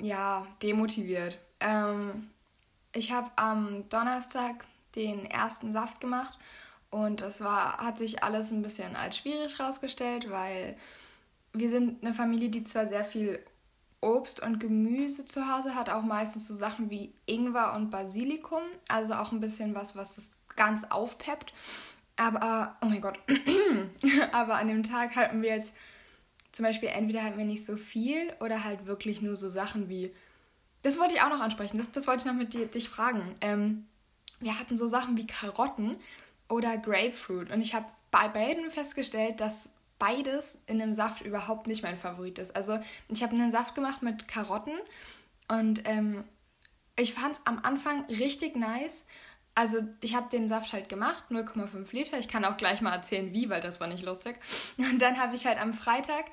ja, 0.00 0.46
demotiviert. 0.62 1.38
Ähm, 1.60 2.30
ich 2.92 3.12
habe 3.12 3.30
am 3.36 3.88
Donnerstag 3.88 4.64
den 4.96 5.24
ersten 5.24 5.72
Saft 5.72 6.00
gemacht 6.00 6.38
und 6.90 7.20
das 7.20 7.40
war, 7.40 7.78
hat 7.78 7.98
sich 7.98 8.22
alles 8.22 8.50
ein 8.50 8.62
bisschen 8.62 8.96
als 8.96 9.16
schwierig 9.16 9.58
herausgestellt, 9.58 10.30
weil 10.30 10.76
wir 11.52 11.70
sind 11.70 12.04
eine 12.04 12.12
Familie, 12.12 12.50
die 12.50 12.64
zwar 12.64 12.88
sehr 12.88 13.04
viel 13.04 13.38
Obst 14.00 14.42
und 14.42 14.58
Gemüse 14.58 15.24
zu 15.24 15.48
Hause 15.48 15.74
hat, 15.76 15.88
auch 15.88 16.02
meistens 16.02 16.48
so 16.48 16.54
Sachen 16.54 16.90
wie 16.90 17.14
Ingwer 17.24 17.74
und 17.74 17.90
Basilikum, 17.90 18.62
also 18.88 19.14
auch 19.14 19.30
ein 19.30 19.40
bisschen 19.40 19.74
was, 19.74 19.94
was 19.94 20.18
es 20.18 20.32
ganz 20.56 20.84
aufpeppt. 20.84 21.54
Aber, 22.16 22.76
oh 22.82 22.86
mein 22.86 23.00
Gott, 23.00 23.18
aber 24.32 24.56
an 24.56 24.68
dem 24.68 24.82
Tag 24.82 25.16
hatten 25.16 25.42
wir 25.42 25.50
jetzt 25.50 25.72
zum 26.52 26.64
Beispiel 26.64 26.90
entweder 26.90 27.22
hatten 27.22 27.38
wir 27.38 27.46
nicht 27.46 27.64
so 27.64 27.76
viel 27.76 28.32
oder 28.40 28.62
halt 28.62 28.86
wirklich 28.86 29.22
nur 29.22 29.36
so 29.36 29.48
Sachen 29.48 29.88
wie, 29.88 30.14
das 30.82 30.98
wollte 30.98 31.14
ich 31.14 31.22
auch 31.22 31.30
noch 31.30 31.40
ansprechen, 31.40 31.78
das, 31.78 31.90
das 31.90 32.06
wollte 32.06 32.20
ich 32.20 32.26
noch 32.26 32.38
mit 32.38 32.52
dir, 32.52 32.66
dich 32.66 32.88
fragen. 32.88 33.34
Ähm, 33.40 33.86
wir 34.40 34.58
hatten 34.58 34.76
so 34.76 34.86
Sachen 34.88 35.16
wie 35.16 35.26
Karotten 35.26 35.96
oder 36.48 36.76
Grapefruit 36.76 37.50
und 37.50 37.62
ich 37.62 37.74
habe 37.74 37.86
bei 38.10 38.28
beiden 38.28 38.70
festgestellt, 38.70 39.40
dass 39.40 39.70
beides 39.98 40.60
in 40.66 40.82
einem 40.82 40.94
Saft 40.94 41.22
überhaupt 41.22 41.68
nicht 41.68 41.82
mein 41.82 41.96
Favorit 41.96 42.38
ist. 42.38 42.54
Also 42.54 42.78
ich 43.08 43.22
habe 43.22 43.34
einen 43.34 43.52
Saft 43.52 43.74
gemacht 43.74 44.02
mit 44.02 44.28
Karotten 44.28 44.74
und 45.48 45.88
ähm, 45.88 46.24
ich 46.96 47.14
fand 47.14 47.36
es 47.36 47.46
am 47.46 47.60
Anfang 47.62 48.04
richtig 48.06 48.56
nice 48.56 49.04
also 49.54 49.78
ich 50.00 50.14
habe 50.14 50.28
den 50.30 50.48
Saft 50.48 50.72
halt 50.72 50.88
gemacht, 50.88 51.24
0,5 51.30 51.86
Liter. 51.92 52.18
Ich 52.18 52.28
kann 52.28 52.44
auch 52.44 52.56
gleich 52.56 52.80
mal 52.80 52.92
erzählen, 52.92 53.32
wie, 53.32 53.50
weil 53.50 53.60
das 53.60 53.80
war 53.80 53.86
nicht 53.86 54.04
lustig. 54.04 54.36
Und 54.78 55.00
dann 55.00 55.18
habe 55.18 55.34
ich 55.34 55.46
halt 55.46 55.60
am 55.60 55.74
Freitag 55.74 56.24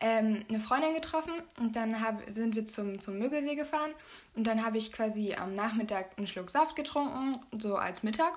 ähm, 0.00 0.44
eine 0.48 0.60
Freundin 0.60 0.94
getroffen 0.94 1.32
und 1.58 1.74
dann 1.74 2.00
hab, 2.00 2.22
sind 2.32 2.54
wir 2.54 2.66
zum, 2.66 3.00
zum 3.00 3.18
Mögelsee 3.18 3.56
gefahren. 3.56 3.90
Und 4.34 4.46
dann 4.46 4.64
habe 4.64 4.78
ich 4.78 4.92
quasi 4.92 5.34
am 5.34 5.54
Nachmittag 5.54 6.16
einen 6.16 6.28
Schluck 6.28 6.50
Saft 6.50 6.76
getrunken, 6.76 7.36
so 7.52 7.76
als 7.76 8.02
Mittag. 8.02 8.32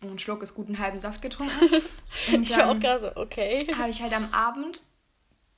Und 0.00 0.12
ein 0.12 0.18
Schluck 0.18 0.42
ist 0.42 0.54
gut 0.54 0.66
einen 0.66 0.78
halben 0.78 1.00
Saft 1.00 1.22
getrunken. 1.22 1.82
Und 2.32 2.42
ich 2.42 2.56
war 2.56 2.70
auch 2.70 2.78
gerade 2.78 3.00
so, 3.00 3.20
okay. 3.20 3.66
Habe 3.76 3.90
ich 3.90 4.02
halt 4.02 4.12
am 4.12 4.32
Abend 4.32 4.82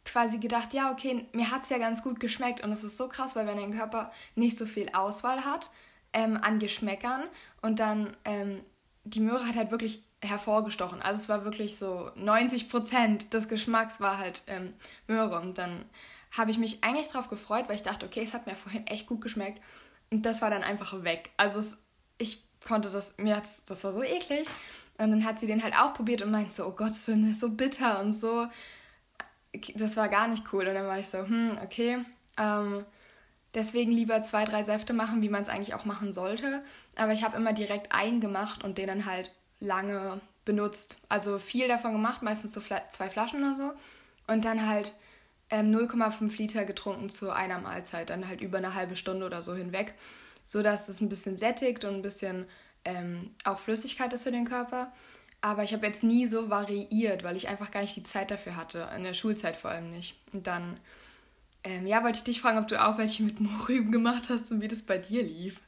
quasi 0.05 0.39
gedacht, 0.39 0.73
ja, 0.75 0.91
okay, 0.91 1.27
mir 1.33 1.51
hat 1.51 1.65
es 1.65 1.69
ja 1.69 1.79
ganz 1.79 2.03
gut 2.03 2.21
geschmeckt. 2.21 2.63
Und 2.63 2.73
es 2.73 2.85
ist 2.85 2.97
so 2.97 3.09
krass, 3.09 3.37
weil 3.37 3.47
wenn 3.47 3.59
dein 3.59 3.77
Körper 3.77 4.13
nicht 4.35 4.57
so 4.57 4.67
viel 4.67 4.91
Auswahl 4.93 5.45
hat, 5.45 5.71
ähm, 6.13 6.39
an 6.41 6.59
Geschmäckern 6.59 7.23
und 7.63 7.79
dann 7.79 8.17
ähm, 8.25 8.61
die 9.05 9.21
Möhre 9.21 9.47
hat 9.47 9.57
halt 9.57 9.71
wirklich 9.71 10.05
hervorgestochen. 10.23 11.01
Also 11.01 11.21
es 11.21 11.29
war 11.29 11.45
wirklich 11.45 11.77
so 11.77 12.11
90 12.15 12.69
Prozent 12.69 13.33
des 13.33 13.49
Geschmacks 13.49 14.01
war 14.01 14.19
halt 14.19 14.43
ähm, 14.47 14.75
Möhre 15.07 15.41
und 15.41 15.59
dann 15.59 15.85
habe 16.33 16.51
ich 16.51 16.59
mich 16.59 16.85
eigentlich 16.85 17.09
darauf 17.09 17.29
gefreut, 17.29 17.65
weil 17.69 17.77
ich 17.77 17.83
dachte, 17.83 18.07
okay, 18.07 18.23
es 18.23 18.35
hat 18.35 18.47
mir 18.47 18.55
vorhin 18.55 18.87
echt 18.87 19.07
gut 19.07 19.21
geschmeckt 19.21 19.61
und 20.11 20.27
das 20.27 20.43
war 20.43 20.51
dann 20.51 20.63
einfach 20.63 21.03
weg. 21.03 21.31
Also 21.37 21.59
es, 21.59 21.79
ich 22.19 22.45
konnte 22.67 22.91
das, 22.91 23.17
mir 23.17 23.37
hat's, 23.37 23.65
das 23.65 23.83
war 23.85 23.93
so 23.93 24.03
eklig 24.03 24.47
und 24.99 25.11
dann 25.11 25.25
hat 25.25 25.41
sie 25.41 25.47
den 25.47 25.63
halt 25.63 25.75
auch 25.75 25.95
probiert 25.95 26.23
und 26.23 26.31
meinte 26.31 26.53
so, 26.53 26.67
oh 26.67 26.73
Gott, 26.73 26.95
so, 26.95 27.15
so 27.33 27.51
bitter 27.51 28.01
und 28.01 28.13
so. 28.13 28.47
Das 29.75 29.97
war 29.97 30.09
gar 30.09 30.29
nicht 30.29 30.45
cool 30.53 30.69
und 30.69 30.75
dann 30.75 30.87
war 30.87 30.99
ich 30.99 31.09
so, 31.09 31.19
hm, 31.19 31.59
okay, 31.65 32.05
ähm, 32.39 32.85
Deswegen 33.55 33.91
lieber 33.91 34.23
zwei, 34.23 34.45
drei 34.45 34.63
Säfte 34.63 34.93
machen, 34.93 35.23
wie 35.23 35.29
man 35.29 35.43
es 35.43 35.49
eigentlich 35.49 35.75
auch 35.75 35.85
machen 35.85 36.13
sollte. 36.13 36.63
Aber 36.97 37.13
ich 37.13 37.25
habe 37.25 37.37
immer 37.37 37.53
direkt 37.53 37.93
einen 37.93 38.21
gemacht 38.21 38.63
und 38.63 38.79
den 38.79 38.87
dann 38.87 39.07
halt 39.07 39.33
lange 39.59 40.21
benutzt. 40.45 40.99
Also 41.09 41.39
viel 41.39 41.69
davon 41.69 41.93
gemacht, 41.93 42.23
meistens 42.23 42.53
so 42.53 42.61
zwei 42.61 43.11
Flaschen 43.11 43.43
oder 43.43 43.57
so. 43.57 43.73
Und 44.33 44.45
dann 44.45 44.67
halt 44.69 44.93
ähm, 45.51 45.75
0,5 45.75 46.37
Liter 46.39 46.65
getrunken 46.65 47.11
zu 47.11 47.31
einer 47.31 47.59
Mahlzeit. 47.59 48.11
Dann 48.11 48.29
halt 48.29 48.41
über 48.41 48.59
eine 48.59 48.75
halbe 48.75 48.95
Stunde 48.95 49.27
oder 49.27 49.43
so 49.43 49.55
hinweg. 49.55 49.95
So 50.45 50.63
dass 50.63 50.89
es 50.89 51.01
ein 51.01 51.09
bisschen 51.09 51.37
sättigt 51.37 51.85
und 51.85 51.95
ein 51.95 52.03
bisschen 52.03 52.47
ähm, 52.85 53.35
auch 53.45 53.59
Flüssigkeit 53.59 54.13
ist 54.13 54.23
für 54.23 54.33
den 54.33 54.45
Körper. 54.45 54.93
Aber 55.41 55.65
ich 55.65 55.73
habe 55.73 55.87
jetzt 55.87 56.03
nie 56.03 56.27
so 56.27 56.51
variiert, 56.51 57.25
weil 57.25 57.37
ich 57.37 57.49
einfach 57.49 57.71
gar 57.71 57.81
nicht 57.81 57.97
die 57.97 58.03
Zeit 58.03 58.31
dafür 58.31 58.57
hatte. 58.57 58.89
In 58.95 59.05
der 59.05 59.15
Schulzeit 59.15 59.57
vor 59.57 59.71
allem 59.71 59.91
nicht. 59.91 60.15
Und 60.33 60.47
dann 60.47 60.79
ähm, 61.65 61.87
ja, 61.87 62.03
wollte 62.03 62.19
ich 62.19 62.25
dich 62.25 62.41
fragen, 62.41 62.59
ob 62.59 62.69
du 62.69 62.83
auch 62.83 62.99
welche 62.99 63.23
mit 63.23 63.41
Mohrrüben 63.41 63.93
gemacht 63.93 64.29
hast 64.31 64.51
und 64.51 64.61
wie 64.61 64.69
das 64.69 64.83
bei 64.83 64.99
dir 64.99 65.23
lief. 65.23 65.61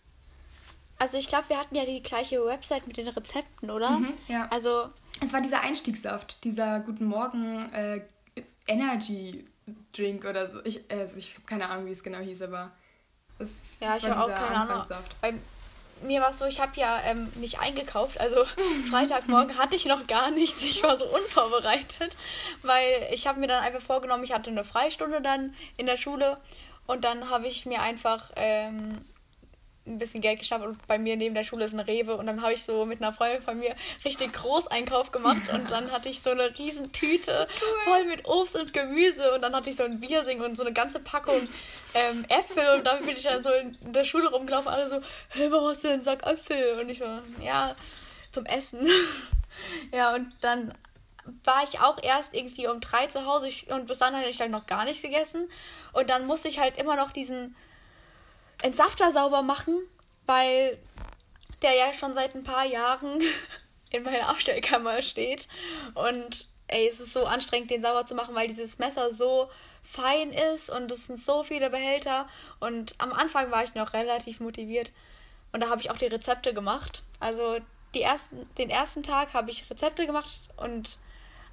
Also 0.98 1.18
ich 1.18 1.28
glaube, 1.28 1.48
wir 1.48 1.59
hatten 1.59 1.74
ja 1.74 1.85
die 1.85 2.02
gleiche 2.02 2.44
Website 2.44 2.87
mit 2.87 2.96
den 2.96 3.09
Rezepten, 3.09 3.70
oder? 3.70 3.98
Mhm, 3.98 4.14
ja. 4.28 4.48
Also 4.50 4.90
es 5.20 5.33
war 5.33 5.40
dieser 5.40 5.61
Einstiegssaft, 5.61 6.42
dieser 6.44 6.81
Guten 6.81 7.07
Morgen 7.07 7.72
äh, 7.72 8.02
Energy 8.66 9.44
Drink 9.92 10.24
oder 10.24 10.48
so. 10.48 10.64
Ich, 10.64 10.90
also 10.90 11.16
ich 11.16 11.35
habe 11.35 11.44
keine 11.46 11.68
Ahnung, 11.68 11.87
wie 11.87 11.92
es 11.92 12.02
genau 12.02 12.18
hieß, 12.18 12.42
aber 12.42 12.70
es, 13.38 13.78
ja, 13.81 13.96
ich 13.96 14.09
habe 14.09 14.22
auch 14.22 14.35
keine 14.35 14.57
Ahnung. 14.57 14.87
Mir 16.04 16.20
war 16.20 16.30
es 16.30 16.38
so, 16.38 16.46
ich 16.46 16.60
habe 16.60 16.72
ja 16.76 17.00
ähm, 17.04 17.32
nicht 17.36 17.60
eingekauft. 17.60 18.20
Also 18.20 18.44
Freitagmorgen 18.90 19.58
hatte 19.58 19.76
ich 19.76 19.86
noch 19.86 20.06
gar 20.06 20.30
nichts. 20.30 20.62
Ich 20.64 20.82
war 20.82 20.96
so 20.96 21.06
unvorbereitet, 21.06 22.16
weil 22.62 23.08
ich 23.12 23.26
habe 23.26 23.40
mir 23.40 23.46
dann 23.46 23.62
einfach 23.62 23.80
vorgenommen, 23.80 24.24
ich 24.24 24.32
hatte 24.32 24.50
eine 24.50 24.64
Freistunde 24.64 25.20
dann 25.20 25.54
in 25.76 25.86
der 25.86 25.96
Schule 25.96 26.38
und 26.86 27.04
dann 27.04 27.30
habe 27.30 27.46
ich 27.46 27.66
mir 27.66 27.80
einfach 27.80 28.30
ähm, 28.36 28.98
ein 29.86 29.98
bisschen 29.98 30.20
Geld 30.20 30.38
geschnappt 30.38 30.64
und 30.64 30.86
bei 30.86 30.98
mir 30.98 31.16
neben 31.16 31.34
der 31.34 31.42
Schule 31.42 31.64
ist 31.64 31.72
ein 31.72 31.80
Rewe 31.80 32.16
und 32.16 32.26
dann 32.26 32.40
habe 32.42 32.52
ich 32.52 32.62
so 32.62 32.86
mit 32.86 33.02
einer 33.02 33.12
Freundin 33.12 33.42
von 33.42 33.58
mir 33.58 33.74
richtig 34.04 34.32
Großeinkauf 34.32 35.10
gemacht 35.10 35.48
und 35.52 35.70
dann 35.72 35.90
hatte 35.90 36.08
ich 36.08 36.20
so 36.20 36.30
eine 36.30 36.56
riesen 36.56 36.92
Tüte 36.92 37.48
cool. 37.60 37.78
voll 37.84 38.04
mit 38.04 38.26
Obst 38.26 38.56
und 38.56 38.72
Gemüse 38.72 39.34
und 39.34 39.42
dann 39.42 39.54
hatte 39.54 39.70
ich 39.70 39.76
so 39.76 39.82
ein 39.82 39.98
Biersing 39.98 40.40
und 40.40 40.56
so 40.56 40.62
eine 40.62 40.72
ganze 40.72 41.00
Packung 41.00 41.48
ähm, 41.94 42.24
Äpfel 42.28 42.78
und 42.78 42.84
damit 42.86 43.06
bin 43.06 43.16
ich 43.16 43.24
dann 43.24 43.42
so 43.42 43.50
in 43.50 43.92
der 43.92 44.04
Schule 44.04 44.30
rumgelaufen 44.30 44.68
alle 44.68 44.88
so, 44.88 45.00
hey, 45.30 45.50
warum 45.50 45.68
hast 45.68 45.82
du 45.82 45.88
denn 45.88 45.94
einen 45.94 46.02
Sack 46.02 46.24
Äpfel? 46.26 46.78
Und 46.80 46.88
ich 46.88 47.00
war, 47.00 47.22
ja, 47.42 47.74
zum 48.30 48.46
Essen. 48.46 48.86
ja, 49.92 50.14
und 50.14 50.32
dann 50.40 50.72
war 51.44 51.62
ich 51.64 51.80
auch 51.80 52.02
erst 52.02 52.34
irgendwie 52.34 52.68
um 52.68 52.80
drei 52.80 53.06
zu 53.06 53.26
Hause 53.26 53.48
und 53.68 53.86
bis 53.86 53.98
dann 53.98 54.16
hatte 54.16 54.28
ich 54.28 54.40
halt 54.40 54.50
noch 54.50 54.66
gar 54.66 54.84
nichts 54.84 55.02
gegessen 55.02 55.48
und 55.92 56.10
dann 56.10 56.26
musste 56.26 56.48
ich 56.48 56.58
halt 56.58 56.78
immer 56.78 56.96
noch 56.96 57.12
diesen 57.12 57.54
Entsafter 58.62 59.12
sauber 59.12 59.42
machen, 59.42 59.77
weil 60.27 60.79
der 61.62 61.75
ja 61.75 61.92
schon 61.92 62.14
seit 62.14 62.35
ein 62.35 62.44
paar 62.44 62.64
Jahren 62.64 63.20
in 63.90 64.03
meiner 64.03 64.29
Abstellkammer 64.29 65.03
steht. 65.03 65.48
Und 65.94 66.48
ey, 66.68 66.87
es 66.87 67.01
ist 67.01 67.12
so 67.12 67.25
anstrengend, 67.27 67.70
den 67.70 67.83
sauber 67.83 68.05
zu 68.05 68.14
machen, 68.14 68.35
weil 68.35 68.48
dieses 68.48 68.79
Messer 68.79 69.12
so 69.12 69.51
fein 69.83 70.33
ist 70.33 70.70
und 70.70 70.90
es 70.90 71.07
sind 71.07 71.22
so 71.22 71.42
viele 71.42 71.70
Behälter. 71.70 72.27
Und 72.61 72.94
am 72.98 73.12
Anfang 73.12 73.51
war 73.51 73.64
ich 73.64 73.75
noch 73.75 73.92
relativ 73.92 74.40
motiviert 74.40 74.92
und 75.53 75.61
da 75.62 75.68
habe 75.68 75.81
ich 75.81 75.90
auch 75.90 75.98
die 75.98 76.07
Rezepte 76.07 76.55
gemacht. 76.55 77.05
Also 77.20 77.59
die 77.94 78.03
ersten, 78.03 78.48
den 78.57 78.70
ersten 78.70 79.03
Tag 79.03 79.35
habe 79.35 79.51
ich 79.51 79.68
Rezepte 79.70 80.07
gemacht 80.07 80.40
und 80.57 80.98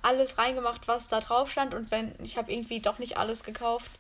alles 0.02 0.38
reingemacht, 0.38 0.88
was 0.88 1.10
da 1.10 1.19
drauf 1.19 1.52
stand. 1.52 1.74
Und 1.74 1.91
wenn 1.91 2.15
ich 2.24 2.38
habe 2.38 2.52
irgendwie 2.52 2.80
doch 2.80 2.98
nicht 2.98 3.17
alles 3.17 3.43
gekauft, 3.43 3.91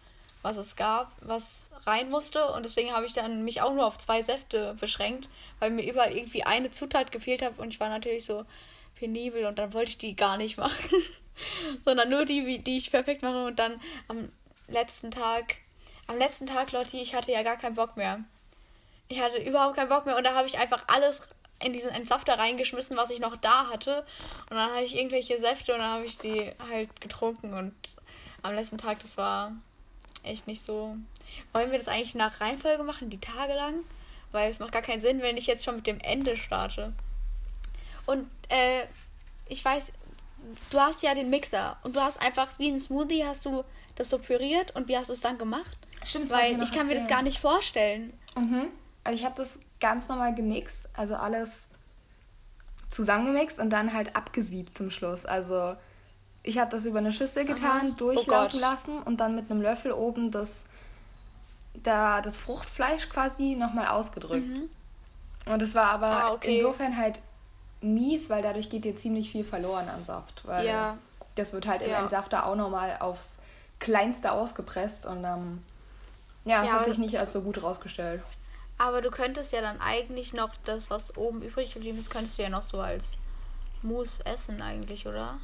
was 0.41 0.57
es 0.57 0.75
gab, 0.75 1.11
was 1.21 1.69
rein 1.85 2.09
musste. 2.09 2.51
Und 2.53 2.63
deswegen 2.63 2.93
habe 2.93 3.05
ich 3.05 3.13
dann 3.13 3.43
mich 3.43 3.61
auch 3.61 3.73
nur 3.73 3.85
auf 3.85 3.97
zwei 3.97 4.21
Säfte 4.21 4.75
beschränkt, 4.79 5.29
weil 5.59 5.71
mir 5.71 5.89
überall 5.89 6.15
irgendwie 6.15 6.43
eine 6.43 6.71
Zutat 6.71 7.11
gefehlt 7.11 7.41
hat. 7.41 7.59
Und 7.59 7.69
ich 7.69 7.79
war 7.79 7.89
natürlich 7.89 8.25
so 8.25 8.45
penibel 8.95 9.45
und 9.45 9.57
dann 9.59 9.73
wollte 9.73 9.91
ich 9.91 9.97
die 9.97 10.15
gar 10.15 10.37
nicht 10.37 10.57
machen. 10.57 11.01
Sondern 11.85 12.09
nur 12.09 12.25
die, 12.25 12.59
die 12.59 12.77
ich 12.77 12.91
perfekt 12.91 13.21
mache. 13.21 13.45
Und 13.45 13.59
dann 13.59 13.79
am 14.07 14.29
letzten 14.67 15.11
Tag, 15.11 15.57
am 16.07 16.17
letzten 16.17 16.47
Tag, 16.47 16.71
Lotti, 16.71 17.01
ich 17.01 17.15
hatte 17.15 17.31
ja 17.31 17.43
gar 17.43 17.57
keinen 17.57 17.75
Bock 17.75 17.97
mehr. 17.97 18.23
Ich 19.07 19.19
hatte 19.19 19.37
überhaupt 19.37 19.75
keinen 19.75 19.89
Bock 19.89 20.05
mehr 20.05 20.17
und 20.17 20.23
da 20.23 20.35
habe 20.35 20.47
ich 20.47 20.59
einfach 20.59 20.83
alles 20.87 21.23
in 21.61 21.73
diesen 21.73 21.89
Entsafter 21.89 22.37
reingeschmissen, 22.37 22.95
was 22.95 23.09
ich 23.09 23.19
noch 23.19 23.35
da 23.35 23.67
hatte. 23.69 24.05
Und 24.49 24.55
dann 24.55 24.71
hatte 24.71 24.85
ich 24.85 24.95
irgendwelche 24.95 25.39
Säfte 25.39 25.73
und 25.73 25.79
dann 25.79 25.89
habe 25.89 26.05
ich 26.05 26.17
die 26.17 26.51
halt 26.69 27.01
getrunken. 27.01 27.53
Und 27.53 27.73
am 28.43 28.55
letzten 28.55 28.77
Tag, 28.77 28.99
das 29.01 29.17
war 29.17 29.51
echt 30.23 30.47
nicht 30.47 30.61
so. 30.61 30.95
Wollen 31.53 31.71
wir 31.71 31.77
das 31.77 31.87
eigentlich 31.87 32.15
nach 32.15 32.41
Reihenfolge 32.41 32.83
machen, 32.83 33.09
die 33.09 33.19
Tage 33.19 33.53
lang? 33.53 33.75
Weil 34.31 34.49
es 34.49 34.59
macht 34.59 34.71
gar 34.71 34.81
keinen 34.81 35.01
Sinn, 35.01 35.21
wenn 35.21 35.37
ich 35.37 35.47
jetzt 35.47 35.63
schon 35.63 35.77
mit 35.77 35.87
dem 35.87 35.99
Ende 35.99 36.37
starte. 36.37 36.93
Und 38.05 38.29
äh, 38.49 38.85
ich 39.47 39.63
weiß, 39.63 39.91
du 40.69 40.79
hast 40.79 41.03
ja 41.03 41.13
den 41.13 41.29
Mixer 41.29 41.77
und 41.83 41.95
du 41.95 42.01
hast 42.01 42.21
einfach 42.21 42.57
wie 42.59 42.69
ein 42.69 42.79
Smoothie 42.79 43.25
hast 43.25 43.45
du 43.45 43.63
das 43.95 44.09
so 44.09 44.19
püriert 44.19 44.75
und 44.75 44.87
wie 44.87 44.97
hast 44.97 45.09
du 45.09 45.13
es 45.13 45.21
dann 45.21 45.37
gemacht? 45.37 45.77
Stimmt, 46.05 46.31
Weil 46.31 46.61
ich, 46.61 46.71
kann 46.71 46.87
mir 46.87 46.95
das 46.95 47.07
gar 47.07 47.21
nicht 47.21 47.39
vorstellen. 47.39 48.13
Mhm. 48.37 48.67
Also 49.03 49.19
ich 49.19 49.25
habe 49.25 49.35
das 49.35 49.59
ganz 49.79 50.07
normal 50.07 50.33
gemixt, 50.33 50.87
also 50.93 51.15
alles 51.15 51.65
zusammengemixt 52.89 53.59
und 53.59 53.69
dann 53.69 53.93
halt 53.93 54.15
abgesiebt 54.15 54.77
zum 54.77 54.91
Schluss. 54.91 55.25
Also 55.25 55.75
ich 56.43 56.57
habe 56.57 56.71
das 56.71 56.85
über 56.85 56.99
eine 56.99 57.11
Schüssel 57.11 57.45
getan, 57.45 57.87
Aha. 57.87 57.95
durchlaufen 57.97 58.59
oh 58.59 58.61
lassen 58.61 59.01
und 59.03 59.17
dann 59.17 59.35
mit 59.35 59.51
einem 59.51 59.61
Löffel 59.61 59.91
oben 59.91 60.31
das, 60.31 60.65
da, 61.73 62.21
das 62.21 62.37
Fruchtfleisch 62.37 63.09
quasi 63.09 63.55
nochmal 63.55 63.87
ausgedrückt. 63.87 64.47
Mhm. 64.47 64.69
Und 65.45 65.61
es 65.61 65.75
war 65.75 65.89
aber 65.91 66.07
ah, 66.07 66.33
okay. 66.33 66.57
insofern 66.57 66.97
halt 66.97 67.19
mies, 67.81 68.29
weil 68.29 68.41
dadurch 68.41 68.69
geht 68.69 68.85
dir 68.85 68.95
ziemlich 68.95 69.31
viel 69.31 69.43
verloren 69.43 69.89
an 69.89 70.03
Saft. 70.05 70.45
Weil 70.45 70.67
ja. 70.67 70.97
das 71.35 71.53
wird 71.53 71.67
halt 71.67 71.81
im 71.81 71.91
ja. 71.91 71.99
Entsafter 71.99 72.45
auch 72.45 72.55
nochmal 72.55 72.97
aufs 72.99 73.39
Kleinste 73.79 74.31
ausgepresst 74.31 75.05
und 75.05 75.23
ähm, 75.23 75.63
ja, 76.45 76.63
es 76.63 76.67
ja, 76.67 76.73
hat 76.73 76.85
sich 76.85 76.97
nicht 76.97 77.17
als 77.17 77.31
so 77.31 77.41
gut 77.41 77.63
rausgestellt. 77.63 78.21
Aber 78.77 79.01
du 79.01 79.09
könntest 79.09 79.51
ja 79.53 79.61
dann 79.61 79.79
eigentlich 79.81 80.33
noch 80.33 80.51
das, 80.65 80.89
was 80.89 81.17
oben 81.17 81.41
übrig 81.41 81.73
geblieben 81.73 81.97
ist, 81.97 82.09
könntest 82.09 82.37
du 82.37 82.43
ja 82.43 82.49
noch 82.49 82.61
so 82.61 82.79
als 82.79 83.17
Mousse 83.81 84.25
essen 84.25 84.61
eigentlich, 84.61 85.07
oder? 85.07 85.37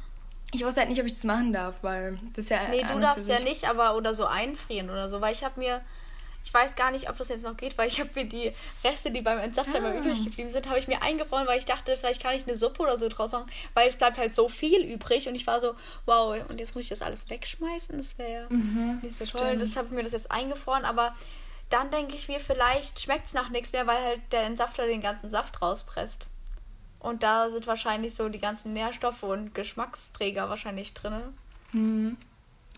Ich 0.52 0.64
wusste 0.64 0.80
halt 0.80 0.90
nicht, 0.90 1.00
ob 1.00 1.06
ich 1.06 1.14
das 1.14 1.24
machen 1.24 1.52
darf, 1.52 1.82
weil 1.82 2.18
das 2.34 2.48
ja. 2.48 2.68
Nee, 2.68 2.84
du 2.84 2.98
darfst 3.00 3.28
ja 3.28 3.40
nicht, 3.40 3.68
aber 3.68 3.96
oder 3.96 4.14
so 4.14 4.26
einfrieren 4.26 4.90
oder 4.90 5.08
so, 5.08 5.20
weil 5.20 5.32
ich 5.32 5.44
habe 5.44 5.58
mir. 5.60 5.80
Ich 6.44 6.54
weiß 6.54 6.76
gar 6.76 6.92
nicht, 6.92 7.10
ob 7.10 7.16
das 7.16 7.28
jetzt 7.28 7.42
noch 7.42 7.56
geht, 7.56 7.76
weil 7.76 7.88
ich 7.88 7.98
habe 7.98 8.08
mir 8.14 8.24
die 8.24 8.52
Reste, 8.84 9.10
die 9.10 9.20
beim 9.20 9.40
Entsafter 9.40 9.82
ah. 9.82 9.92
übrig 9.92 10.22
geblieben 10.22 10.48
sind, 10.48 10.68
habe 10.68 10.78
ich 10.78 10.86
mir 10.86 11.02
eingefroren, 11.02 11.44
weil 11.48 11.58
ich 11.58 11.64
dachte, 11.64 11.96
vielleicht 11.96 12.22
kann 12.22 12.36
ich 12.36 12.46
eine 12.46 12.54
Suppe 12.54 12.82
oder 12.84 12.96
so 12.96 13.08
draus 13.08 13.32
machen, 13.32 13.50
weil 13.74 13.88
es 13.88 13.96
bleibt 13.96 14.16
halt 14.16 14.32
so 14.32 14.48
viel 14.48 14.84
übrig 14.84 15.28
und 15.28 15.34
ich 15.34 15.44
war 15.48 15.58
so, 15.58 15.74
wow, 16.04 16.36
und 16.48 16.60
jetzt 16.60 16.76
muss 16.76 16.84
ich 16.84 16.90
das 16.90 17.02
alles 17.02 17.28
wegschmeißen, 17.28 17.96
das 17.96 18.16
wäre 18.16 18.32
ja 18.32 18.46
mhm, 18.48 19.00
nicht 19.02 19.18
so 19.18 19.26
toll. 19.26 19.40
Stimmt. 19.44 19.62
Das 19.62 19.76
habe 19.76 19.88
ich 19.88 19.92
mir 19.94 20.04
das 20.04 20.12
jetzt 20.12 20.30
eingefroren, 20.30 20.84
aber 20.84 21.16
dann 21.68 21.90
denke 21.90 22.14
ich 22.14 22.28
mir, 22.28 22.38
vielleicht 22.38 23.00
schmeckt 23.00 23.26
es 23.26 23.34
nach 23.34 23.48
nichts 23.48 23.72
mehr, 23.72 23.88
weil 23.88 24.00
halt 24.00 24.20
der 24.30 24.44
Entsafter 24.44 24.86
den 24.86 25.00
ganzen 25.00 25.28
Saft 25.28 25.60
rauspresst. 25.60 26.28
Und 26.98 27.22
da 27.22 27.50
sind 27.50 27.66
wahrscheinlich 27.66 28.14
so 28.14 28.28
die 28.28 28.40
ganzen 28.40 28.72
Nährstoffe 28.72 29.22
und 29.22 29.54
Geschmacksträger 29.54 30.48
wahrscheinlich 30.48 30.94
drin. 30.94 31.22
Hm. 31.72 32.16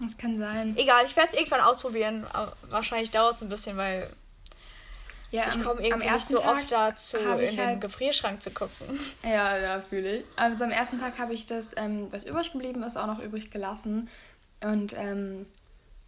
Das 0.00 0.16
kann 0.16 0.36
sein. 0.36 0.76
Egal, 0.76 1.04
ich 1.04 1.16
werde 1.16 1.30
es 1.32 1.38
irgendwann 1.38 1.60
ausprobieren. 1.60 2.24
Aber 2.32 2.52
wahrscheinlich 2.68 3.10
dauert 3.10 3.36
es 3.36 3.42
ein 3.42 3.48
bisschen, 3.48 3.76
weil 3.76 4.08
ja, 5.30 5.46
ich 5.48 5.62
komme 5.62 5.82
irgendwie 5.82 6.10
nicht 6.10 6.28
so 6.28 6.38
Tag 6.38 6.52
oft 6.52 6.72
dazu, 6.72 7.18
in 7.18 7.28
halt 7.28 7.58
den 7.58 7.80
Gefrierschrank 7.80 8.42
zu 8.42 8.50
gucken. 8.50 8.98
Ja, 9.22 9.58
ja, 9.58 9.80
fühle 9.80 10.18
ich. 10.18 10.24
Also 10.36 10.64
am 10.64 10.70
ersten 10.70 10.98
Tag 10.98 11.18
habe 11.18 11.34
ich 11.34 11.44
das, 11.46 11.76
ähm, 11.76 12.08
was 12.10 12.24
übrig 12.24 12.52
geblieben 12.52 12.82
ist, 12.82 12.96
auch 12.96 13.06
noch 13.06 13.18
übrig 13.18 13.50
gelassen. 13.50 14.08
Und 14.62 14.96
ähm, 14.96 15.46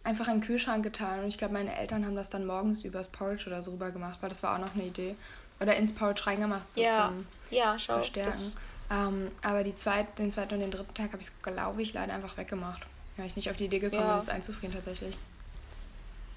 einfach 0.03 0.27
in 0.27 0.35
den 0.35 0.41
Kühlschrank 0.41 0.83
getan. 0.83 1.19
Und 1.19 1.27
ich 1.27 1.37
glaube, 1.37 1.53
meine 1.53 1.75
Eltern 1.75 2.05
haben 2.05 2.15
das 2.15 2.29
dann 2.29 2.45
morgens 2.45 2.83
übers 2.83 3.09
Porridge 3.09 3.45
oder 3.47 3.61
so 3.61 3.71
rüber 3.71 3.91
gemacht, 3.91 4.17
weil 4.21 4.29
das 4.29 4.41
war 4.41 4.55
auch 4.55 4.59
noch 4.59 4.73
eine 4.73 4.85
Idee. 4.85 5.15
Oder 5.61 5.75
ins 5.75 5.93
Porridge 5.93 6.25
reingemacht, 6.25 6.71
so 6.71 6.81
ja. 6.81 7.07
zum 7.07 7.27
ja, 7.51 7.77
schau, 7.77 7.95
Verstärken. 7.95 8.55
Ähm, 8.89 9.31
aber 9.41 9.63
die 9.63 9.75
zweit, 9.75 10.17
den 10.17 10.31
zweiten 10.31 10.55
und 10.55 10.59
den 10.59 10.71
dritten 10.71 10.93
Tag 10.93 11.13
habe 11.13 11.21
ich 11.21 11.29
es, 11.29 11.33
glaube 11.43 11.81
ich, 11.81 11.93
leider 11.93 12.13
einfach 12.13 12.35
weggemacht. 12.35 12.81
Ja, 13.17 13.25
ich 13.25 13.35
nicht 13.35 13.49
auf 13.49 13.57
die 13.57 13.65
Idee 13.65 13.79
gekommen, 13.79 14.01
ja. 14.01 14.15
das 14.15 14.29
einzufrieren 14.29 14.73
tatsächlich. 14.73 15.17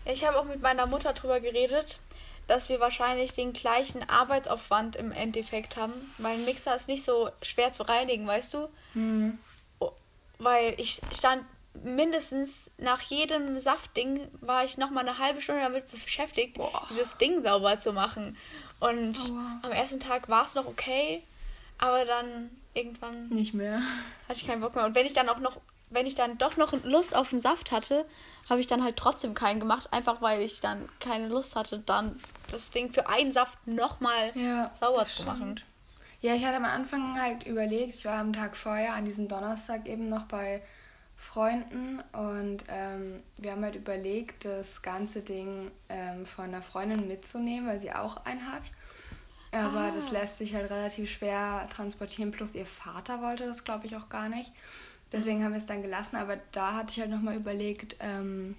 Ich 0.04 0.26
habe 0.26 0.38
auch 0.38 0.44
mit 0.44 0.60
meiner 0.60 0.86
Mutter 0.86 1.12
darüber 1.12 1.40
geredet, 1.40 1.98
dass 2.46 2.68
wir 2.68 2.78
wahrscheinlich 2.78 3.32
den 3.32 3.52
gleichen 3.52 4.08
Arbeitsaufwand 4.08 4.96
im 4.96 5.12
Endeffekt 5.12 5.76
haben. 5.76 5.92
Mein 6.18 6.44
Mixer 6.44 6.76
ist 6.76 6.88
nicht 6.88 7.04
so 7.04 7.30
schwer 7.42 7.72
zu 7.72 7.84
reinigen, 7.84 8.26
weißt 8.26 8.54
du? 8.54 8.68
Mhm. 8.92 9.38
Weil 10.38 10.74
ich 10.78 11.00
stand 11.16 11.44
mindestens 11.82 12.70
nach 12.78 13.00
jedem 13.02 13.58
Saftding 13.58 14.28
war 14.40 14.64
ich 14.64 14.78
noch 14.78 14.90
mal 14.90 15.00
eine 15.00 15.18
halbe 15.18 15.40
Stunde 15.40 15.62
damit 15.62 15.90
beschäftigt, 15.90 16.54
Boah. 16.54 16.86
dieses 16.90 17.16
Ding 17.16 17.42
sauber 17.42 17.80
zu 17.80 17.92
machen. 17.92 18.36
Und 18.80 19.18
oh, 19.18 19.34
wow. 19.34 19.64
am 19.64 19.72
ersten 19.72 20.00
Tag 20.00 20.28
war 20.28 20.44
es 20.44 20.54
noch 20.54 20.66
okay, 20.66 21.22
aber 21.78 22.04
dann 22.04 22.50
irgendwann 22.74 23.28
nicht 23.28 23.54
mehr. 23.54 23.76
Hatte 24.28 24.40
ich 24.40 24.46
keinen 24.46 24.60
Bock 24.60 24.74
mehr. 24.74 24.84
Und 24.84 24.94
wenn 24.94 25.06
ich 25.06 25.14
dann 25.14 25.28
auch 25.28 25.38
noch, 25.38 25.60
wenn 25.90 26.06
ich 26.06 26.14
dann 26.14 26.38
doch 26.38 26.56
noch 26.56 26.72
Lust 26.84 27.14
auf 27.16 27.30
den 27.30 27.40
Saft 27.40 27.72
hatte, 27.72 28.04
habe 28.48 28.60
ich 28.60 28.66
dann 28.66 28.82
halt 28.82 28.96
trotzdem 28.96 29.34
keinen 29.34 29.60
gemacht, 29.60 29.88
einfach 29.92 30.20
weil 30.20 30.42
ich 30.42 30.60
dann 30.60 30.88
keine 31.00 31.28
Lust 31.28 31.56
hatte, 31.56 31.78
dann 31.78 32.18
das 32.50 32.70
Ding 32.70 32.92
für 32.92 33.08
einen 33.08 33.32
Saft 33.32 33.66
nochmal 33.66 34.32
ja, 34.34 34.70
sauer 34.78 35.06
zu 35.06 35.22
machen. 35.22 35.60
Ja, 36.20 36.34
ich 36.34 36.44
hatte 36.44 36.56
am 36.56 36.64
Anfang 36.64 37.20
halt 37.20 37.44
überlegt, 37.44 37.94
ich 37.94 38.04
war 38.06 38.18
am 38.18 38.32
Tag 38.32 38.56
vorher, 38.56 38.94
an 38.94 39.04
diesem 39.04 39.28
Donnerstag 39.28 39.86
eben 39.86 40.08
noch 40.08 40.24
bei 40.24 40.62
Freunden 41.24 42.00
und 42.12 42.64
ähm, 42.68 43.22
wir 43.38 43.52
haben 43.52 43.64
halt 43.64 43.76
überlegt, 43.76 44.44
das 44.44 44.82
ganze 44.82 45.22
Ding 45.22 45.70
ähm, 45.88 46.26
von 46.26 46.44
einer 46.44 46.62
Freundin 46.62 47.08
mitzunehmen, 47.08 47.68
weil 47.68 47.80
sie 47.80 47.92
auch 47.92 48.24
einen 48.24 48.52
hat. 48.52 48.62
Aber 49.50 49.80
ah. 49.80 49.90
das 49.90 50.12
lässt 50.12 50.38
sich 50.38 50.54
halt 50.54 50.70
relativ 50.70 51.10
schwer 51.10 51.66
transportieren. 51.70 52.30
Plus 52.30 52.54
ihr 52.54 52.66
Vater 52.66 53.22
wollte 53.22 53.46
das, 53.46 53.64
glaube 53.64 53.86
ich, 53.86 53.96
auch 53.96 54.10
gar 54.10 54.28
nicht. 54.28 54.52
Deswegen 55.12 55.42
haben 55.42 55.52
wir 55.52 55.58
es 55.58 55.66
dann 55.66 55.82
gelassen. 55.82 56.16
Aber 56.16 56.36
da 56.52 56.74
hatte 56.74 56.92
ich 56.92 57.00
halt 57.00 57.10
nochmal 57.10 57.36
überlegt, 57.36 57.96
ähm, 58.00 58.54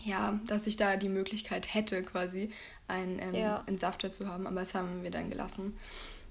ja, 0.00 0.38
dass 0.46 0.66
ich 0.66 0.76
da 0.76 0.96
die 0.96 1.08
Möglichkeit 1.08 1.72
hätte, 1.72 2.02
quasi 2.02 2.52
einen 2.88 3.20
ähm, 3.20 3.34
ja. 3.34 3.62
Entsafter 3.66 4.10
zu 4.10 4.28
haben. 4.28 4.46
Aber 4.46 4.60
das 4.60 4.74
haben 4.74 5.02
wir 5.02 5.10
dann 5.10 5.30
gelassen 5.30 5.78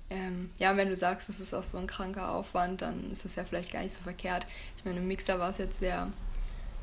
ähm, 0.10 0.52
ja, 0.60 0.78
wenn 0.78 0.90
du 0.90 0.96
sagst, 0.96 1.30
es 1.30 1.40
ist 1.40 1.54
auch 1.54 1.64
so 1.64 1.78
ein 1.78 1.88
kranker 1.88 2.32
Aufwand, 2.32 2.82
dann 2.82 3.12
ist 3.12 3.26
das 3.26 3.36
ja 3.36 3.44
vielleicht 3.44 3.72
gar 3.72 3.82
nicht 3.82 3.96
so 3.96 4.04
verkehrt. 4.04 4.46
Ich 4.78 4.86
meine, 4.86 5.00
im 5.00 5.08
Mixer 5.08 5.40
war 5.40 5.50
es 5.50 5.58
jetzt 5.58 5.80
sehr 5.80 6.08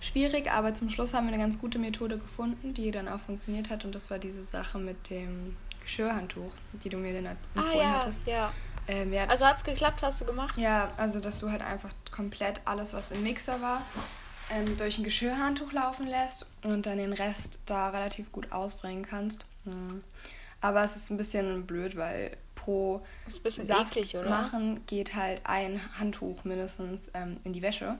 schwierig, 0.01 0.51
aber 0.51 0.75
zum 0.75 0.91
Schluss 0.91 1.15
haben 1.15 1.27
wir 1.27 1.33
eine 1.33 1.43
ganz 1.43 1.59
gute 1.61 1.79
Methode 1.79 2.19
gefunden, 2.19 2.75
die 2.75 2.91
dann 2.91 3.09
auch 3.09 3.21
funktioniert 3.21 3.71
hat. 3.71 3.85
Und 3.85 3.95
das 3.95 4.11
war 4.11 4.19
diese 4.19 4.45
Sache 4.45 4.79
mit 4.79 5.11
dem 5.11 5.57
Geschirrhandtuch, 5.83 6.53
die 6.83 6.89
du 6.89 6.97
mir 6.97 7.15
dann 7.15 7.37
empfohlen 7.55 7.81
ah, 7.81 7.83
ja, 7.83 8.01
hattest. 8.01 8.27
Ja. 8.27 8.53
Ähm, 8.89 9.13
ja, 9.13 9.27
also 9.27 9.47
hat 9.47 9.59
es 9.59 9.65
geklappt, 9.65 10.03
hast 10.03 10.21
du 10.21 10.25
gemacht? 10.25 10.59
Ja, 10.59 10.91
also 10.97 11.21
dass 11.21 11.39
du 11.39 11.51
halt 11.51 11.63
einfach 11.63 11.91
komplett 12.11 12.61
alles, 12.65 12.93
was 12.93 13.13
im 13.13 13.23
Mixer 13.23 13.63
war, 13.63 13.83
ähm, 14.51 14.77
durch 14.77 14.99
ein 14.99 15.05
Geschirrhandtuch 15.05 15.73
laufen 15.73 16.09
lässt 16.09 16.47
und 16.65 16.87
dann 16.87 16.99
den 16.99 17.13
Rest 17.13 17.61
da 17.67 17.91
relativ 17.91 18.33
gut 18.33 18.51
ausbringen 18.51 19.07
kannst. 19.07 19.45
Mhm. 19.65 20.03
Aber 20.61 20.83
es 20.83 20.97
ist 20.97 21.11
ein 21.11 21.17
bisschen 21.17 21.67
blöd, 21.67 21.97
weil 21.97 22.37
pro 22.63 23.03
Saft 23.27 23.97
eklig, 23.97 24.15
machen 24.29 24.87
geht 24.87 25.15
halt 25.15 25.41
ein 25.45 25.81
Handtuch 25.99 26.45
mindestens 26.45 27.11
ähm, 27.15 27.39
in 27.45 27.53
die 27.53 27.63
Wäsche. 27.63 27.99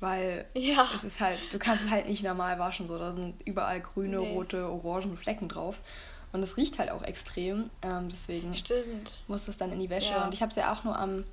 Weil 0.00 0.44
ja. 0.54 0.86
es 0.94 1.04
ist 1.04 1.20
halt, 1.20 1.38
du 1.52 1.58
kannst 1.58 1.84
es 1.84 1.90
halt 1.90 2.08
nicht 2.08 2.22
normal 2.22 2.58
waschen. 2.58 2.86
So, 2.86 2.98
da 2.98 3.12
sind 3.12 3.34
überall 3.46 3.80
grüne, 3.80 4.18
nee. 4.18 4.32
rote, 4.32 4.68
orange 4.68 5.16
Flecken 5.16 5.48
drauf. 5.48 5.78
Und 6.32 6.42
es 6.42 6.56
riecht 6.56 6.78
halt 6.78 6.90
auch 6.90 7.02
extrem. 7.02 7.70
Ähm, 7.80 8.08
deswegen 8.08 8.54
Stimmt. 8.54 9.22
muss 9.28 9.48
es 9.48 9.56
dann 9.56 9.72
in 9.72 9.78
die 9.78 9.90
Wäsche. 9.90 10.12
Ja. 10.12 10.24
Und 10.24 10.34
ich 10.34 10.42
habe 10.42 10.50
es 10.50 10.56
ja 10.56 10.72
auch 10.72 10.84
nur 10.84 10.98
am 10.98 11.24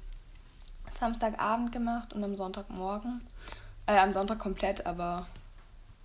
Samstagabend 1.00 1.72
gemacht 1.72 2.14
und 2.14 2.24
am 2.24 2.36
Sonntagmorgen. 2.36 3.22
Äh, 3.88 3.98
am 3.98 4.14
Sonntag 4.14 4.40
komplett, 4.40 4.86
aber 4.86 5.28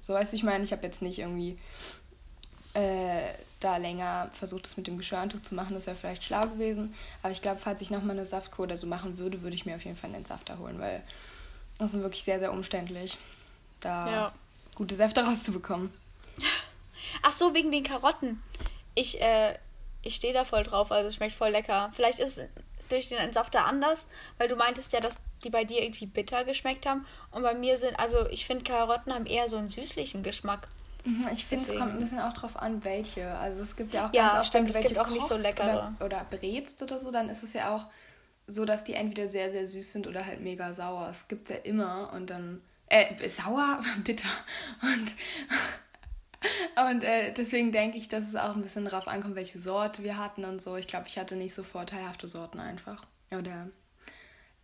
so 0.01 0.15
weißt 0.15 0.33
du, 0.33 0.37
ich 0.37 0.43
meine, 0.43 0.65
ich 0.65 0.73
habe 0.73 0.83
jetzt 0.83 1.03
nicht 1.03 1.19
irgendwie 1.19 1.59
äh, 2.75 3.33
da 3.61 3.77
länger 3.79 4.31
versucht, 4.33 4.67
es 4.67 4.77
mit 4.77 4.87
dem 4.87 4.99
Geschirrhandtuch 4.99 5.43
zu 5.43 5.55
machen. 5.55 5.75
Das 5.75 5.87
wäre 5.87 5.97
vielleicht 5.97 6.25
schlau 6.25 6.47
gewesen. 6.47 6.95
Aber 7.23 7.33
ich 7.33 7.43
glaube, 7.43 7.61
falls 7.61 7.81
ich 7.81 7.91
nochmal 7.91 8.17
eine 8.17 8.27
Saftkur 8.27 8.65
oder 8.65 8.77
so 8.77 8.87
machen 8.87 9.19
würde, 9.19 9.43
würde 9.43 9.57
ich 9.57 9.67
mir 9.67 9.77
auf 9.77 9.85
jeden 9.85 9.97
Fall 9.97 10.15
einen 10.15 10.25
Safter 10.25 10.59
holen, 10.59 10.79
weil 10.79 11.03
Das 11.79 11.95
ist 11.95 12.01
wirklich 12.01 12.23
sehr, 12.23 12.39
sehr 12.39 12.53
umständlich, 12.53 13.19
da 13.81 14.11
ja. 14.11 14.33
gute 14.75 14.95
Säfte 14.95 15.25
rauszubekommen. 15.25 15.91
Ach 17.23 17.33
so, 17.33 17.55
wegen 17.55 17.71
den 17.73 17.83
Karotten. 17.83 18.43
Ich, 18.95 19.21
äh, 19.21 19.59
ich 20.03 20.15
stehe 20.15 20.33
da 20.33 20.45
voll 20.45 20.63
drauf, 20.63 20.93
also 20.93 21.11
schmeckt 21.11 21.35
voll 21.35 21.51
lecker. 21.51 21.91
Vielleicht 21.93 22.19
ist 22.19 22.39
es 22.39 22.49
durch 22.89 23.09
den 23.09 23.19
Entsafter 23.19 23.65
anders, 23.65 24.07
weil 24.39 24.49
du 24.49 24.57
meintest 24.57 24.93
ja, 24.93 25.01
dass 25.01 25.19
die 25.45 25.51
bei 25.51 25.65
dir 25.65 25.83
irgendwie 25.83 26.07
bitter 26.07 26.45
geschmeckt 26.45 26.87
haben. 26.87 27.07
Und 27.31 27.43
bei 27.43 27.55
mir 27.55 27.79
sind, 27.79 27.99
also 27.99 28.29
ich 28.29 28.47
finde, 28.47 28.65
Karotten 28.65 29.13
haben 29.13 29.27
eher 29.27 29.49
so 29.49 29.57
einen 29.57 29.69
süßlichen 29.69 30.23
Geschmack. 30.23 30.69
Mhm, 31.07 31.29
ich 31.33 31.47
finde, 31.47 31.65
es 31.65 31.79
kommt 31.79 31.93
ein 31.93 31.99
bisschen 31.99 32.19
auch 32.19 32.33
drauf 32.33 32.57
an, 32.57 32.83
welche. 32.85 33.29
Also 33.39 33.63
es 33.63 33.77
gibt 33.77 33.95
ja 33.95 34.09
auch 34.09 34.13
ja, 34.13 34.35
ganz 34.35 34.49
stimmt, 34.49 34.71
oft, 34.71 34.83
welche 34.83 35.01
auch 35.01 35.09
nicht 35.09 35.27
so 35.27 35.37
leckere. 35.37 35.95
Oder, 35.99 36.05
oder 36.05 36.27
brätst 36.29 36.83
oder 36.83 36.99
so, 36.99 37.13
dann 37.13 37.29
ist 37.29 37.45
es 37.45 37.53
ja 37.53 37.75
auch 37.75 37.87
so, 38.49 38.65
dass 38.65 38.83
die 38.83 38.95
entweder 38.95 39.29
sehr, 39.29 39.53
sehr 39.53 39.69
süß 39.69 39.93
sind 39.93 40.07
oder 40.09 40.27
halt 40.27 40.41
mega 40.41 40.75
sauer. 40.75 41.09
Es 41.11 41.29
gibt 41.29 41.49
ja 41.49 41.57
immer 41.57 42.13
und 42.13 42.31
dann. 42.31 42.61
Äh, 42.89 43.29
sauer, 43.29 43.81
bitter. 44.05 44.29
Und 44.83 45.15
und 46.91 47.05
äh, 47.05 47.33
deswegen 47.33 47.71
denke 47.71 47.99
ich, 47.99 48.09
dass 48.09 48.25
es 48.25 48.35
auch 48.35 48.57
ein 48.57 48.63
bisschen 48.63 48.85
darauf 48.85 49.07
ankommt, 49.07 49.37
welche 49.37 49.61
Sorte 49.61 50.03
wir 50.03 50.19
hatten 50.19 50.45
und 50.45 50.61
so. 50.61 50.77
Ich 50.77 50.89
glaube, 50.89 51.07
ich 51.07 51.19
hatte 51.19 51.37
nicht 51.37 51.55
so 51.55 51.63
vorteilhafte 51.63 52.27
Sorten 52.27 52.59
einfach. 52.59 53.07
Oder 53.31 53.69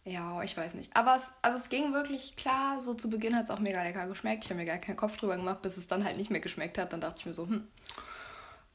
ja, 0.04 0.42
ich 0.42 0.56
weiß 0.56 0.74
nicht. 0.74 0.94
Aber 0.96 1.16
es, 1.16 1.30
also 1.42 1.56
es 1.56 1.68
ging 1.68 1.92
wirklich 1.92 2.34
klar. 2.36 2.82
So 2.82 2.94
zu 2.94 3.08
Beginn 3.08 3.36
hat 3.36 3.44
es 3.44 3.50
auch 3.50 3.60
mega 3.60 3.82
lecker 3.82 4.08
geschmeckt. 4.08 4.44
Ich 4.44 4.50
habe 4.50 4.58
mir 4.58 4.66
gar 4.66 4.78
keinen 4.78 4.96
Kopf 4.96 5.16
drüber 5.16 5.36
gemacht, 5.36 5.62
bis 5.62 5.76
es 5.76 5.86
dann 5.86 6.04
halt 6.04 6.16
nicht 6.16 6.30
mehr 6.30 6.40
geschmeckt 6.40 6.78
hat. 6.78 6.92
Dann 6.92 7.00
dachte 7.00 7.20
ich 7.20 7.26
mir 7.26 7.34
so, 7.34 7.46
hm, 7.46 7.68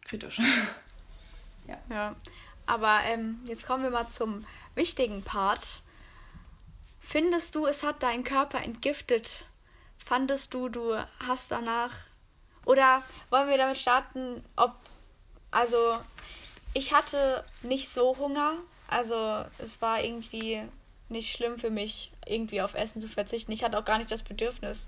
kritisch. 0.05 0.39
ja. 1.67 1.77
Ja. 1.89 2.15
Aber 2.65 2.99
ähm, 3.05 3.39
jetzt 3.45 3.65
kommen 3.65 3.83
wir 3.83 3.89
mal 3.89 4.07
zum 4.07 4.45
wichtigen 4.75 5.23
Part. 5.23 5.81
Findest 6.99 7.55
du, 7.55 7.65
es 7.65 7.83
hat 7.83 8.03
deinen 8.03 8.23
Körper 8.23 8.61
entgiftet? 8.61 9.45
Fandest 9.97 10.53
du, 10.53 10.69
du 10.69 10.95
hast 11.25 11.51
danach 11.51 11.93
oder 12.65 13.01
wollen 13.29 13.49
wir 13.49 13.57
damit 13.57 13.77
starten, 13.77 14.43
ob. 14.57 14.75
Also, 15.51 15.97
ich 16.73 16.93
hatte 16.93 17.45
nicht 17.63 17.89
so 17.89 18.17
Hunger. 18.17 18.55
Also, 18.89 19.45
es 19.57 19.81
war 19.81 20.03
irgendwie 20.03 20.61
nicht 21.09 21.31
schlimm 21.31 21.57
für 21.57 21.69
mich, 21.69 22.11
irgendwie 22.25 22.61
auf 22.61 22.75
Essen 22.75 23.01
zu 23.01 23.07
verzichten. 23.07 23.51
Ich 23.51 23.63
hatte 23.63 23.77
auch 23.77 23.85
gar 23.85 23.97
nicht 23.97 24.11
das 24.11 24.23
Bedürfnis 24.23 24.87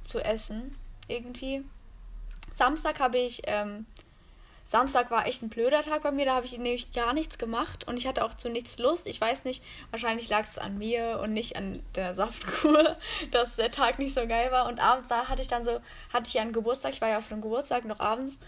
zu 0.00 0.20
essen, 0.20 0.76
irgendwie. 1.08 1.64
Samstag 2.52 3.00
habe 3.00 3.18
ich 3.18 3.42
ähm, 3.44 3.86
Samstag 4.70 5.10
war 5.10 5.26
echt 5.26 5.42
ein 5.42 5.48
blöder 5.48 5.82
Tag 5.82 6.04
bei 6.04 6.12
mir, 6.12 6.26
da 6.26 6.36
habe 6.36 6.46
ich 6.46 6.52
nämlich 6.52 6.92
gar 6.92 7.12
nichts 7.12 7.38
gemacht 7.38 7.88
und 7.88 7.96
ich 7.96 8.06
hatte 8.06 8.24
auch 8.24 8.34
zu 8.34 8.48
nichts 8.48 8.78
Lust. 8.78 9.08
Ich 9.08 9.20
weiß 9.20 9.44
nicht, 9.44 9.64
wahrscheinlich 9.90 10.28
lag 10.28 10.44
es 10.44 10.58
an 10.58 10.78
mir 10.78 11.18
und 11.20 11.32
nicht 11.32 11.56
an 11.56 11.82
der 11.96 12.14
Saftkur, 12.14 12.96
dass 13.32 13.56
der 13.56 13.72
Tag 13.72 13.98
nicht 13.98 14.14
so 14.14 14.24
geil 14.28 14.52
war. 14.52 14.68
Und 14.68 14.78
abends 14.78 15.08
da 15.08 15.26
hatte 15.26 15.42
ich 15.42 15.48
dann 15.48 15.64
so, 15.64 15.80
hatte 16.12 16.28
ich 16.28 16.38
einen 16.38 16.52
Geburtstag, 16.52 16.92
ich 16.92 17.00
war 17.00 17.08
ja 17.08 17.18
auf 17.18 17.32
einem 17.32 17.40
Geburtstag 17.40 17.84
noch 17.84 17.98
abends 17.98 18.38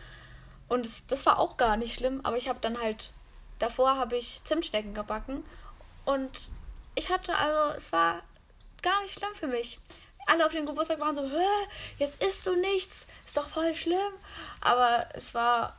und 0.68 0.84
das, 0.84 1.08
das 1.08 1.26
war 1.26 1.40
auch 1.40 1.56
gar 1.56 1.76
nicht 1.76 1.96
schlimm, 1.96 2.20
aber 2.22 2.36
ich 2.36 2.48
habe 2.48 2.60
dann 2.60 2.80
halt, 2.80 3.10
davor 3.58 3.96
habe 3.96 4.16
ich 4.16 4.44
Zimtschnecken 4.44 4.94
gebacken 4.94 5.42
und 6.04 6.48
ich 6.94 7.08
hatte, 7.08 7.36
also 7.36 7.76
es 7.76 7.92
war 7.92 8.22
gar 8.82 9.00
nicht 9.02 9.14
schlimm 9.14 9.34
für 9.34 9.46
mich 9.46 9.78
alle 10.26 10.46
auf 10.46 10.52
dem 10.52 10.66
Geburtstag 10.66 11.00
waren 11.00 11.16
so, 11.16 11.28
jetzt 11.98 12.22
isst 12.22 12.46
du 12.46 12.54
nichts, 12.54 13.06
ist 13.26 13.36
doch 13.36 13.48
voll 13.48 13.74
schlimm. 13.74 14.12
Aber 14.60 15.08
es 15.14 15.34
war 15.34 15.76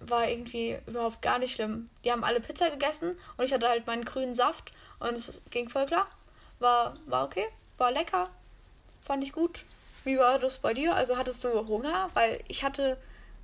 war 0.00 0.28
irgendwie 0.28 0.78
überhaupt 0.86 1.22
gar 1.22 1.38
nicht 1.38 1.54
schlimm. 1.54 1.90
Die 2.04 2.12
haben 2.12 2.22
alle 2.22 2.40
Pizza 2.40 2.70
gegessen 2.70 3.18
und 3.36 3.44
ich 3.44 3.52
hatte 3.52 3.68
halt 3.68 3.86
meinen 3.86 4.04
grünen 4.04 4.34
Saft 4.34 4.72
und 5.00 5.14
es 5.14 5.40
ging 5.50 5.68
voll 5.68 5.86
klar. 5.86 6.06
War, 6.60 6.96
war 7.06 7.24
okay, 7.24 7.46
war 7.78 7.90
lecker, 7.90 8.30
fand 9.02 9.24
ich 9.24 9.32
gut. 9.32 9.64
Wie 10.04 10.18
war 10.18 10.38
das 10.38 10.58
bei 10.58 10.72
dir? 10.72 10.94
Also 10.94 11.16
hattest 11.16 11.42
du 11.42 11.66
Hunger? 11.66 12.08
Weil 12.14 12.42
ich 12.46 12.62
hatte 12.62 12.96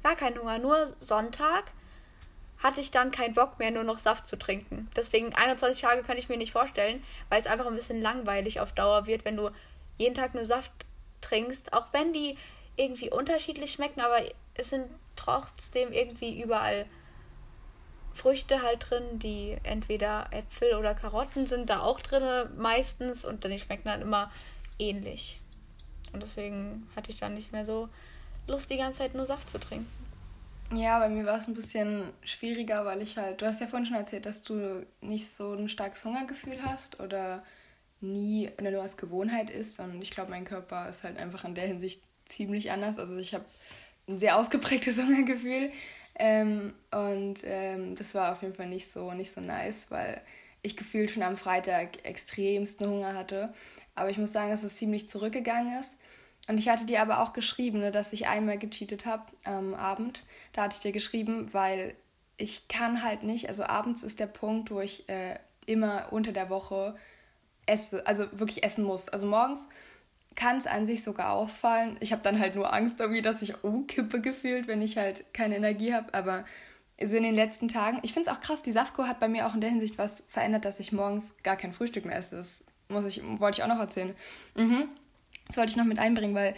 gar 0.04 0.14
keinen 0.14 0.38
Hunger. 0.38 0.58
Nur 0.58 0.86
Sonntag 0.98 1.72
hatte 2.58 2.80
ich 2.80 2.90
dann 2.90 3.10
keinen 3.10 3.34
Bock 3.34 3.58
mehr, 3.58 3.70
nur 3.70 3.84
noch 3.84 3.98
Saft 3.98 4.26
zu 4.26 4.38
trinken. 4.38 4.88
Deswegen 4.96 5.34
21 5.34 5.82
Tage 5.82 6.02
kann 6.02 6.16
ich 6.16 6.28
mir 6.28 6.36
nicht 6.36 6.52
vorstellen, 6.52 7.02
weil 7.28 7.40
es 7.40 7.46
einfach 7.46 7.66
ein 7.66 7.74
bisschen 7.74 8.00
langweilig 8.00 8.60
auf 8.60 8.72
Dauer 8.72 9.06
wird, 9.06 9.24
wenn 9.24 9.36
du 9.36 9.50
jeden 9.98 10.14
Tag 10.14 10.34
nur 10.34 10.44
Saft 10.44 10.72
trinkst. 11.20 11.72
Auch 11.72 11.86
wenn 11.92 12.12
die 12.12 12.36
irgendwie 12.76 13.10
unterschiedlich 13.10 13.72
schmecken, 13.72 14.00
aber 14.00 14.18
es 14.54 14.70
sind 14.70 14.86
trotzdem 15.16 15.92
irgendwie 15.92 16.40
überall 16.40 16.86
Früchte 18.14 18.62
halt 18.62 18.88
drin, 18.88 19.18
die 19.18 19.56
entweder 19.64 20.28
Äpfel 20.30 20.74
oder 20.74 20.94
Karotten 20.94 21.46
sind 21.46 21.68
da 21.68 21.80
auch 21.80 22.00
drin 22.00 22.48
meistens 22.56 23.24
und 23.24 23.44
die 23.44 23.58
schmecken 23.58 23.88
dann 23.88 24.02
immer 24.02 24.30
ähnlich. 24.78 25.40
Und 26.12 26.22
deswegen 26.22 26.88
hatte 26.94 27.10
ich 27.10 27.18
dann 27.18 27.34
nicht 27.34 27.52
mehr 27.52 27.66
so 27.66 27.88
Lust, 28.46 28.70
die 28.70 28.76
ganze 28.76 28.98
Zeit 28.98 29.14
nur 29.14 29.26
Saft 29.26 29.50
zu 29.50 29.58
trinken. 29.58 30.03
Ja, 30.72 30.98
bei 30.98 31.08
mir 31.08 31.24
war 31.26 31.38
es 31.38 31.46
ein 31.46 31.54
bisschen 31.54 32.12
schwieriger, 32.24 32.84
weil 32.84 33.02
ich 33.02 33.16
halt, 33.16 33.40
du 33.42 33.46
hast 33.46 33.60
ja 33.60 33.66
vorhin 33.66 33.86
schon 33.86 33.96
erzählt, 33.96 34.26
dass 34.26 34.42
du 34.42 34.84
nicht 35.00 35.28
so 35.30 35.52
ein 35.52 35.68
starkes 35.68 36.04
Hungergefühl 36.04 36.58
hast 36.62 37.00
oder 37.00 37.44
nie 38.00 38.50
oder 38.58 38.70
nur 38.70 38.82
aus 38.82 38.96
Gewohnheit 38.96 39.50
isst. 39.50 39.78
Und 39.80 40.02
ich 40.02 40.10
glaube, 40.10 40.30
mein 40.30 40.44
Körper 40.44 40.88
ist 40.88 41.04
halt 41.04 41.18
einfach 41.18 41.44
in 41.44 41.54
der 41.54 41.66
Hinsicht 41.66 42.02
ziemlich 42.26 42.70
anders. 42.72 42.98
Also 42.98 43.16
ich 43.16 43.34
habe 43.34 43.44
ein 44.08 44.18
sehr 44.18 44.36
ausgeprägtes 44.36 44.96
Hungergefühl. 45.02 45.70
Ähm, 46.16 46.74
und 46.90 47.40
ähm, 47.44 47.94
das 47.96 48.14
war 48.14 48.32
auf 48.32 48.42
jeden 48.42 48.54
Fall 48.54 48.68
nicht 48.68 48.90
so, 48.92 49.12
nicht 49.12 49.32
so 49.32 49.40
nice, 49.40 49.90
weil 49.90 50.20
ich 50.62 50.76
gefühlt 50.76 51.10
schon 51.10 51.22
am 51.22 51.36
Freitag 51.36 52.04
extremsten 52.04 52.88
Hunger 52.88 53.14
hatte. 53.14 53.52
Aber 53.94 54.10
ich 54.10 54.18
muss 54.18 54.32
sagen, 54.32 54.50
dass 54.50 54.62
es 54.62 54.76
ziemlich 54.76 55.08
zurückgegangen 55.08 55.80
ist. 55.80 55.96
Und 56.48 56.58
ich 56.58 56.68
hatte 56.68 56.84
dir 56.84 57.00
aber 57.00 57.20
auch 57.20 57.32
geschrieben, 57.32 57.80
ne, 57.80 57.92
dass 57.92 58.12
ich 58.12 58.26
einmal 58.26 58.58
gecheatet 58.58 59.06
habe 59.06 59.24
am 59.44 59.74
Abend. 59.74 60.24
Da 60.54 60.62
hatte 60.62 60.76
ich 60.76 60.82
dir 60.82 60.92
geschrieben, 60.92 61.52
weil 61.52 61.94
ich 62.36 62.68
kann 62.68 63.02
halt 63.02 63.22
nicht, 63.22 63.48
also 63.48 63.64
abends 63.64 64.02
ist 64.02 64.18
der 64.20 64.26
Punkt, 64.26 64.70
wo 64.70 64.80
ich 64.80 65.08
äh, 65.08 65.38
immer 65.66 66.06
unter 66.10 66.32
der 66.32 66.48
Woche 66.48 66.96
esse, 67.66 68.06
also 68.06 68.26
wirklich 68.32 68.64
essen 68.64 68.84
muss. 68.84 69.08
Also 69.08 69.26
morgens 69.26 69.68
kann 70.34 70.56
es 70.56 70.66
an 70.66 70.86
sich 70.86 71.04
sogar 71.04 71.32
ausfallen. 71.32 71.96
Ich 72.00 72.12
habe 72.12 72.22
dann 72.22 72.38
halt 72.38 72.56
nur 72.56 72.72
Angst 72.72 73.00
irgendwie, 73.00 73.22
dass 73.22 73.42
ich 73.42 73.62
umkippe 73.62 74.20
gefühlt, 74.20 74.66
wenn 74.66 74.82
ich 74.82 74.96
halt 74.96 75.32
keine 75.32 75.56
Energie 75.56 75.94
habe. 75.94 76.12
Aber 76.12 76.44
so 77.02 77.16
in 77.16 77.22
den 77.22 77.34
letzten 77.34 77.68
Tagen, 77.68 77.98
ich 78.02 78.12
finde 78.12 78.28
es 78.28 78.36
auch 78.36 78.40
krass, 78.40 78.62
die 78.62 78.72
Saftkur 78.72 79.08
hat 79.08 79.20
bei 79.20 79.28
mir 79.28 79.46
auch 79.46 79.54
in 79.54 79.60
der 79.60 79.70
Hinsicht 79.70 79.98
was 79.98 80.24
verändert, 80.28 80.64
dass 80.64 80.80
ich 80.80 80.92
morgens 80.92 81.34
gar 81.42 81.56
kein 81.56 81.72
Frühstück 81.72 82.04
mehr 82.04 82.16
esse. 82.16 82.36
Das 82.36 82.64
muss 82.88 83.04
ich, 83.04 83.22
wollte 83.40 83.58
ich 83.58 83.64
auch 83.64 83.68
noch 83.68 83.80
erzählen. 83.80 84.14
Mhm. 84.54 84.88
Das 85.46 85.56
wollte 85.56 85.70
ich 85.70 85.76
noch 85.76 85.84
mit 85.84 85.98
einbringen, 85.98 86.34
weil 86.34 86.54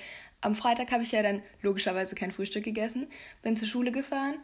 am 0.47 0.55
Freitag 0.55 0.93
habe 0.93 1.03
ich 1.03 1.13
ja 1.13 1.23
dann 1.23 1.43
logischerweise 1.61 2.15
kein 2.15 2.31
Frühstück 2.31 2.65
gegessen, 2.65 3.09
bin 3.43 3.57
zur 3.57 3.69
Schule 3.69 3.91
gefahren 3.91 4.37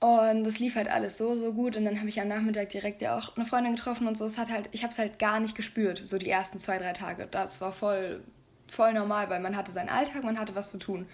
und 0.00 0.46
es 0.46 0.58
lief 0.58 0.76
halt 0.76 0.88
alles 0.88 1.16
so, 1.16 1.36
so 1.36 1.52
gut. 1.52 1.76
Und 1.76 1.86
dann 1.86 1.98
habe 1.98 2.10
ich 2.10 2.20
am 2.20 2.28
Nachmittag 2.28 2.68
direkt 2.68 3.00
ja 3.00 3.18
auch 3.18 3.34
eine 3.36 3.46
Freundin 3.46 3.74
getroffen 3.74 4.06
und 4.06 4.18
so. 4.18 4.26
Es 4.26 4.36
hat 4.36 4.50
halt, 4.50 4.68
ich 4.72 4.82
habe 4.82 4.92
es 4.92 4.98
halt 4.98 5.18
gar 5.18 5.40
nicht 5.40 5.56
gespürt, 5.56 6.02
so 6.04 6.18
die 6.18 6.28
ersten 6.28 6.58
zwei, 6.58 6.78
drei 6.78 6.92
Tage. 6.92 7.26
Das 7.26 7.60
war 7.60 7.72
voll 7.72 8.22
voll 8.66 8.92
normal, 8.92 9.30
weil 9.30 9.40
man 9.40 9.56
hatte 9.56 9.72
seinen 9.72 9.88
Alltag, 9.88 10.24
man 10.24 10.38
hatte 10.38 10.54
was 10.54 10.70
zu 10.70 10.78
tun. 10.78 11.06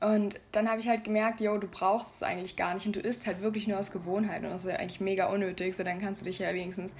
Und 0.00 0.40
dann 0.50 0.68
habe 0.68 0.80
ich 0.80 0.88
halt 0.88 1.04
gemerkt, 1.04 1.40
yo, 1.40 1.58
du 1.58 1.68
brauchst 1.68 2.16
es 2.16 2.22
eigentlich 2.24 2.56
gar 2.56 2.74
nicht 2.74 2.86
und 2.86 2.96
du 2.96 3.00
isst 3.00 3.26
halt 3.26 3.40
wirklich 3.40 3.68
nur 3.68 3.78
aus 3.78 3.92
Gewohnheit 3.92 4.42
und 4.42 4.50
das 4.50 4.64
ist 4.64 4.70
ja 4.70 4.78
eigentlich 4.78 5.00
mega 5.00 5.26
unnötig, 5.26 5.76
so 5.76 5.84
dann 5.84 6.00
kannst 6.00 6.22
du 6.22 6.24
dich 6.24 6.40
ja 6.40 6.52
wenigstens 6.52 6.94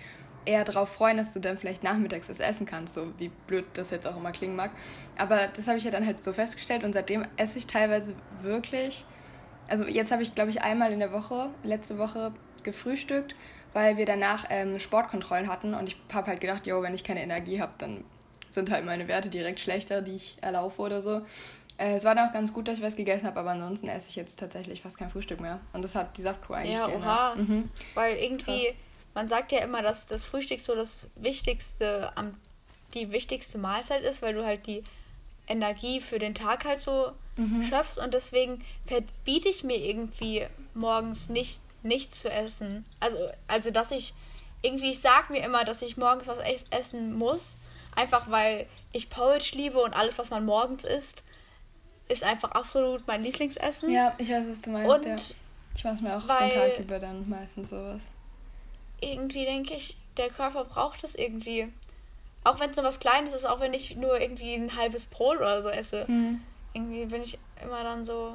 eher 0.44 0.64
darauf 0.64 0.90
freuen, 0.90 1.16
dass 1.16 1.32
du 1.32 1.40
dann 1.40 1.58
vielleicht 1.58 1.82
nachmittags 1.82 2.28
was 2.28 2.40
essen 2.40 2.66
kannst, 2.66 2.94
so 2.94 3.12
wie 3.18 3.28
blöd 3.46 3.64
das 3.74 3.90
jetzt 3.90 4.06
auch 4.06 4.16
immer 4.16 4.32
klingen 4.32 4.56
mag. 4.56 4.70
Aber 5.16 5.48
das 5.54 5.66
habe 5.68 5.78
ich 5.78 5.84
ja 5.84 5.90
dann 5.90 6.06
halt 6.06 6.22
so 6.22 6.32
festgestellt 6.32 6.84
und 6.84 6.92
seitdem 6.92 7.24
esse 7.36 7.58
ich 7.58 7.66
teilweise 7.66 8.14
wirklich, 8.42 9.04
also 9.68 9.84
jetzt 9.84 10.12
habe 10.12 10.22
ich 10.22 10.34
glaube 10.34 10.50
ich 10.50 10.62
einmal 10.62 10.92
in 10.92 10.98
der 10.98 11.12
Woche, 11.12 11.50
letzte 11.62 11.98
Woche 11.98 12.32
gefrühstückt, 12.62 13.34
weil 13.72 13.96
wir 13.96 14.06
danach 14.06 14.46
ähm, 14.50 14.78
Sportkontrollen 14.78 15.48
hatten 15.48 15.74
und 15.74 15.88
ich 15.88 15.96
habe 16.12 16.26
halt 16.26 16.40
gedacht, 16.40 16.66
yo, 16.66 16.82
wenn 16.82 16.94
ich 16.94 17.04
keine 17.04 17.22
Energie 17.22 17.60
habe, 17.60 17.72
dann 17.78 18.04
sind 18.50 18.70
halt 18.70 18.84
meine 18.84 19.08
Werte 19.08 19.30
direkt 19.30 19.60
schlechter, 19.60 20.02
die 20.02 20.16
ich 20.16 20.38
erlaufe 20.40 20.82
oder 20.82 21.00
so. 21.00 21.22
Äh, 21.78 21.94
es 21.94 22.04
war 22.04 22.14
dann 22.14 22.28
auch 22.28 22.32
ganz 22.32 22.52
gut, 22.52 22.68
dass 22.68 22.76
ich 22.76 22.82
was 22.82 22.96
gegessen 22.96 23.26
habe, 23.26 23.40
aber 23.40 23.50
ansonsten 23.50 23.88
esse 23.88 24.08
ich 24.08 24.16
jetzt 24.16 24.38
tatsächlich 24.38 24.82
fast 24.82 24.98
kein 24.98 25.08
Frühstück 25.08 25.40
mehr. 25.40 25.60
Und 25.72 25.82
das 25.82 25.94
hat 25.94 26.16
die 26.16 26.22
Saftkur 26.22 26.56
eigentlich 26.56 26.74
Ja, 26.74 26.88
oha. 26.88 27.34
Mhm. 27.34 27.70
Weil 27.94 28.16
irgendwie, 28.16 28.66
Krass. 28.66 28.74
Man 29.14 29.28
sagt 29.28 29.52
ja 29.52 29.58
immer, 29.60 29.82
dass 29.82 30.06
das 30.06 30.24
Frühstück 30.24 30.60
so 30.60 30.74
das 30.74 31.10
wichtigste, 31.16 32.12
die 32.94 33.10
wichtigste 33.12 33.58
Mahlzeit 33.58 34.02
ist, 34.02 34.22
weil 34.22 34.34
du 34.34 34.44
halt 34.44 34.66
die 34.66 34.82
Energie 35.46 36.00
für 36.00 36.18
den 36.18 36.34
Tag 36.34 36.64
halt 36.64 36.80
so 36.80 37.12
mhm. 37.36 37.64
schöpfst. 37.64 37.98
Und 37.98 38.14
deswegen 38.14 38.64
verbiete 38.86 39.48
ich 39.48 39.64
mir 39.64 39.76
irgendwie 39.76 40.46
morgens 40.74 41.28
nicht 41.28 41.60
nichts 41.82 42.20
zu 42.20 42.30
essen. 42.30 42.84
Also, 43.00 43.18
also 43.48 43.70
dass 43.70 43.90
ich 43.90 44.14
irgendwie, 44.62 44.92
ich 44.92 45.00
sag 45.00 45.30
mir 45.30 45.44
immer, 45.44 45.64
dass 45.64 45.82
ich 45.82 45.96
morgens 45.96 46.28
was 46.28 46.38
essen 46.70 47.12
muss, 47.12 47.58
Einfach 47.94 48.30
weil 48.30 48.66
ich 48.92 49.10
Porridge 49.10 49.52
liebe 49.54 49.78
und 49.78 49.94
alles, 49.94 50.18
was 50.18 50.30
man 50.30 50.44
morgens 50.44 50.84
isst, 50.84 51.22
ist 52.08 52.24
einfach 52.24 52.50
absolut 52.52 53.06
mein 53.06 53.22
Lieblingsessen. 53.22 53.90
Ja, 53.90 54.14
ich 54.18 54.30
weiß, 54.30 54.44
was 54.48 54.60
du 54.60 54.70
meinst. 54.70 54.90
Und 54.90 55.06
ja. 55.06 55.16
Ich 55.74 55.84
mache 55.84 56.02
mir 56.02 56.16
auch 56.16 56.20
den 56.20 56.50
Tag 56.50 56.78
über 56.78 56.98
dann 56.98 57.28
meistens 57.28 57.70
sowas. 57.70 58.02
Irgendwie 59.02 59.44
denke 59.44 59.74
ich, 59.74 59.96
der 60.16 60.28
Körper 60.30 60.64
braucht 60.64 61.04
es 61.04 61.14
irgendwie. 61.14 61.72
auch 62.44 62.58
wenn 62.58 62.70
es 62.70 62.76
nur 62.76 62.86
was 62.86 62.98
Kleines 62.98 63.34
ist, 63.34 63.44
auch 63.44 63.60
wenn 63.60 63.74
ich 63.74 63.96
nur 63.96 64.20
irgendwie 64.20 64.54
ein 64.54 64.76
halbes 64.76 65.06
Brot 65.06 65.36
oder 65.36 65.62
so 65.62 65.68
esse, 65.68 66.06
mhm. 66.08 66.40
irgendwie 66.72 67.06
bin 67.06 67.22
ich 67.22 67.38
immer 67.62 67.84
dann 67.84 68.04
so, 68.04 68.34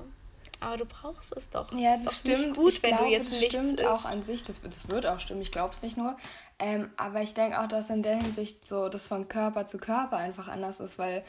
aber 0.60 0.77
du 0.77 0.86
brauchst 0.86 1.36
es 1.36 1.49
doch. 1.49 1.71
Ja, 1.73 1.95
das, 1.97 2.06
das 2.06 2.39
stimmt. 2.39 2.56
gut, 2.56 2.73
ich 2.73 2.84
wenn 2.84 2.91
glaube, 2.91 3.06
du 3.06 3.12
jetzt 3.12 3.32
das 3.32 3.39
nichts 3.39 3.56
stimmt 3.56 3.80
isst. 3.80 3.89
auch 3.89 4.06
an 4.06 4.23
sich. 4.23 4.43
Das, 4.43 4.62
das 4.62 4.88
wird 4.88 5.06
auch 5.06 5.19
stimmen. 5.19 5.41
Ich 5.41 5.51
glaube 5.51 5.73
es 5.73 5.82
nicht 5.82 5.97
nur. 5.97 6.17
Ähm, 6.60 6.89
aber 6.97 7.21
ich 7.21 7.34
denke 7.34 7.60
auch, 7.62 7.67
dass 7.67 7.89
in 7.89 8.01
der 8.01 8.15
Hinsicht 8.15 8.67
so 8.67 8.89
das 8.89 9.06
von 9.06 9.27
Körper 9.27 9.67
zu 9.67 9.77
Körper 9.77 10.17
einfach 10.17 10.47
anders 10.47 10.80
ist, 10.80 10.97
weil 10.97 11.23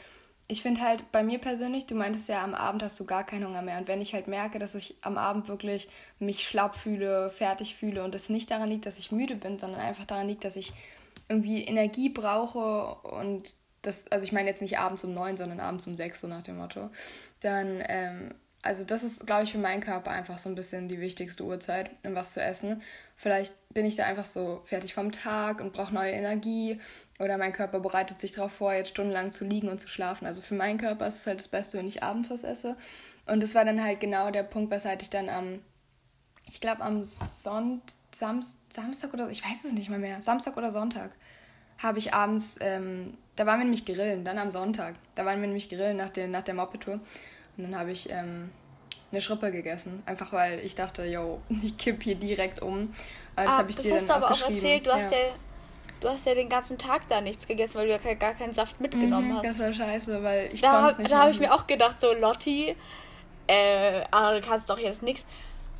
ich 0.51 0.63
finde 0.63 0.81
halt 0.81 1.11
bei 1.11 1.23
mir 1.23 1.37
persönlich, 1.37 1.85
du 1.85 1.93
meintest 1.93 2.27
ja, 2.27 2.43
am 2.43 2.55
Abend 2.55 2.81
hast 2.81 2.99
du 2.99 3.05
gar 3.05 3.23
keinen 3.23 3.45
Hunger 3.45 3.61
mehr. 3.61 3.77
Und 3.77 3.87
wenn 3.87 4.01
ich 4.01 4.15
halt 4.15 4.27
merke, 4.27 4.57
dass 4.57 4.73
ich 4.73 4.97
am 5.01 5.17
Abend 5.17 5.47
wirklich 5.47 5.87
mich 6.17 6.43
schlapp 6.43 6.75
fühle, 6.75 7.29
fertig 7.29 7.75
fühle 7.75 8.03
und 8.03 8.15
es 8.15 8.29
nicht 8.29 8.49
daran 8.49 8.69
liegt, 8.69 8.87
dass 8.87 8.97
ich 8.97 9.11
müde 9.11 9.35
bin, 9.35 9.59
sondern 9.59 9.79
einfach 9.79 10.05
daran 10.05 10.27
liegt, 10.27 10.43
dass 10.43 10.55
ich 10.55 10.73
irgendwie 11.27 11.63
Energie 11.63 12.09
brauche 12.09 12.95
und 13.07 13.53
das, 13.83 14.11
also 14.11 14.23
ich 14.23 14.31
meine 14.31 14.49
jetzt 14.49 14.63
nicht 14.63 14.79
abends 14.79 15.03
um 15.03 15.13
neun, 15.13 15.37
sondern 15.37 15.59
abends 15.59 15.85
um 15.85 15.93
sechs, 15.93 16.19
so 16.19 16.27
nach 16.27 16.41
dem 16.41 16.57
Motto, 16.57 16.89
dann 17.41 17.83
ähm, 17.87 18.33
also 18.61 18.83
das 18.83 19.03
ist, 19.03 19.25
glaube 19.25 19.43
ich, 19.43 19.51
für 19.51 19.57
meinen 19.57 19.81
Körper 19.81 20.11
einfach 20.11 20.37
so 20.37 20.49
ein 20.49 20.55
bisschen 20.55 20.89
die 20.89 20.99
wichtigste 20.99 21.43
Uhrzeit, 21.43 21.91
um 22.03 22.15
was 22.15 22.33
zu 22.33 22.41
essen. 22.41 22.81
Vielleicht 23.15 23.53
bin 23.73 23.85
ich 23.85 23.95
da 23.95 24.05
einfach 24.05 24.25
so 24.25 24.61
fertig 24.63 24.93
vom 24.93 25.11
Tag 25.11 25.61
und 25.61 25.73
brauche 25.73 25.93
neue 25.93 26.11
Energie 26.11 26.79
oder 27.19 27.37
mein 27.37 27.53
Körper 27.53 27.79
bereitet 27.79 28.21
sich 28.21 28.31
darauf 28.31 28.53
vor, 28.53 28.73
jetzt 28.73 28.89
stundenlang 28.89 29.31
zu 29.31 29.45
liegen 29.45 29.67
und 29.67 29.79
zu 29.79 29.87
schlafen. 29.87 30.25
Also 30.25 30.41
für 30.41 30.55
meinen 30.55 30.77
Körper 30.77 31.07
ist 31.07 31.19
es 31.19 31.27
halt 31.27 31.39
das 31.39 31.49
Beste, 31.49 31.77
wenn 31.77 31.87
ich 31.87 32.01
abends 32.01 32.29
was 32.29 32.43
esse. 32.43 32.77
Und 33.25 33.43
das 33.43 33.55
war 33.55 33.65
dann 33.65 33.83
halt 33.83 33.99
genau 33.99 34.31
der 34.31 34.43
Punkt, 34.43 34.71
weshalb 34.71 35.01
ich 35.01 35.09
dann 35.09 35.29
am, 35.29 35.59
ich 36.47 36.61
glaube 36.61 36.81
am 36.81 37.03
Sonntag, 37.03 37.83
Samstag 38.11 39.13
oder 39.13 39.29
ich 39.29 39.43
weiß 39.43 39.65
es 39.65 39.73
nicht 39.73 39.89
mal 39.89 39.99
mehr, 39.99 40.21
Samstag 40.21 40.57
oder 40.57 40.71
Sonntag, 40.71 41.11
habe 41.77 41.99
ich 41.99 42.13
abends, 42.13 42.55
ähm, 42.61 43.17
da 43.35 43.45
waren 43.45 43.59
wir 43.59 43.65
nämlich 43.65 43.85
grillen, 43.85 44.23
dann 44.25 44.37
am 44.37 44.51
Sonntag, 44.51 44.95
da 45.15 45.25
waren 45.25 45.39
wir 45.41 45.47
nämlich 45.47 45.69
grillen 45.69 45.97
nach 45.97 46.09
der, 46.09 46.27
nach 46.27 46.41
der 46.41 46.55
Moped-Tour. 46.55 46.95
Und 46.95 47.63
dann 47.63 47.75
habe 47.77 47.91
ich 47.91 48.09
ähm, 48.09 48.49
eine 49.11 49.21
Schrippe 49.21 49.51
gegessen. 49.51 50.03
Einfach 50.05 50.31
weil 50.33 50.59
ich 50.59 50.75
dachte, 50.75 51.05
yo, 51.05 51.41
ich 51.63 51.77
kipp 51.77 52.03
hier 52.03 52.15
direkt 52.15 52.61
um. 52.61 52.93
Das 53.35 53.47
ah, 53.47 53.63
das 53.63 53.77
hast 53.77 54.09
dann 54.09 54.21
du 54.21 54.25
aber 54.25 54.31
auch 54.31 54.49
erzählt, 54.49 54.87
du 54.87 54.91
hast 54.91 55.11
ja. 55.11 55.17
Du 55.99 56.07
hast 56.07 56.25
ja 56.25 56.33
den 56.33 56.49
ganzen 56.49 56.77
Tag 56.77 57.07
da 57.09 57.21
nichts 57.21 57.45
gegessen, 57.45 57.77
weil 57.77 57.87
du 57.87 57.93
ja 57.93 58.13
gar 58.13 58.33
keinen 58.33 58.53
Saft 58.53 58.79
mitgenommen 58.79 59.29
mhm, 59.29 59.37
hast. 59.37 59.45
Das 59.45 59.59
war 59.59 59.73
scheiße, 59.73 60.23
weil 60.23 60.49
ich 60.53 60.61
da, 60.61 60.91
nicht 60.97 61.11
Da 61.11 61.19
habe 61.19 61.31
ich 61.31 61.39
mir 61.39 61.53
auch 61.53 61.67
gedacht, 61.67 61.99
so 61.99 62.13
Lotti, 62.13 62.75
äh, 63.47 64.01
aber 64.11 64.39
du 64.39 64.47
kannst 64.47 64.69
doch 64.69 64.77
jetzt 64.77 65.03
nichts 65.03 65.25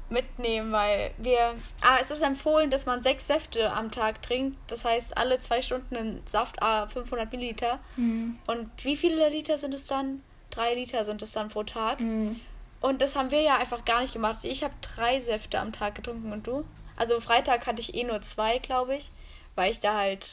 mitnehmen, 0.10 0.72
weil 0.72 1.12
wir. 1.18 1.56
Ah, 1.82 1.98
es 2.02 2.12
ist 2.12 2.22
empfohlen, 2.22 2.70
dass 2.70 2.86
man 2.86 3.02
sechs 3.02 3.28
Säfte 3.28 3.72
am 3.72 3.92
Tag 3.92 4.22
trinkt. 4.22 4.58
Das 4.68 4.86
heißt, 4.86 5.18
alle 5.18 5.40
zwei 5.40 5.62
Stunden 5.62 5.96
einen 5.96 6.22
Saft, 6.26 6.62
ah, 6.62 6.88
500 6.88 7.32
Milliliter. 7.32 7.80
Mhm. 7.96 8.38
Und 8.48 8.70
wie 8.84 8.98
viele 8.98 9.30
Liter 9.30 9.58
sind 9.58 9.74
es 9.74 9.86
dann? 9.86 10.22
Drei 10.50 10.74
Liter 10.74 11.06
sind 11.06 11.22
es 11.22 11.32
dann 11.32 11.50
pro 11.50 11.64
Tag. 11.64 12.00
Mhm. 12.00 12.40
Und 12.82 13.02
das 13.02 13.16
haben 13.16 13.32
wir 13.32 13.42
ja 13.42 13.58
einfach 13.58 13.86
gar 13.86 14.02
nicht 14.02 14.14
gemacht. 14.14 14.40
Ich 14.44 14.64
habe 14.64 14.74
drei 14.82 15.20
Säfte 15.20 15.60
am 15.60 15.74
Tag 15.74 15.96
getrunken 15.96 16.32
und 16.32 16.48
du? 16.48 16.66
Also 16.96 17.20
Freitag 17.20 17.68
hatte 17.68 17.82
ich 17.82 17.94
eh 17.94 18.04
nur 18.04 18.22
zwei, 18.22 18.60
glaube 18.60 18.96
ich, 18.96 19.12
weil 19.56 19.72
ich 19.72 19.80
da 19.80 19.98
halt. 19.98 20.28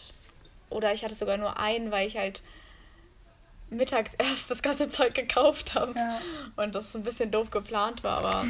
Oder 0.68 0.92
ich 0.92 1.04
hatte 1.04 1.14
sogar 1.14 1.36
nur 1.36 1.58
einen, 1.58 1.90
weil 1.90 2.06
ich 2.08 2.16
halt 2.16 2.42
mittags 3.70 4.12
erst 4.18 4.50
das 4.50 4.62
ganze 4.62 4.88
Zeug 4.88 5.14
gekauft 5.14 5.74
habe. 5.74 5.92
Ja. 5.94 6.20
Und 6.56 6.74
das 6.74 6.94
ein 6.94 7.02
bisschen 7.02 7.30
doof 7.30 7.50
geplant 7.50 8.04
war, 8.04 8.18
aber. 8.18 8.46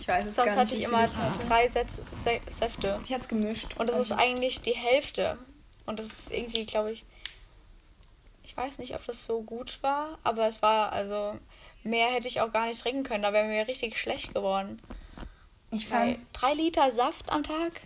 Ich 0.00 0.06
weiß 0.06 0.26
es 0.26 0.36
Sonst 0.36 0.54
gar 0.54 0.64
nicht, 0.64 0.70
hatte 0.70 0.74
ich 0.74 0.82
immer 0.82 1.04
ich 1.04 1.46
drei 1.46 1.66
Sätze, 1.66 2.02
Säfte. 2.48 3.00
Ich 3.04 3.12
hatte 3.12 3.22
es 3.22 3.28
gemischt. 3.28 3.76
Und 3.78 3.88
das 3.88 3.96
also. 3.96 4.14
ist 4.14 4.20
eigentlich 4.20 4.60
die 4.62 4.74
Hälfte. 4.74 5.38
Und 5.86 5.98
das 5.98 6.06
ist 6.06 6.30
irgendwie, 6.30 6.66
glaube 6.66 6.92
ich, 6.92 7.04
ich 8.44 8.56
weiß 8.56 8.78
nicht, 8.78 8.94
ob 8.94 9.04
das 9.06 9.26
so 9.26 9.42
gut 9.42 9.78
war, 9.82 10.18
aber 10.22 10.48
es 10.48 10.62
war, 10.62 10.92
also, 10.92 11.38
mehr 11.82 12.08
hätte 12.08 12.28
ich 12.28 12.40
auch 12.40 12.52
gar 12.52 12.66
nicht 12.66 12.80
trinken 12.80 13.02
können. 13.02 13.22
Da 13.22 13.32
wäre 13.32 13.46
mir 13.46 13.66
richtig 13.66 13.98
schlecht 13.98 14.34
geworden. 14.34 14.80
Ich 15.70 15.86
fand 15.86 16.16
drei 16.32 16.54
Liter 16.54 16.90
Saft 16.90 17.30
am 17.30 17.42
Tag. 17.42 17.82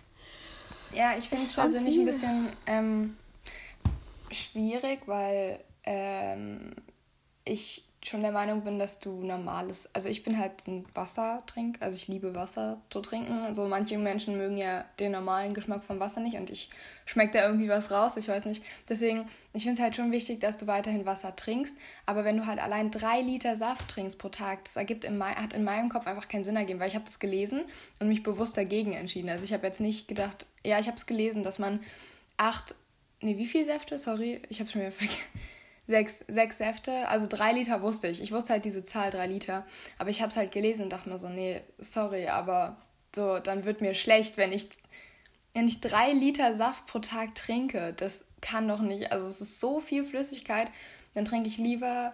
Ja, 0.95 1.15
ich 1.17 1.27
finde 1.27 1.43
es 1.43 1.53
persönlich 1.53 1.93
viel. 1.93 2.01
ein 2.01 2.05
bisschen 2.05 2.47
ähm, 2.67 3.17
schwierig, 4.31 5.01
weil 5.05 5.59
ähm, 5.85 6.73
ich 7.45 7.85
schon 8.03 8.21
der 8.21 8.31
Meinung 8.31 8.61
bin, 8.63 8.79
dass 8.79 8.99
du 8.99 9.23
normales, 9.23 9.89
also 9.93 10.09
ich 10.09 10.23
bin 10.23 10.37
halt 10.37 10.51
ein 10.67 10.85
Wassertrink, 10.93 11.77
also 11.79 11.95
ich 11.95 12.07
liebe 12.07 12.35
Wasser 12.35 12.81
zu 12.89 13.01
trinken. 13.01 13.39
Also 13.43 13.67
manche 13.67 13.97
Menschen 13.97 14.37
mögen 14.37 14.57
ja 14.57 14.85
den 14.99 15.13
normalen 15.13 15.53
Geschmack 15.53 15.83
vom 15.83 15.99
Wasser 15.99 16.19
nicht 16.19 16.37
und 16.37 16.49
ich 16.49 16.69
schmecke 17.05 17.37
da 17.37 17.45
irgendwie 17.45 17.69
was 17.69 17.91
raus, 17.91 18.17
ich 18.17 18.27
weiß 18.27 18.45
nicht. 18.45 18.63
Deswegen, 18.89 19.29
ich 19.53 19.63
finde 19.63 19.77
es 19.77 19.83
halt 19.83 19.95
schon 19.95 20.11
wichtig, 20.11 20.39
dass 20.39 20.57
du 20.57 20.67
weiterhin 20.67 21.05
Wasser 21.05 21.35
trinkst, 21.35 21.75
aber 22.05 22.23
wenn 22.23 22.37
du 22.37 22.45
halt 22.45 22.59
allein 22.59 22.91
drei 22.91 23.21
Liter 23.21 23.57
Saft 23.57 23.89
trinkst 23.89 24.17
pro 24.17 24.29
Tag, 24.29 24.63
das 24.65 24.75
ergibt 24.75 25.03
in 25.03 25.17
mein, 25.17 25.35
hat 25.35 25.53
in 25.53 25.63
meinem 25.63 25.89
Kopf 25.89 26.07
einfach 26.07 26.27
keinen 26.27 26.43
Sinn 26.43 26.55
ergeben, 26.55 26.79
weil 26.79 26.87
ich 26.87 26.95
habe 26.95 27.05
das 27.05 27.19
gelesen 27.19 27.63
und 27.99 28.07
mich 28.07 28.23
bewusst 28.23 28.57
dagegen 28.57 28.93
entschieden. 28.93 29.29
Also 29.29 29.43
ich 29.43 29.53
habe 29.53 29.65
jetzt 29.65 29.81
nicht 29.81 30.07
gedacht, 30.07 30.45
ja, 30.65 30.79
ich 30.79 30.87
habe 30.87 30.97
es 30.97 31.05
gelesen, 31.05 31.43
dass 31.43 31.59
man 31.59 31.81
acht, 32.37 32.75
nee, 33.21 33.37
wie 33.37 33.45
viel 33.45 33.65
Säfte? 33.65 33.99
Sorry, 33.99 34.41
ich 34.49 34.59
habe 34.59 34.69
schon 34.69 34.81
wieder 34.81 34.91
vergessen 34.91 35.19
sechs, 35.87 36.23
sechs 36.27 36.57
Säfte. 36.57 37.07
Also 37.07 37.27
drei 37.29 37.53
Liter 37.53 37.81
wusste 37.81 38.07
ich. 38.07 38.21
Ich 38.21 38.31
wusste 38.31 38.53
halt 38.53 38.65
diese 38.65 38.83
Zahl, 38.83 39.11
drei 39.11 39.27
Liter. 39.27 39.65
Aber 39.97 40.09
ich 40.09 40.21
habe 40.21 40.31
es 40.31 40.37
halt 40.37 40.51
gelesen 40.51 40.83
und 40.83 40.89
dachte 40.93 41.09
mir 41.09 41.19
so, 41.19 41.29
nee, 41.29 41.61
sorry, 41.77 42.27
aber 42.27 42.77
so, 43.15 43.39
dann 43.39 43.65
wird 43.65 43.81
mir 43.81 43.93
schlecht, 43.93 44.37
wenn 44.37 44.51
ich, 44.51 44.69
wenn 45.53 45.67
ich 45.67 45.81
drei 45.81 46.11
Liter 46.11 46.55
Saft 46.55 46.85
pro 46.87 46.99
Tag 46.99 47.35
trinke. 47.35 47.93
Das 47.93 48.25
kann 48.41 48.67
doch 48.67 48.79
nicht. 48.79 49.11
Also 49.11 49.27
es 49.27 49.41
ist 49.41 49.59
so 49.59 49.79
viel 49.79 50.03
Flüssigkeit. 50.05 50.67
Dann 51.13 51.25
trinke 51.25 51.47
ich 51.47 51.57
lieber 51.57 52.13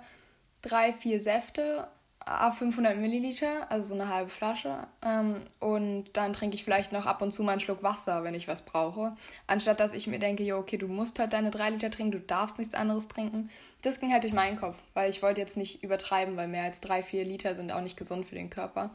drei, 0.61 0.93
vier 0.93 1.21
Säfte 1.21 1.87
auf 2.25 2.57
500 2.57 2.97
Milliliter, 2.97 3.71
also 3.71 3.89
so 3.89 3.93
eine 3.95 4.13
halbe 4.13 4.29
Flasche. 4.29 4.87
Ähm, 5.03 5.37
und 5.59 6.05
dann 6.13 6.33
trinke 6.33 6.55
ich 6.55 6.63
vielleicht 6.63 6.91
noch 6.91 7.05
ab 7.05 7.21
und 7.21 7.31
zu 7.31 7.43
mal 7.43 7.53
einen 7.53 7.61
Schluck 7.61 7.81
Wasser, 7.81 8.23
wenn 8.23 8.35
ich 8.35 8.47
was 8.47 8.61
brauche. 8.61 9.15
Anstatt 9.47 9.79
dass 9.79 9.93
ich 9.93 10.05
mir 10.05 10.19
denke, 10.19 10.43
jo, 10.43 10.57
okay, 10.57 10.77
du 10.77 10.87
musst 10.87 11.17
halt 11.17 11.33
deine 11.33 11.49
drei 11.49 11.69
Liter 11.69 11.89
trinken, 11.89 12.11
du 12.11 12.19
darfst 12.19 12.59
nichts 12.59 12.75
anderes 12.75 13.07
trinken. 13.07 13.49
Das 13.81 13.99
ging 13.99 14.11
halt 14.11 14.23
durch 14.23 14.33
meinen 14.33 14.59
Kopf, 14.59 14.75
weil 14.93 15.09
ich 15.09 15.23
wollte 15.23 15.41
jetzt 15.41 15.57
nicht 15.57 15.81
übertreiben, 15.81 16.35
weil 16.35 16.49
mehr 16.49 16.63
als 16.63 16.81
drei, 16.81 17.01
vier 17.01 17.23
Liter 17.23 17.55
sind 17.55 17.71
auch 17.71 17.81
nicht 17.81 17.97
gesund 17.97 18.25
für 18.25 18.35
den 18.35 18.49
Körper. 18.49 18.91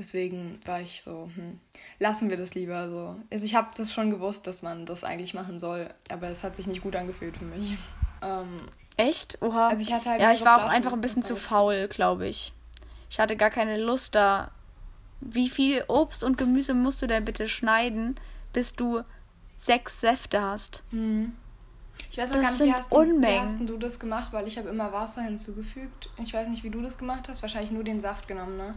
Deswegen 0.00 0.62
war 0.64 0.80
ich 0.80 1.02
so, 1.02 1.28
hm, 1.34 1.60
lassen 1.98 2.30
wir 2.30 2.38
das 2.38 2.54
lieber 2.54 2.88
so. 2.88 3.16
Also 3.30 3.44
ich 3.44 3.54
habe 3.54 3.68
das 3.76 3.92
schon 3.92 4.10
gewusst, 4.10 4.46
dass 4.46 4.62
man 4.62 4.86
das 4.86 5.04
eigentlich 5.04 5.34
machen 5.34 5.58
soll, 5.58 5.90
aber 6.08 6.28
es 6.28 6.42
hat 6.42 6.56
sich 6.56 6.66
nicht 6.66 6.80
gut 6.80 6.96
angefühlt 6.96 7.36
für 7.36 7.44
mich. 7.44 7.76
Ähm, 8.22 8.68
Echt? 8.98 9.38
Oha. 9.40 9.68
Also 9.68 9.80
ich 9.80 9.94
hatte 9.94 10.10
halt 10.10 10.20
ja, 10.20 10.30
ich 10.30 10.44
war 10.44 10.62
auch 10.62 10.68
einfach 10.68 10.92
ein 10.92 11.00
bisschen 11.00 11.22
zu 11.22 11.36
faul, 11.36 11.88
glaube 11.88 12.28
ich. 12.28 12.52
Ich 13.08 13.18
hatte 13.18 13.34
gar 13.34 13.48
keine 13.48 13.82
Lust 13.82 14.14
da. 14.14 14.50
Wie 15.22 15.48
viel 15.48 15.84
Obst 15.88 16.22
und 16.22 16.36
Gemüse 16.36 16.74
musst 16.74 17.00
du 17.00 17.06
denn 17.06 17.24
bitte 17.24 17.48
schneiden, 17.48 18.20
bis 18.52 18.74
du 18.74 19.00
sechs 19.56 20.00
Säfte 20.00 20.42
hast? 20.42 20.82
Hm. 20.90 21.32
Ich 22.10 22.18
weiß 22.18 22.30
auch 22.32 22.34
das 22.34 22.42
gar 22.42 22.50
nicht, 22.50 22.60
wie 22.60 22.72
hast, 22.74 22.92
du, 22.92 23.22
wie 23.22 23.38
hast 23.38 23.56
du 23.58 23.76
das 23.78 23.98
gemacht, 23.98 24.34
weil 24.34 24.46
ich 24.46 24.58
habe 24.58 24.68
immer 24.68 24.92
Wasser 24.92 25.22
hinzugefügt. 25.22 26.10
Ich 26.22 26.34
weiß 26.34 26.48
nicht, 26.48 26.62
wie 26.62 26.70
du 26.70 26.82
das 26.82 26.98
gemacht 26.98 27.26
hast. 27.30 27.40
Wahrscheinlich 27.40 27.70
nur 27.70 27.84
den 27.84 28.02
Saft 28.02 28.28
genommen, 28.28 28.58
ne? 28.58 28.74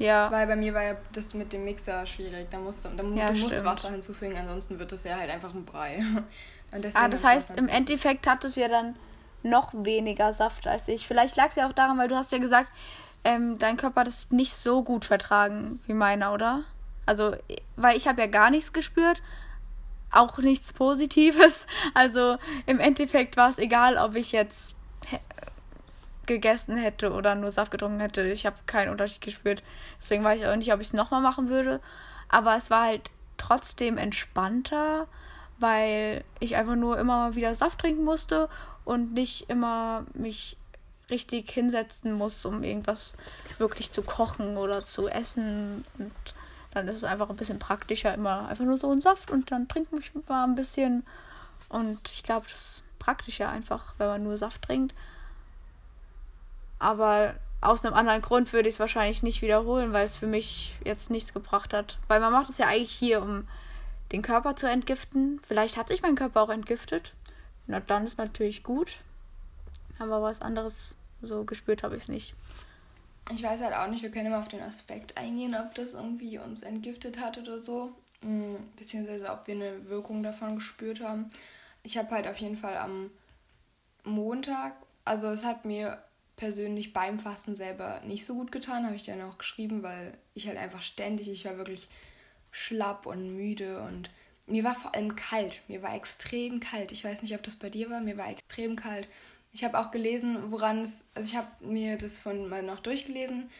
Ja. 0.00 0.30
Weil 0.30 0.46
bei 0.46 0.56
mir 0.56 0.72
war 0.72 0.82
ja 0.82 0.96
das 1.12 1.34
mit 1.34 1.52
dem 1.52 1.64
Mixer 1.64 2.06
schwierig. 2.06 2.48
Da 2.50 2.58
musst 2.58 2.86
du, 2.86 2.88
da, 2.88 3.04
ja, 3.04 3.32
du 3.32 3.40
musst 3.40 3.64
Wasser 3.64 3.90
hinzufügen, 3.90 4.34
ansonsten 4.36 4.78
wird 4.78 4.92
das 4.92 5.04
ja 5.04 5.16
halt 5.16 5.30
einfach 5.30 5.52
ein 5.52 5.66
Brei. 5.66 6.02
ah, 6.94 7.08
das 7.08 7.22
heißt, 7.22 7.58
im 7.58 7.68
Endeffekt 7.68 8.26
hattest 8.26 8.56
du 8.56 8.62
ja 8.62 8.68
dann 8.68 8.96
noch 9.42 9.72
weniger 9.74 10.32
Saft 10.32 10.66
als 10.66 10.88
ich. 10.88 11.06
Vielleicht 11.06 11.36
lag 11.36 11.48
es 11.48 11.56
ja 11.56 11.68
auch 11.68 11.74
daran, 11.74 11.98
weil 11.98 12.08
du 12.08 12.16
hast 12.16 12.32
ja 12.32 12.38
gesagt, 12.38 12.72
ähm, 13.24 13.58
dein 13.58 13.76
Körper 13.76 14.00
hat 14.00 14.08
es 14.08 14.30
nicht 14.30 14.54
so 14.54 14.82
gut 14.82 15.04
vertragen 15.04 15.80
wie 15.86 15.92
meiner, 15.92 16.32
oder? 16.32 16.64
Also, 17.04 17.36
weil 17.76 17.96
ich 17.96 18.08
habe 18.08 18.22
ja 18.22 18.26
gar 18.26 18.50
nichts 18.50 18.72
gespürt, 18.72 19.22
auch 20.10 20.38
nichts 20.38 20.72
Positives. 20.72 21.66
Also 21.92 22.38
im 22.64 22.80
Endeffekt 22.80 23.36
war 23.36 23.50
es 23.50 23.58
egal, 23.58 23.98
ob 23.98 24.16
ich 24.16 24.32
jetzt 24.32 24.76
gegessen 26.30 26.76
hätte 26.76 27.12
oder 27.12 27.34
nur 27.34 27.50
Saft 27.50 27.72
getrunken 27.72 28.00
hätte. 28.00 28.22
Ich 28.22 28.46
habe 28.46 28.56
keinen 28.66 28.90
Unterschied 28.90 29.20
gespürt. 29.20 29.62
Deswegen 30.00 30.22
weiß 30.22 30.40
ich 30.40 30.46
auch 30.46 30.56
nicht, 30.56 30.72
ob 30.72 30.80
ich 30.80 30.88
es 30.88 30.92
nochmal 30.92 31.20
machen 31.20 31.48
würde. 31.48 31.80
Aber 32.28 32.56
es 32.56 32.70
war 32.70 32.84
halt 32.84 33.10
trotzdem 33.36 33.98
entspannter, 33.98 35.08
weil 35.58 36.24
ich 36.38 36.56
einfach 36.56 36.76
nur 36.76 36.98
immer 36.98 37.34
wieder 37.34 37.54
Saft 37.54 37.80
trinken 37.80 38.04
musste 38.04 38.48
und 38.84 39.12
nicht 39.12 39.50
immer 39.50 40.06
mich 40.14 40.56
richtig 41.10 41.50
hinsetzen 41.50 42.12
muss, 42.12 42.44
um 42.44 42.62
irgendwas 42.62 43.16
wirklich 43.58 43.90
zu 43.90 44.02
kochen 44.02 44.56
oder 44.56 44.84
zu 44.84 45.08
essen. 45.08 45.84
Und 45.98 46.12
dann 46.70 46.86
ist 46.86 46.96
es 46.96 47.04
einfach 47.04 47.28
ein 47.28 47.36
bisschen 47.36 47.58
praktischer, 47.58 48.14
immer 48.14 48.48
einfach 48.48 48.64
nur 48.64 48.76
so 48.76 48.88
einen 48.90 49.00
Saft 49.00 49.32
und 49.32 49.50
dann 49.50 49.66
trinkt 49.66 49.90
man 49.90 50.02
mal 50.28 50.44
ein 50.44 50.54
bisschen. 50.54 51.04
Und 51.68 51.98
ich 52.08 52.22
glaube, 52.22 52.46
das 52.48 52.60
ist 52.60 52.98
praktischer 53.00 53.48
einfach, 53.48 53.94
wenn 53.98 54.06
man 54.06 54.22
nur 54.22 54.38
Saft 54.38 54.62
trinkt. 54.62 54.94
Aber 56.80 57.34
aus 57.60 57.84
einem 57.84 57.94
anderen 57.94 58.22
Grund 58.22 58.52
würde 58.52 58.68
ich 58.68 58.76
es 58.76 58.80
wahrscheinlich 58.80 59.22
nicht 59.22 59.42
wiederholen, 59.42 59.92
weil 59.92 60.04
es 60.04 60.16
für 60.16 60.26
mich 60.26 60.74
jetzt 60.84 61.10
nichts 61.10 61.32
gebracht 61.32 61.72
hat. 61.74 61.98
Weil 62.08 62.20
man 62.20 62.32
macht 62.32 62.50
es 62.50 62.58
ja 62.58 62.66
eigentlich 62.66 62.90
hier, 62.90 63.22
um 63.22 63.46
den 64.12 64.22
Körper 64.22 64.56
zu 64.56 64.66
entgiften. 64.66 65.40
Vielleicht 65.42 65.76
hat 65.76 65.88
sich 65.88 66.02
mein 66.02 66.16
Körper 66.16 66.42
auch 66.42 66.48
entgiftet. 66.48 67.14
na 67.66 67.78
dann 67.80 68.06
ist 68.06 68.18
natürlich 68.18 68.64
gut. 68.64 68.98
Aber 69.98 70.22
was 70.22 70.40
anderes 70.40 70.96
so 71.20 71.44
gespürt 71.44 71.82
habe 71.82 71.96
ich 71.96 72.04
es 72.04 72.08
nicht. 72.08 72.34
Ich 73.32 73.42
weiß 73.42 73.60
halt 73.60 73.74
auch 73.74 73.86
nicht, 73.86 74.02
wir 74.02 74.10
können 74.10 74.26
immer 74.26 74.40
auf 74.40 74.48
den 74.48 74.62
Aspekt 74.62 75.18
eingehen, 75.18 75.54
ob 75.54 75.74
das 75.74 75.94
irgendwie 75.94 76.38
uns 76.38 76.62
entgiftet 76.62 77.20
hat 77.20 77.36
oder 77.36 77.58
so. 77.58 77.92
Mm, 78.22 78.56
beziehungsweise 78.76 79.30
ob 79.30 79.46
wir 79.46 79.54
eine 79.54 79.88
Wirkung 79.88 80.22
davon 80.22 80.56
gespürt 80.56 81.00
haben. 81.00 81.28
Ich 81.82 81.98
habe 81.98 82.10
halt 82.10 82.26
auf 82.26 82.38
jeden 82.38 82.56
Fall 82.56 82.76
am 82.78 83.10
Montag, 84.04 84.74
also 85.04 85.28
es 85.28 85.44
hat 85.44 85.64
mir 85.66 86.02
persönlich 86.40 86.94
beim 86.94 87.20
Fasten 87.20 87.54
selber 87.54 88.00
nicht 88.06 88.24
so 88.24 88.34
gut 88.34 88.50
getan, 88.50 88.86
habe 88.86 88.96
ich 88.96 89.04
dann 89.04 89.20
auch 89.20 89.36
geschrieben, 89.36 89.82
weil 89.82 90.16
ich 90.32 90.48
halt 90.48 90.56
einfach 90.56 90.80
ständig, 90.80 91.28
ich 91.28 91.44
war 91.44 91.58
wirklich 91.58 91.88
schlapp 92.50 93.04
und 93.04 93.36
müde 93.36 93.82
und 93.82 94.08
mir 94.46 94.64
war 94.64 94.74
vor 94.74 94.94
allem 94.94 95.14
kalt. 95.16 95.60
Mir 95.68 95.82
war 95.82 95.94
extrem 95.94 96.58
kalt. 96.58 96.92
Ich 96.92 97.04
weiß 97.04 97.20
nicht, 97.20 97.34
ob 97.34 97.42
das 97.42 97.56
bei 97.56 97.68
dir 97.68 97.90
war, 97.90 98.00
mir 98.00 98.16
war 98.16 98.30
extrem 98.30 98.74
kalt. 98.74 99.06
Ich 99.52 99.64
habe 99.64 99.78
auch 99.78 99.90
gelesen, 99.90 100.50
woran 100.50 100.80
es, 100.80 101.04
also 101.14 101.28
ich 101.28 101.36
habe 101.36 101.48
mir 101.60 101.98
das 101.98 102.18
von 102.18 102.48
mal 102.48 102.62
noch 102.62 102.80
durchgelesen 102.80 103.50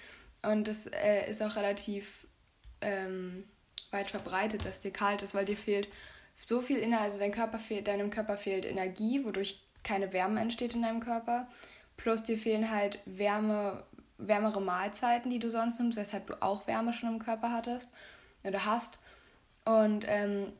und 0.42 0.66
das 0.66 0.86
äh, 0.86 1.30
ist 1.30 1.42
auch 1.42 1.56
relativ 1.56 2.26
ähm, 2.80 3.44
weit 3.90 4.08
verbreitet, 4.08 4.64
dass 4.64 4.80
dir 4.80 4.90
kalt 4.90 5.20
ist, 5.20 5.34
weil 5.34 5.44
dir 5.44 5.56
fehlt 5.56 5.86
so 6.36 6.62
viel 6.62 6.78
Inhalt, 6.78 7.04
also 7.04 7.18
dein 7.18 7.32
Körper 7.32 7.58
fehlt, 7.58 7.88
deinem 7.88 8.10
Körper 8.10 8.38
fehlt 8.38 8.64
Energie, 8.64 9.22
wodurch 9.22 9.62
keine 9.82 10.14
Wärme 10.14 10.40
entsteht 10.40 10.74
in 10.74 10.82
deinem 10.82 11.00
Körper. 11.00 11.46
Plus 12.02 12.24
dir 12.24 12.38
fehlen 12.38 12.70
halt 12.70 12.98
Wärme, 13.04 13.84
wärmere 14.16 14.60
Mahlzeiten, 14.60 15.30
die 15.30 15.38
du 15.38 15.50
sonst 15.50 15.78
nimmst, 15.78 15.98
weshalb 15.98 16.26
du 16.26 16.42
auch 16.42 16.66
Wärme 16.66 16.92
schon 16.92 17.10
im 17.10 17.18
Körper 17.18 17.52
hattest 17.52 17.88
oder 18.42 18.64
hast. 18.64 18.98
Und 19.64 20.04
ähm, 20.08 20.52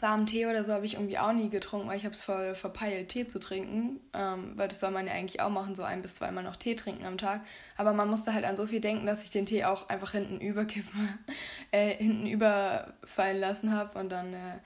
warmen 0.00 0.26
Tee 0.26 0.46
oder 0.46 0.64
so 0.64 0.72
habe 0.72 0.84
ich 0.84 0.94
irgendwie 0.94 1.18
auch 1.18 1.32
nie 1.32 1.48
getrunken, 1.48 1.88
weil 1.88 1.96
ich 1.96 2.04
habe 2.04 2.14
es 2.14 2.22
voll 2.22 2.54
verpeilt, 2.54 3.08
Tee 3.08 3.26
zu 3.26 3.40
trinken. 3.40 4.00
Ähm, 4.12 4.52
weil 4.56 4.68
das 4.68 4.80
soll 4.80 4.90
man 4.90 5.06
ja 5.06 5.14
eigentlich 5.14 5.40
auch 5.40 5.48
machen, 5.48 5.74
so 5.74 5.82
ein 5.82 6.02
bis 6.02 6.16
zweimal 6.16 6.44
noch 6.44 6.56
Tee 6.56 6.74
trinken 6.74 7.06
am 7.06 7.16
Tag. 7.16 7.40
Aber 7.76 7.94
man 7.94 8.10
musste 8.10 8.34
halt 8.34 8.44
an 8.44 8.56
so 8.56 8.66
viel 8.66 8.80
denken, 8.80 9.06
dass 9.06 9.24
ich 9.24 9.30
den 9.30 9.46
Tee 9.46 9.64
auch 9.64 9.88
einfach 9.88 10.12
hinten 10.12 10.40
überkippen, 10.40 11.18
äh, 11.70 11.94
hinten 11.94 12.26
überfallen 12.26 13.38
lassen 13.38 13.72
habe 13.72 13.98
und 13.98 14.10
dann 14.10 14.34
äh, 14.34 14.58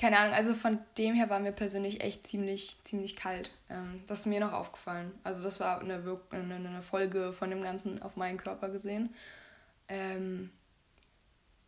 keine 0.00 0.18
Ahnung, 0.18 0.32
also 0.32 0.54
von 0.54 0.78
dem 0.96 1.14
her 1.14 1.28
war 1.28 1.40
mir 1.40 1.52
persönlich 1.52 2.02
echt 2.02 2.26
ziemlich, 2.26 2.78
ziemlich 2.84 3.16
kalt. 3.16 3.50
Ähm, 3.68 4.02
das 4.06 4.20
ist 4.20 4.26
mir 4.26 4.40
noch 4.40 4.52
aufgefallen. 4.52 5.12
Also 5.24 5.42
das 5.42 5.58
war 5.58 5.80
eine, 5.80 6.04
Wirk 6.04 6.22
eine, 6.30 6.54
eine 6.54 6.82
Folge 6.82 7.32
von 7.32 7.50
dem 7.50 7.62
Ganzen 7.62 8.00
auf 8.02 8.16
meinen 8.16 8.38
Körper 8.38 8.68
gesehen. 8.68 9.14
Ähm, 9.88 10.50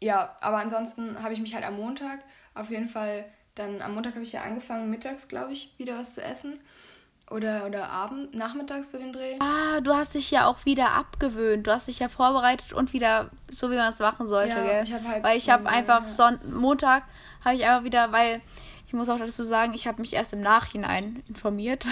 ja, 0.01 0.37
aber 0.41 0.59
ansonsten 0.59 1.23
habe 1.23 1.35
ich 1.35 1.41
mich 1.41 1.55
halt 1.55 1.65
am 1.65 1.77
Montag 1.77 2.21
auf 2.55 2.71
jeden 2.71 2.89
Fall, 2.89 3.25
dann 3.55 3.83
am 3.83 3.95
Montag 3.95 4.15
habe 4.15 4.23
ich 4.23 4.33
ja 4.33 4.43
angefangen, 4.43 4.91
mittags, 4.91 5.29
glaube 5.29 5.53
ich, 5.53 5.77
wieder 5.79 5.99
was 5.99 6.15
zu 6.15 6.23
essen. 6.23 6.61
Oder, 7.31 7.65
oder 7.65 7.89
Abend, 7.89 8.35
nachmittags 8.35 8.91
so 8.91 8.99
den 8.99 9.13
Dreh. 9.13 9.37
Ah, 9.39 9.81
du 9.81 9.95
hast 9.95 10.15
dich 10.15 10.33
ja 10.33 10.47
auch 10.47 10.65
wieder 10.65 10.95
abgewöhnt. 10.95 11.65
Du 11.65 11.71
hast 11.71 11.87
dich 11.87 12.01
ja 12.01 12.09
vorbereitet 12.09 12.73
und 12.73 12.93
wieder 12.93 13.31
so, 13.49 13.71
wie 13.71 13.77
man 13.77 13.93
es 13.93 14.01
machen 14.01 14.27
sollte, 14.27 14.57
ja, 14.57 14.63
gell? 14.63 14.83
Ich 14.83 14.93
halt 14.93 15.23
weil 15.23 15.39
ich 15.39 15.49
habe 15.49 15.69
einfach 15.69 16.03
ja. 16.03 16.09
Son 16.09 16.41
Montag 16.53 17.05
habe 17.45 17.55
ich 17.55 17.65
einfach 17.65 17.85
wieder, 17.85 18.11
weil 18.11 18.41
ich 18.91 18.95
muss 18.95 19.09
auch 19.09 19.19
dazu 19.19 19.45
sagen, 19.45 19.73
ich 19.75 19.87
habe 19.87 20.01
mich 20.01 20.15
erst 20.15 20.33
im 20.33 20.41
Nachhinein 20.41 21.23
informiert. 21.29 21.87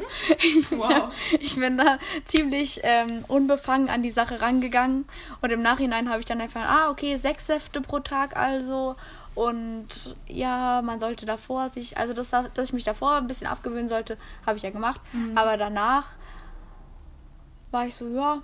wow. 0.00 0.08
ich, 0.42 0.88
hab, 0.88 1.12
ich 1.38 1.54
bin 1.54 1.78
da 1.78 1.98
ziemlich 2.24 2.80
ähm, 2.82 3.24
unbefangen 3.28 3.88
an 3.88 4.02
die 4.02 4.10
Sache 4.10 4.40
rangegangen 4.40 5.04
und 5.40 5.52
im 5.52 5.62
Nachhinein 5.62 6.10
habe 6.10 6.18
ich 6.18 6.26
dann 6.26 6.40
einfach, 6.40 6.68
ah, 6.68 6.90
okay, 6.90 7.14
sechs 7.14 7.46
Säfte 7.46 7.80
pro 7.80 8.00
Tag 8.00 8.36
also 8.36 8.96
und 9.34 10.16
ja, 10.26 10.80
man 10.82 11.00
sollte 11.00 11.26
davor 11.26 11.68
sich, 11.68 11.98
also 11.98 12.12
dass, 12.12 12.30
dass 12.30 12.68
ich 12.68 12.72
mich 12.72 12.84
davor 12.84 13.14
ein 13.14 13.26
bisschen 13.26 13.46
abgewöhnen 13.46 13.88
sollte, 13.88 14.16
habe 14.46 14.56
ich 14.56 14.62
ja 14.62 14.70
gemacht. 14.70 15.00
Mhm. 15.12 15.36
Aber 15.36 15.56
danach 15.56 16.14
war 17.72 17.86
ich 17.86 17.96
so, 17.96 18.06
ja, 18.08 18.42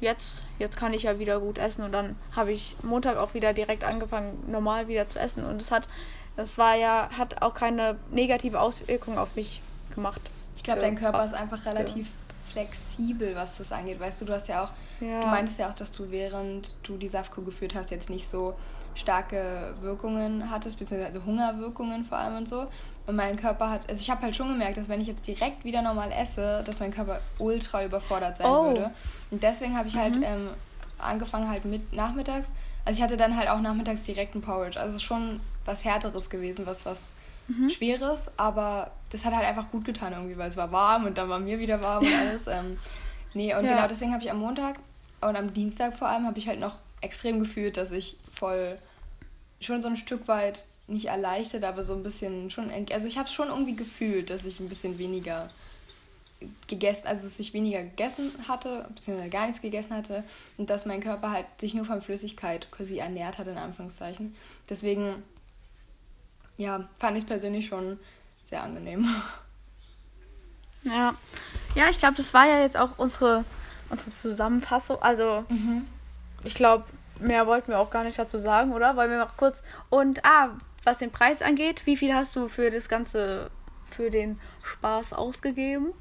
jetzt, 0.00 0.44
jetzt 0.58 0.76
kann 0.76 0.92
ich 0.92 1.04
ja 1.04 1.18
wieder 1.18 1.38
gut 1.38 1.58
essen. 1.58 1.84
Und 1.84 1.92
dann 1.92 2.16
habe 2.34 2.50
ich 2.52 2.76
Montag 2.82 3.16
auch 3.16 3.34
wieder 3.34 3.52
direkt 3.52 3.84
angefangen, 3.84 4.42
normal 4.50 4.88
wieder 4.88 5.08
zu 5.08 5.20
essen. 5.20 5.44
Und 5.44 5.62
es 5.62 5.70
hat, 5.70 5.88
es 6.36 6.58
war 6.58 6.74
ja, 6.74 7.10
hat 7.16 7.42
auch 7.42 7.54
keine 7.54 7.96
negative 8.10 8.60
Auswirkung 8.60 9.16
auf 9.16 9.36
mich 9.36 9.62
gemacht. 9.94 10.20
Ich 10.56 10.64
glaube, 10.64 10.80
dein 10.80 10.96
Körper 10.96 11.24
ist 11.24 11.34
einfach 11.34 11.64
relativ 11.66 12.08
ja. 12.08 12.52
flexibel, 12.52 13.36
was 13.36 13.58
das 13.58 13.70
angeht. 13.70 14.00
Weißt 14.00 14.20
du, 14.20 14.24
du 14.24 14.34
hast 14.34 14.48
ja 14.48 14.64
auch, 14.64 14.72
ja. 15.00 15.20
du 15.20 15.26
meintest 15.28 15.60
ja 15.60 15.70
auch, 15.70 15.74
dass 15.74 15.92
du 15.92 16.10
während 16.10 16.72
du 16.82 16.96
die 16.96 17.08
Saftkur 17.08 17.44
geführt 17.44 17.76
hast, 17.76 17.92
jetzt 17.92 18.10
nicht 18.10 18.28
so 18.28 18.56
starke 18.94 19.74
Wirkungen 19.80 20.50
hattest, 20.50 20.78
beziehungsweise 20.78 21.24
Hungerwirkungen 21.24 22.04
vor 22.04 22.18
allem 22.18 22.38
und 22.38 22.48
so. 22.48 22.66
Und 23.06 23.16
mein 23.16 23.36
Körper 23.36 23.70
hat, 23.70 23.88
also 23.88 24.00
ich 24.00 24.10
habe 24.10 24.22
halt 24.22 24.36
schon 24.36 24.48
gemerkt, 24.48 24.76
dass 24.76 24.88
wenn 24.88 25.00
ich 25.00 25.08
jetzt 25.08 25.26
direkt 25.26 25.64
wieder 25.64 25.82
normal 25.82 26.12
esse, 26.12 26.62
dass 26.64 26.80
mein 26.80 26.92
Körper 26.92 27.20
ultra 27.38 27.84
überfordert 27.84 28.38
sein 28.38 28.46
oh. 28.46 28.66
würde. 28.66 28.90
Und 29.30 29.42
deswegen 29.42 29.76
habe 29.76 29.88
ich 29.88 29.96
halt 29.96 30.16
mhm. 30.16 30.22
ähm, 30.22 30.48
angefangen 30.98 31.48
halt 31.48 31.64
mit 31.64 31.92
nachmittags. 31.92 32.50
Also 32.84 32.98
ich 32.98 33.02
hatte 33.02 33.16
dann 33.16 33.36
halt 33.36 33.48
auch 33.48 33.60
nachmittags 33.60 34.02
direkt 34.02 34.34
ein 34.34 34.42
Porridge. 34.42 34.78
Also 34.78 34.90
es 34.90 34.96
ist 34.96 35.02
schon 35.02 35.40
was 35.64 35.84
härteres 35.84 36.30
gewesen, 36.30 36.66
was 36.66 36.86
was 36.86 37.12
mhm. 37.48 37.70
schweres, 37.70 38.30
aber 38.36 38.90
das 39.10 39.24
hat 39.24 39.34
halt 39.34 39.46
einfach 39.46 39.70
gut 39.70 39.84
getan 39.84 40.12
irgendwie, 40.12 40.38
weil 40.38 40.48
es 40.48 40.56
war 40.56 40.70
warm 40.72 41.04
und 41.04 41.18
dann 41.18 41.28
war 41.28 41.38
mir 41.38 41.58
wieder 41.58 41.80
warm 41.82 42.04
und 42.04 42.14
alles. 42.14 42.46
Ähm, 42.46 42.78
nee, 43.34 43.54
und 43.54 43.64
ja. 43.64 43.74
genau 43.74 43.88
deswegen 43.88 44.12
habe 44.12 44.22
ich 44.22 44.30
am 44.30 44.38
Montag 44.38 44.76
und 45.20 45.36
am 45.36 45.52
Dienstag 45.52 45.96
vor 45.96 46.08
allem 46.08 46.26
habe 46.26 46.38
ich 46.38 46.48
halt 46.48 46.60
noch 46.60 46.76
extrem 47.00 47.40
gefühlt, 47.40 47.76
dass 47.76 47.90
ich 47.90 48.16
voll 48.40 48.78
schon 49.60 49.82
so 49.82 49.88
ein 49.88 49.96
Stück 49.96 50.26
weit 50.26 50.64
nicht 50.88 51.06
erleichtert, 51.06 51.62
aber 51.62 51.84
so 51.84 51.94
ein 51.94 52.02
bisschen 52.02 52.50
schon. 52.50 52.72
Also 52.90 53.06
ich 53.06 53.18
habe 53.18 53.28
es 53.28 53.34
schon 53.34 53.48
irgendwie 53.48 53.76
gefühlt, 53.76 54.30
dass 54.30 54.44
ich 54.44 54.58
ein 54.58 54.68
bisschen 54.68 54.98
weniger 54.98 55.50
gegessen, 56.66 57.06
also 57.06 57.24
dass 57.24 57.38
ich 57.38 57.52
weniger 57.52 57.82
gegessen 57.82 58.32
hatte, 58.48 58.86
beziehungsweise 58.94 59.30
gar 59.30 59.46
nichts 59.46 59.60
gegessen 59.60 59.94
hatte 59.94 60.24
und 60.56 60.70
dass 60.70 60.86
mein 60.86 61.02
Körper 61.02 61.30
halt 61.30 61.46
sich 61.60 61.74
nur 61.74 61.84
von 61.84 62.00
Flüssigkeit 62.00 62.70
quasi 62.70 62.98
ernährt 62.98 63.38
hat, 63.38 63.46
in 63.46 63.58
Anführungszeichen. 63.58 64.34
Deswegen, 64.68 65.22
ja, 66.56 66.88
fand 66.98 67.18
ich 67.18 67.26
persönlich 67.26 67.66
schon 67.66 68.00
sehr 68.44 68.62
angenehm. 68.62 69.06
Ja, 70.82 71.14
ja, 71.74 71.90
ich 71.90 71.98
glaube, 71.98 72.16
das 72.16 72.32
war 72.32 72.46
ja 72.46 72.62
jetzt 72.62 72.78
auch 72.78 72.98
unsere, 72.98 73.44
unsere 73.90 74.14
Zusammenfassung. 74.14 74.96
Also, 75.02 75.44
mhm. 75.50 75.86
ich 76.42 76.54
glaube, 76.54 76.86
mehr 77.20 77.46
wollten 77.46 77.68
wir 77.68 77.78
auch 77.78 77.90
gar 77.90 78.04
nicht 78.04 78.18
dazu 78.18 78.38
sagen, 78.38 78.72
oder? 78.72 78.96
Wollen 78.96 79.10
wir 79.10 79.18
noch 79.18 79.36
kurz. 79.36 79.62
Und, 79.88 80.24
ah, 80.24 80.50
was 80.84 80.98
den 80.98 81.12
Preis 81.12 81.42
angeht, 81.42 81.86
wie 81.86 81.96
viel 81.96 82.14
hast 82.14 82.34
du 82.36 82.48
für 82.48 82.70
das 82.70 82.88
Ganze, 82.88 83.50
für 83.90 84.10
den 84.10 84.40
Spaß 84.62 85.12
ausgegeben? 85.12 85.92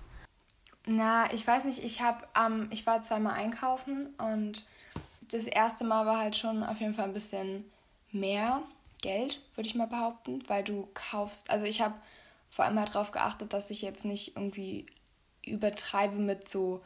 Na, 0.86 1.32
ich 1.34 1.46
weiß 1.46 1.66
nicht, 1.66 1.84
ich 1.84 2.02
habe, 2.02 2.26
ähm, 2.36 2.68
ich 2.72 2.88
war 2.88 3.02
zweimal 3.02 3.34
einkaufen 3.34 4.14
und 4.18 4.66
das 5.32 5.46
erste 5.46 5.84
Mal 5.84 6.06
war 6.06 6.18
halt 6.18 6.36
schon 6.36 6.64
auf 6.64 6.80
jeden 6.80 6.94
Fall 6.94 7.06
ein 7.06 7.14
bisschen 7.14 7.70
mehr 8.12 8.64
Geld, 9.02 9.42
würde 9.56 9.68
ich 9.68 9.76
mal 9.76 9.88
behaupten, 9.88 10.44
weil 10.48 10.64
du 10.64 10.90
kaufst, 10.94 11.50
also 11.50 11.66
ich 11.66 11.82
habe 11.82 11.96
vor 12.50 12.66
allem 12.66 12.80
halt 12.80 12.96
darauf 12.96 13.12
geachtet, 13.12 13.54
dass 13.54 13.70
ich 13.70 13.82
jetzt 13.82 14.04
nicht 14.04 14.36
irgendwie 14.36 14.88
übertreibe 15.46 16.16
mit 16.16 16.50
so 16.50 16.82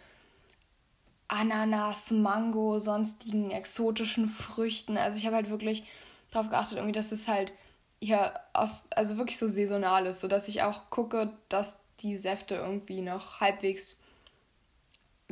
Ananas, 1.34 2.12
Mango, 2.12 2.78
sonstigen 2.78 3.50
exotischen 3.50 4.28
Früchten. 4.28 4.98
Also 4.98 5.18
ich 5.18 5.26
habe 5.26 5.36
halt 5.36 5.50
wirklich 5.50 5.84
darauf 6.30 6.50
geachtet, 6.50 6.78
irgendwie, 6.78 6.94
dass 6.94 7.12
es 7.12 7.28
halt 7.28 7.52
hier 8.00 8.34
aus, 8.54 8.86
also 8.96 9.18
wirklich 9.18 9.40
so 9.40 9.48
saisonal 9.48 10.06
ist, 10.06 10.22
sodass 10.22 10.48
ich 10.48 10.62
auch 10.62 10.90
gucke, 10.92 11.34
dass 11.50 11.78
die 12.02 12.18
Säfte 12.18 12.56
irgendwie 12.56 13.02
noch 13.02 13.40
halbwegs, 13.40 13.96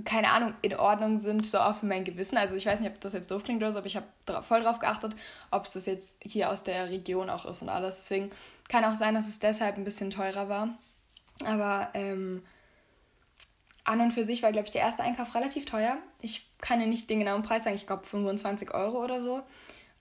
keine 0.04 0.32
Ahnung, 0.32 0.56
in 0.64 0.76
Ordnung 0.76 1.20
sind, 1.20 1.46
so 1.46 1.60
auch 1.60 1.76
für 1.76 1.86
mein 1.86 2.04
Gewissen. 2.04 2.38
Also 2.38 2.56
ich 2.56 2.66
weiß 2.66 2.80
nicht, 2.80 2.92
ob 2.92 3.00
das 3.02 3.14
jetzt 3.14 3.30
doof 3.30 3.44
klingt 3.44 3.62
oder 3.62 3.72
so, 3.72 3.78
aber 3.78 3.88
ich 3.88 3.98
habe 3.98 4.08
voll 4.42 4.62
drauf 4.62 4.80
geachtet, 4.80 5.16
ob 5.52 5.66
es 5.66 5.74
das 5.74 5.86
jetzt 5.86 6.16
hier 6.24 6.50
aus 6.50 6.64
der 6.64 6.90
Region 6.90 7.30
auch 7.30 7.46
ist 7.46 7.62
und 7.62 7.70
alles. 7.70 7.98
Deswegen 7.98 8.32
kann 8.70 8.86
auch 8.86 8.96
sein, 8.96 9.14
dass 9.14 9.28
es 9.28 9.38
deshalb 9.38 9.78
ein 9.78 9.84
bisschen 9.84 10.10
teurer 10.10 10.50
war. 10.50 10.70
Aber 11.46 11.90
ähm, 11.94 12.42
an 13.84 14.02
und 14.02 14.12
für 14.12 14.24
sich 14.24 14.44
war, 14.44 14.52
glaube 14.52 14.68
ich, 14.68 14.72
der 14.72 14.82
erste 14.82 15.04
Einkauf 15.04 15.34
relativ 15.36 15.66
teuer. 15.66 15.98
Ich 16.22 16.48
kann 16.60 16.80
dir 16.80 16.88
nicht 16.88 17.10
den 17.10 17.20
genauen 17.20 17.42
Preis 17.42 17.64
sagen, 17.64 17.76
ich 17.76 17.88
glaube 17.88 18.06
25 18.06 18.74
Euro 18.74 19.04
oder 19.04 19.22
so. 19.22 19.42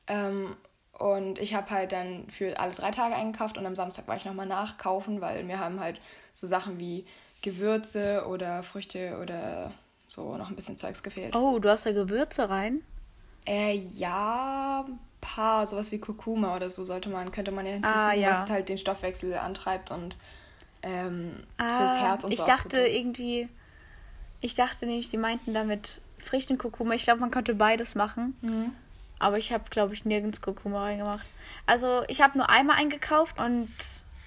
Ähm, 0.06 0.56
und 0.98 1.38
ich 1.38 1.54
habe 1.54 1.70
halt 1.70 1.92
dann 1.92 2.28
für 2.28 2.58
alle 2.60 2.72
drei 2.72 2.90
Tage 2.90 3.14
eingekauft 3.14 3.56
und 3.56 3.64
am 3.64 3.74
Samstag 3.74 4.06
war 4.06 4.16
ich 4.16 4.26
nochmal 4.26 4.46
nachkaufen, 4.46 5.22
weil 5.22 5.44
mir 5.44 5.58
haben 5.58 5.80
halt 5.80 6.00
so 6.34 6.46
Sachen 6.46 6.78
wie 6.78 7.06
Gewürze 7.40 8.26
oder 8.28 8.62
Früchte 8.62 9.18
oder 9.22 9.72
so 10.08 10.36
noch 10.36 10.50
ein 10.50 10.56
bisschen 10.56 10.76
Zeugs 10.76 11.02
gefehlt. 11.02 11.34
Oh, 11.34 11.58
du 11.58 11.70
hast 11.70 11.86
da 11.86 11.92
Gewürze 11.92 12.50
rein? 12.50 12.82
Äh, 13.46 13.76
ja, 13.76 14.84
ein 14.86 14.98
paar, 15.22 15.66
sowas 15.66 15.90
wie 15.90 15.98
Kurkuma 15.98 16.54
oder 16.54 16.68
so 16.68 16.84
sollte 16.84 17.08
man, 17.08 17.30
könnte 17.32 17.50
man 17.50 17.64
ja 17.64 17.72
hinzufügen, 17.72 17.98
ah, 17.98 18.12
ja. 18.12 18.32
was 18.32 18.50
halt 18.50 18.68
den 18.68 18.76
Stoffwechsel 18.76 19.34
antreibt 19.38 19.90
und 19.90 20.16
ähm, 20.82 21.32
ah, 21.56 21.78
fürs 21.78 21.96
Herz 22.00 22.24
und 22.24 22.32
ich 22.32 22.38
so. 22.38 22.44
Ich 22.44 22.50
dachte 22.50 22.78
irgendwie, 22.86 23.48
ich 24.40 24.54
dachte 24.54 24.86
nämlich, 24.86 25.10
die 25.10 25.16
meinten 25.16 25.54
damit 25.54 26.00
frischen 26.18 26.58
Kurkuma. 26.58 26.94
Ich 26.94 27.04
glaube, 27.04 27.20
man 27.20 27.30
könnte 27.30 27.54
beides 27.54 27.94
machen. 27.94 28.36
Mhm. 28.40 28.72
Aber 29.18 29.38
ich 29.38 29.52
habe, 29.52 29.64
glaube 29.68 29.92
ich, 29.92 30.04
nirgends 30.04 30.40
Kurkuma 30.40 30.82
reingemacht. 30.82 31.26
Also 31.66 32.02
ich 32.08 32.22
habe 32.22 32.38
nur 32.38 32.48
einmal 32.48 32.78
eingekauft 32.78 33.38
und 33.38 33.68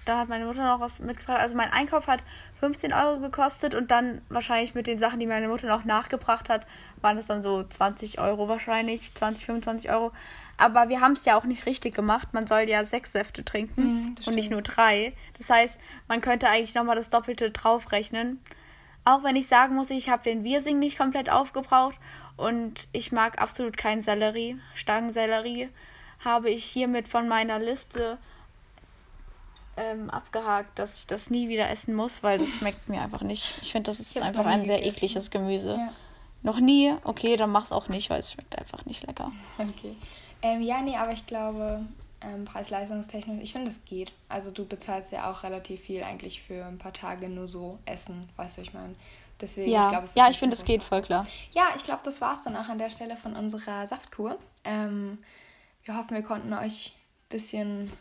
da 0.05 0.19
hat 0.19 0.29
meine 0.29 0.45
Mutter 0.45 0.65
noch 0.65 0.79
was 0.79 0.99
mitgebracht. 0.99 1.39
Also 1.39 1.55
mein 1.55 1.71
Einkauf 1.71 2.07
hat 2.07 2.23
15 2.59 2.93
Euro 2.93 3.19
gekostet 3.19 3.73
und 3.73 3.89
dann 3.89 4.21
wahrscheinlich 4.29 4.75
mit 4.75 4.85
den 4.85 4.97
Sachen, 4.97 5.19
die 5.19 5.25
meine 5.25 5.47
Mutter 5.47 5.67
noch 5.67 5.85
nachgebracht 5.85 6.49
hat, 6.49 6.67
waren 7.01 7.17
es 7.17 7.27
dann 7.27 7.41
so 7.41 7.63
20 7.63 8.19
Euro 8.19 8.47
wahrscheinlich, 8.47 9.13
20, 9.13 9.45
25 9.45 9.91
Euro. 9.91 10.11
Aber 10.57 10.89
wir 10.89 11.01
haben 11.01 11.13
es 11.13 11.25
ja 11.25 11.37
auch 11.37 11.45
nicht 11.45 11.65
richtig 11.65 11.95
gemacht. 11.95 12.29
Man 12.33 12.47
soll 12.47 12.69
ja 12.69 12.83
sechs 12.83 13.13
Säfte 13.13 13.43
trinken 13.43 14.15
mm, 14.15 14.27
und 14.27 14.35
nicht 14.35 14.51
nur 14.51 14.61
drei. 14.61 15.13
Das 15.37 15.49
heißt, 15.49 15.79
man 16.07 16.21
könnte 16.21 16.47
eigentlich 16.49 16.75
nochmal 16.75 16.95
das 16.95 17.09
Doppelte 17.09 17.49
draufrechnen. 17.49 18.39
Auch 19.05 19.23
wenn 19.23 19.35
ich 19.35 19.47
sagen 19.47 19.75
muss, 19.75 19.89
ich 19.89 20.09
habe 20.09 20.23
den 20.23 20.43
Wirsing 20.43 20.79
nicht 20.79 20.97
komplett 20.97 21.29
aufgebraucht 21.29 21.95
und 22.37 22.87
ich 22.93 23.11
mag 23.11 23.41
absolut 23.41 23.77
keinen 23.77 24.01
Sellerie. 24.01 24.57
Stangensellerie 24.75 25.69
habe 26.23 26.49
ich 26.49 26.63
hiermit 26.63 27.07
von 27.07 27.27
meiner 27.27 27.59
Liste 27.59 28.17
ähm, 29.75 30.09
abgehakt, 30.09 30.77
dass 30.79 30.95
ich 30.95 31.07
das 31.07 31.29
nie 31.29 31.49
wieder 31.49 31.69
essen 31.69 31.95
muss, 31.95 32.23
weil 32.23 32.37
das 32.37 32.55
schmeckt 32.55 32.87
mir 32.87 33.01
einfach 33.01 33.21
nicht. 33.21 33.55
Ich 33.61 33.71
finde, 33.71 33.89
das 33.89 33.99
ist 33.99 34.21
einfach 34.21 34.45
ein 34.45 34.65
sehr 34.65 34.77
gegessen. 34.77 34.95
ekliges 34.95 35.31
Gemüse. 35.31 35.75
Ja. 35.75 35.93
Noch 36.43 36.59
nie? 36.59 36.93
Okay, 37.03 37.35
dann 37.37 37.49
mach's 37.49 37.71
auch 37.71 37.89
nicht, 37.89 38.09
weil 38.09 38.19
es 38.19 38.31
schmeckt 38.33 38.57
einfach 38.59 38.85
nicht 38.85 39.05
lecker. 39.05 39.31
Okay. 39.57 39.95
Ähm, 40.41 40.61
ja, 40.61 40.81
nee, 40.81 40.97
aber 40.97 41.13
ich 41.13 41.25
glaube, 41.25 41.85
ähm, 42.25 42.45
preis-leistungstechnisch, 42.45 43.39
ich 43.41 43.51
finde, 43.51 43.69
das 43.69 43.83
geht. 43.85 44.11
Also 44.29 44.51
du 44.51 44.65
bezahlst 44.65 45.11
ja 45.11 45.31
auch 45.31 45.43
relativ 45.43 45.81
viel 45.81 46.03
eigentlich 46.03 46.41
für 46.41 46.65
ein 46.65 46.77
paar 46.77 46.93
Tage 46.93 47.29
nur 47.29 47.47
so 47.47 47.79
Essen, 47.85 48.29
weißt 48.35 48.57
du, 48.57 48.61
ich 48.61 48.73
meine. 48.73 48.95
Deswegen, 49.41 49.71
ja, 49.71 49.85
ich 49.85 49.89
glaube, 49.89 50.07
ja, 50.15 50.29
ich 50.29 50.37
finde, 50.37 50.55
es 50.55 50.63
geht 50.63 50.83
voll 50.83 51.01
klar. 51.01 51.27
Ja, 51.51 51.69
ich 51.75 51.83
glaube, 51.83 52.01
das 52.03 52.21
war 52.21 52.35
es 52.35 52.43
dann 52.43 52.55
auch 52.55 52.69
an 52.69 52.77
der 52.77 52.89
Stelle 52.89 53.17
von 53.17 53.35
unserer 53.35 53.85
Saftkur. 53.87 54.37
Ähm, 54.63 55.17
wir 55.83 55.97
hoffen, 55.97 56.15
wir 56.15 56.23
konnten 56.23 56.53
euch 56.53 56.93
ein 56.95 57.29
bisschen 57.29 57.91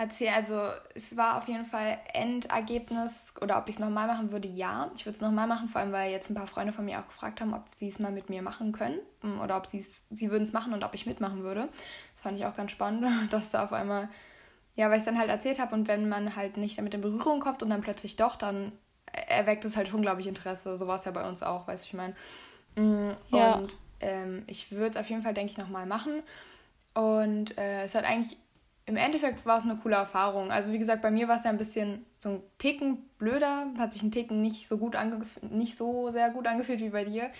erzählen. 0.00 0.34
Also 0.34 0.68
es 0.94 1.16
war 1.16 1.36
auf 1.36 1.46
jeden 1.46 1.64
Fall 1.64 1.98
Endergebnis 2.12 3.34
oder 3.40 3.58
ob 3.58 3.68
ich 3.68 3.76
es 3.76 3.80
nochmal 3.80 4.06
machen 4.06 4.32
würde, 4.32 4.48
ja. 4.48 4.90
Ich 4.96 5.04
würde 5.04 5.16
es 5.16 5.20
nochmal 5.20 5.46
machen, 5.46 5.68
vor 5.68 5.80
allem 5.80 5.92
weil 5.92 6.10
jetzt 6.10 6.30
ein 6.30 6.34
paar 6.34 6.46
Freunde 6.46 6.72
von 6.72 6.84
mir 6.84 6.98
auch 6.98 7.06
gefragt 7.06 7.40
haben, 7.40 7.54
ob 7.54 7.64
sie 7.76 7.88
es 7.88 7.98
mal 7.98 8.10
mit 8.10 8.30
mir 8.30 8.42
machen 8.42 8.72
können 8.72 8.98
mm, 9.22 9.40
oder 9.40 9.56
ob 9.56 9.66
sie 9.66 9.80
sie 9.80 10.30
würden 10.30 10.44
es 10.44 10.52
machen 10.52 10.72
und 10.72 10.82
ob 10.82 10.94
ich 10.94 11.06
mitmachen 11.06 11.42
würde. 11.42 11.68
Das 12.12 12.22
fand 12.22 12.38
ich 12.38 12.46
auch 12.46 12.56
ganz 12.56 12.72
spannend, 12.72 13.06
dass 13.32 13.50
da 13.50 13.64
auf 13.64 13.72
einmal, 13.72 14.08
ja, 14.74 14.88
weil 14.88 14.96
ich 14.96 15.00
es 15.00 15.04
dann 15.04 15.18
halt 15.18 15.28
erzählt 15.28 15.58
habe 15.58 15.74
und 15.74 15.86
wenn 15.86 16.08
man 16.08 16.34
halt 16.34 16.56
nicht 16.56 16.78
damit 16.78 16.94
in 16.94 17.02
Berührung 17.02 17.40
kommt 17.40 17.62
und 17.62 17.70
dann 17.70 17.82
plötzlich 17.82 18.16
doch, 18.16 18.36
dann 18.36 18.72
erweckt 19.12 19.64
es 19.64 19.76
halt 19.76 19.88
schon, 19.88 20.02
glaube 20.02 20.20
ich, 20.20 20.26
Interesse. 20.26 20.76
So 20.76 20.86
war 20.86 20.96
es 20.96 21.04
ja 21.04 21.10
bei 21.10 21.28
uns 21.28 21.42
auch, 21.42 21.66
weißt 21.68 21.84
du, 21.84 21.88
ich 21.88 21.94
meine. 21.94 22.14
Ja. 23.30 23.56
Und 23.56 23.76
ähm, 24.00 24.44
ich 24.46 24.70
würde 24.70 24.90
es 24.90 24.96
auf 24.96 25.10
jeden 25.10 25.22
Fall, 25.22 25.34
denke 25.34 25.52
ich, 25.52 25.58
nochmal 25.58 25.84
machen. 25.84 26.22
Und 26.94 27.58
äh, 27.58 27.84
es 27.84 27.94
hat 27.94 28.04
eigentlich 28.04 28.36
im 28.90 28.96
Endeffekt 28.96 29.46
war 29.46 29.56
es 29.56 29.62
eine 29.62 29.76
coole 29.76 29.94
Erfahrung. 29.94 30.50
Also 30.50 30.72
wie 30.72 30.78
gesagt, 30.78 31.00
bei 31.00 31.12
mir 31.12 31.28
war 31.28 31.36
es 31.36 31.44
ja 31.44 31.50
ein 31.50 31.58
bisschen 31.58 32.04
so 32.18 32.28
ein 32.30 32.42
Ticken 32.58 33.08
blöder, 33.18 33.66
hat 33.78 33.92
sich 33.92 34.02
ein 34.02 34.10
Ticken 34.10 34.42
nicht 34.42 34.66
so 34.66 34.78
gut 34.78 34.96
nicht 35.42 35.76
so 35.76 36.10
sehr 36.10 36.30
gut 36.30 36.48
angefühlt 36.48 36.80
wie 36.80 36.90
bei 36.90 37.04
dir, 37.04 37.30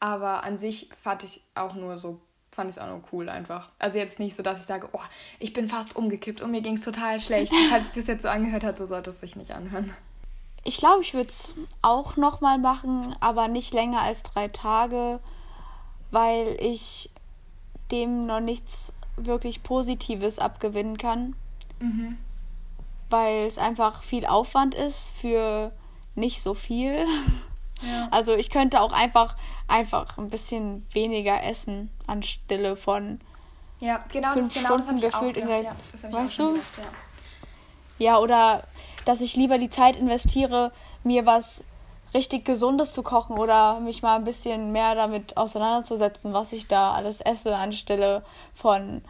aber 0.00 0.44
an 0.44 0.58
sich 0.58 0.90
fand 1.02 1.24
ich 1.24 1.40
auch 1.54 1.74
nur 1.74 1.96
so 1.96 2.20
fand 2.50 2.68
ich 2.68 2.76
es 2.76 2.82
auch 2.82 2.88
nur 2.88 3.02
cool 3.12 3.28
einfach. 3.30 3.70
Also 3.78 3.98
jetzt 3.98 4.18
nicht 4.18 4.36
so, 4.36 4.42
dass 4.42 4.60
ich 4.60 4.66
sage, 4.66 4.88
oh, 4.92 5.00
ich 5.38 5.54
bin 5.54 5.68
fast 5.68 5.96
umgekippt 5.96 6.42
und 6.42 6.50
mir 6.50 6.60
ging 6.60 6.74
es 6.74 6.82
total 6.82 7.20
schlecht. 7.20 7.54
Falls 7.70 7.86
sich 7.86 8.02
das 8.02 8.06
jetzt 8.06 8.22
so 8.22 8.28
angehört 8.28 8.64
hat, 8.64 8.76
so 8.76 8.84
sollte 8.84 9.10
es 9.10 9.20
sich 9.20 9.36
nicht 9.36 9.52
anhören. 9.52 9.94
Ich 10.64 10.76
glaube, 10.76 11.00
ich 11.00 11.14
würde 11.14 11.30
es 11.30 11.54
auch 11.80 12.16
nochmal 12.16 12.58
machen, 12.58 13.14
aber 13.20 13.48
nicht 13.48 13.72
länger 13.72 14.02
als 14.02 14.24
drei 14.24 14.48
Tage, 14.48 15.20
weil 16.10 16.56
ich 16.60 17.10
dem 17.92 18.26
noch 18.26 18.40
nichts 18.40 18.92
wirklich 19.26 19.62
Positives 19.62 20.38
abgewinnen 20.38 20.96
kann. 20.96 21.34
Mhm. 21.80 22.18
Weil 23.10 23.46
es 23.46 23.58
einfach 23.58 24.02
viel 24.02 24.26
Aufwand 24.26 24.74
ist 24.74 25.10
für 25.10 25.72
nicht 26.14 26.42
so 26.42 26.54
viel. 26.54 27.06
Ja. 27.82 28.08
Also 28.10 28.34
ich 28.34 28.50
könnte 28.50 28.80
auch 28.80 28.90
einfach, 28.90 29.36
einfach 29.68 30.18
ein 30.18 30.30
bisschen 30.30 30.84
weniger 30.92 31.44
essen 31.44 31.90
anstelle 32.08 32.74
von 32.74 33.20
ja, 33.80 34.04
genau, 34.12 34.32
fünf 34.32 34.52
das, 34.52 34.62
genau, 34.62 34.78
Stunden 34.78 35.00
gefühlt 35.00 35.36
in 35.36 35.46
der. 35.46 35.62
Ja, 35.62 35.76
weißt 36.10 36.38
du? 36.38 36.52
Gedacht, 36.54 36.78
ja. 36.78 38.06
ja, 38.06 38.18
oder 38.18 38.64
dass 39.04 39.20
ich 39.20 39.36
lieber 39.36 39.58
die 39.58 39.70
Zeit 39.70 39.96
investiere, 39.96 40.72
mir 41.04 41.24
was 41.24 41.62
richtig 42.14 42.44
Gesundes 42.44 42.92
zu 42.92 43.02
kochen 43.02 43.38
oder 43.38 43.80
mich 43.80 44.02
mal 44.02 44.16
ein 44.16 44.24
bisschen 44.24 44.72
mehr 44.72 44.94
damit 44.94 45.36
auseinanderzusetzen, 45.36 46.32
was 46.32 46.52
ich 46.52 46.68
da 46.68 46.92
alles 46.92 47.20
esse, 47.20 47.56
anstelle 47.56 48.22
von 48.54 49.02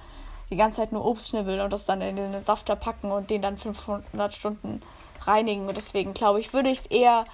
die 0.51 0.57
ganze 0.57 0.81
Zeit 0.81 0.93
nur 0.93 1.05
Obst 1.05 1.29
schnibbeln 1.29 1.61
und 1.61 1.73
das 1.73 1.85
dann 1.85 2.01
in 2.01 2.17
den 2.17 2.41
Safter 2.41 2.77
packen 2.77 3.13
und 3.13 3.31
den 3.31 3.43
dann 3.43 3.59
500 3.59 4.35
Stunden 4.35 4.83
reinigen. 5.23 5.69
Und 5.69 5.77
deswegen 5.77 6.15
glaube 6.15 6.41
ich, 6.41 6.53
würde 6.53 6.71
ich 6.71 6.79
es 6.79 6.87
eher 6.87 7.25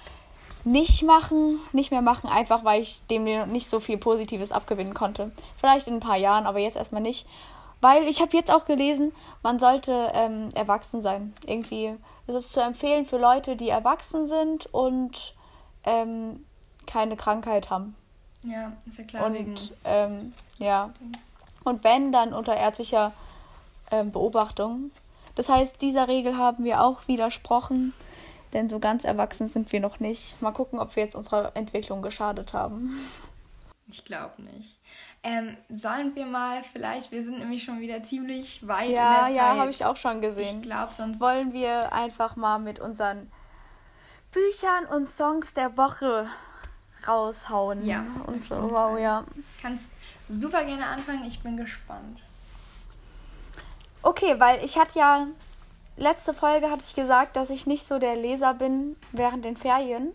nicht 0.65 1.03
machen, 1.03 1.59
nicht 1.71 1.91
mehr 1.91 2.01
machen, 2.01 2.29
einfach 2.29 2.63
weil 2.63 2.81
ich 2.81 3.05
dem 3.07 3.23
nicht 3.51 3.69
so 3.69 3.79
viel 3.79 3.97
Positives 3.97 4.51
abgewinnen 4.51 4.93
konnte. 4.93 5.31
Vielleicht 5.57 5.87
in 5.87 5.95
ein 5.95 5.99
paar 5.99 6.17
Jahren, 6.17 6.45
aber 6.45 6.59
jetzt 6.59 6.75
erstmal 6.75 7.01
nicht. 7.01 7.27
Weil 7.81 8.07
ich 8.07 8.19
habe 8.19 8.35
jetzt 8.35 8.51
auch 8.51 8.65
gelesen, 8.65 9.11
man 9.43 9.59
sollte 9.59 10.11
ähm, 10.13 10.49
erwachsen 10.55 11.01
sein. 11.01 11.33
Irgendwie 11.45 11.95
ist 12.25 12.33
es 12.33 12.51
zu 12.51 12.61
empfehlen 12.61 13.05
für 13.05 13.17
Leute, 13.17 13.55
die 13.55 13.69
erwachsen 13.69 14.25
sind 14.25 14.65
und 14.73 15.34
ähm, 15.85 16.45
keine 16.85 17.15
Krankheit 17.15 17.69
haben. 17.69 17.95
Ja, 18.45 18.73
ist 18.85 18.97
ja 18.97 19.03
klar. 19.03 19.25
Und 19.25 19.73
ähm, 19.83 20.33
ja. 20.57 20.93
Und 21.63 21.83
wenn, 21.83 22.11
dann 22.11 22.33
unter 22.33 22.55
ärztlicher 22.55 23.11
ähm, 23.91 24.11
Beobachtung. 24.11 24.91
Das 25.35 25.49
heißt, 25.49 25.81
dieser 25.81 26.07
Regel 26.07 26.37
haben 26.37 26.63
wir 26.63 26.81
auch 26.81 27.07
widersprochen, 27.07 27.93
denn 28.53 28.69
so 28.69 28.79
ganz 28.79 29.03
erwachsen 29.03 29.49
sind 29.49 29.71
wir 29.71 29.79
noch 29.79 29.99
nicht. 29.99 30.41
Mal 30.41 30.51
gucken, 30.51 30.79
ob 30.79 30.95
wir 30.95 31.03
jetzt 31.03 31.15
unserer 31.15 31.55
Entwicklung 31.55 32.01
geschadet 32.01 32.53
haben. 32.53 32.99
Ich 33.87 34.03
glaube 34.05 34.41
nicht. 34.41 34.79
Ähm, 35.23 35.57
sollen 35.69 36.15
wir 36.15 36.25
mal 36.25 36.63
vielleicht, 36.63 37.11
wir 37.11 37.23
sind 37.23 37.39
nämlich 37.39 37.63
schon 37.63 37.79
wieder 37.79 38.01
ziemlich 38.03 38.65
weit 38.67 38.89
ja, 38.89 38.89
in 38.89 38.95
der 38.95 39.21
Zeit. 39.25 39.35
Ja, 39.35 39.57
habe 39.57 39.71
ich 39.71 39.85
auch 39.85 39.97
schon 39.97 40.21
gesehen. 40.21 40.57
Ich 40.57 40.61
glaube, 40.61 40.93
sonst 40.93 41.19
wollen 41.19 41.51
wir 41.51 41.91
einfach 41.93 42.35
mal 42.35 42.59
mit 42.59 42.79
unseren 42.79 43.31
Büchern 44.35 44.85
und 44.87 45.07
Songs 45.07 45.53
der 45.53 45.77
Woche 45.77 46.27
raushauen. 47.07 47.85
Ja. 47.85 48.05
Und 48.27 48.41
so, 48.41 48.55
wow, 48.69 48.99
ja. 48.99 49.23
Kannst 49.61 49.85
super 50.27 50.65
gerne 50.65 50.85
anfangen, 50.85 51.23
ich 51.23 51.41
bin 51.41 51.55
gespannt. 51.55 52.21
Okay, 54.01 54.35
weil 54.37 54.63
ich 54.63 54.77
hatte 54.77 54.99
ja, 54.99 55.27
letzte 55.95 56.33
Folge 56.33 56.69
hatte 56.69 56.83
ich 56.85 56.93
gesagt, 56.93 57.37
dass 57.37 57.49
ich 57.49 57.65
nicht 57.65 57.87
so 57.87 57.97
der 57.97 58.17
Leser 58.17 58.53
bin 58.53 58.97
während 59.13 59.45
den 59.45 59.55
Ferien. 59.55 60.11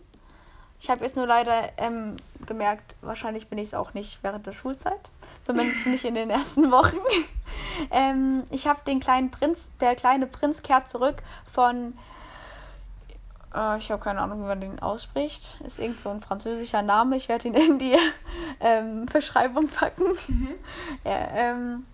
Ich 0.79 0.91
habe 0.91 1.03
jetzt 1.03 1.15
nur 1.15 1.25
leider 1.25 1.69
ähm, 1.77 2.15
gemerkt, 2.45 2.95
wahrscheinlich 3.01 3.47
bin 3.47 3.57
ich 3.57 3.69
es 3.69 3.73
auch 3.73 3.95
nicht 3.95 4.19
während 4.21 4.45
der 4.45 4.53
Schulzeit. 4.53 5.01
Zumindest 5.41 5.87
nicht 5.87 6.05
in 6.05 6.13
den 6.13 6.29
ersten 6.29 6.69
Wochen. 6.71 6.97
ähm, 7.91 8.43
ich 8.51 8.67
habe 8.67 8.81
den 8.85 8.99
kleinen 8.99 9.31
Prinz, 9.31 9.69
der 9.79 9.95
kleine 9.95 10.27
Prinz 10.27 10.61
kehrt 10.61 10.87
zurück 10.87 11.23
von 11.51 11.97
äh, 13.55 13.77
ich 13.77 13.91
habe 13.91 14.03
keine 14.03 14.21
Ahnung, 14.21 14.41
wie 14.41 14.47
man 14.47 14.61
den 14.61 14.79
ausspricht. 14.79 15.59
Ist 15.65 15.79
irgend 15.79 15.99
so 15.99 16.09
ein 16.09 16.21
französischer 16.21 16.81
Name. 16.81 17.17
Ich 17.17 17.29
werde 17.29 17.47
ihn 17.47 17.53
in 17.53 17.79
die 17.79 17.97
ähm, 18.59 19.05
Beschreibung 19.05 19.67
packen. 19.67 20.05
Mhm. 20.27 20.49
Ja, 21.03 21.27
ähm, 21.33 21.85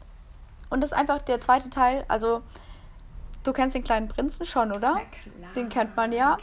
und 0.69 0.81
das 0.81 0.91
ist 0.91 0.97
einfach 0.97 1.21
der 1.21 1.39
zweite 1.39 1.69
Teil. 1.69 2.03
Also, 2.09 2.41
du 3.43 3.53
kennst 3.53 3.75
den 3.75 3.83
kleinen 3.83 4.09
Prinzen 4.09 4.45
schon, 4.45 4.73
oder? 4.73 4.99
Den 5.55 5.69
kennt 5.69 5.95
man 5.95 6.11
ja. 6.11 6.37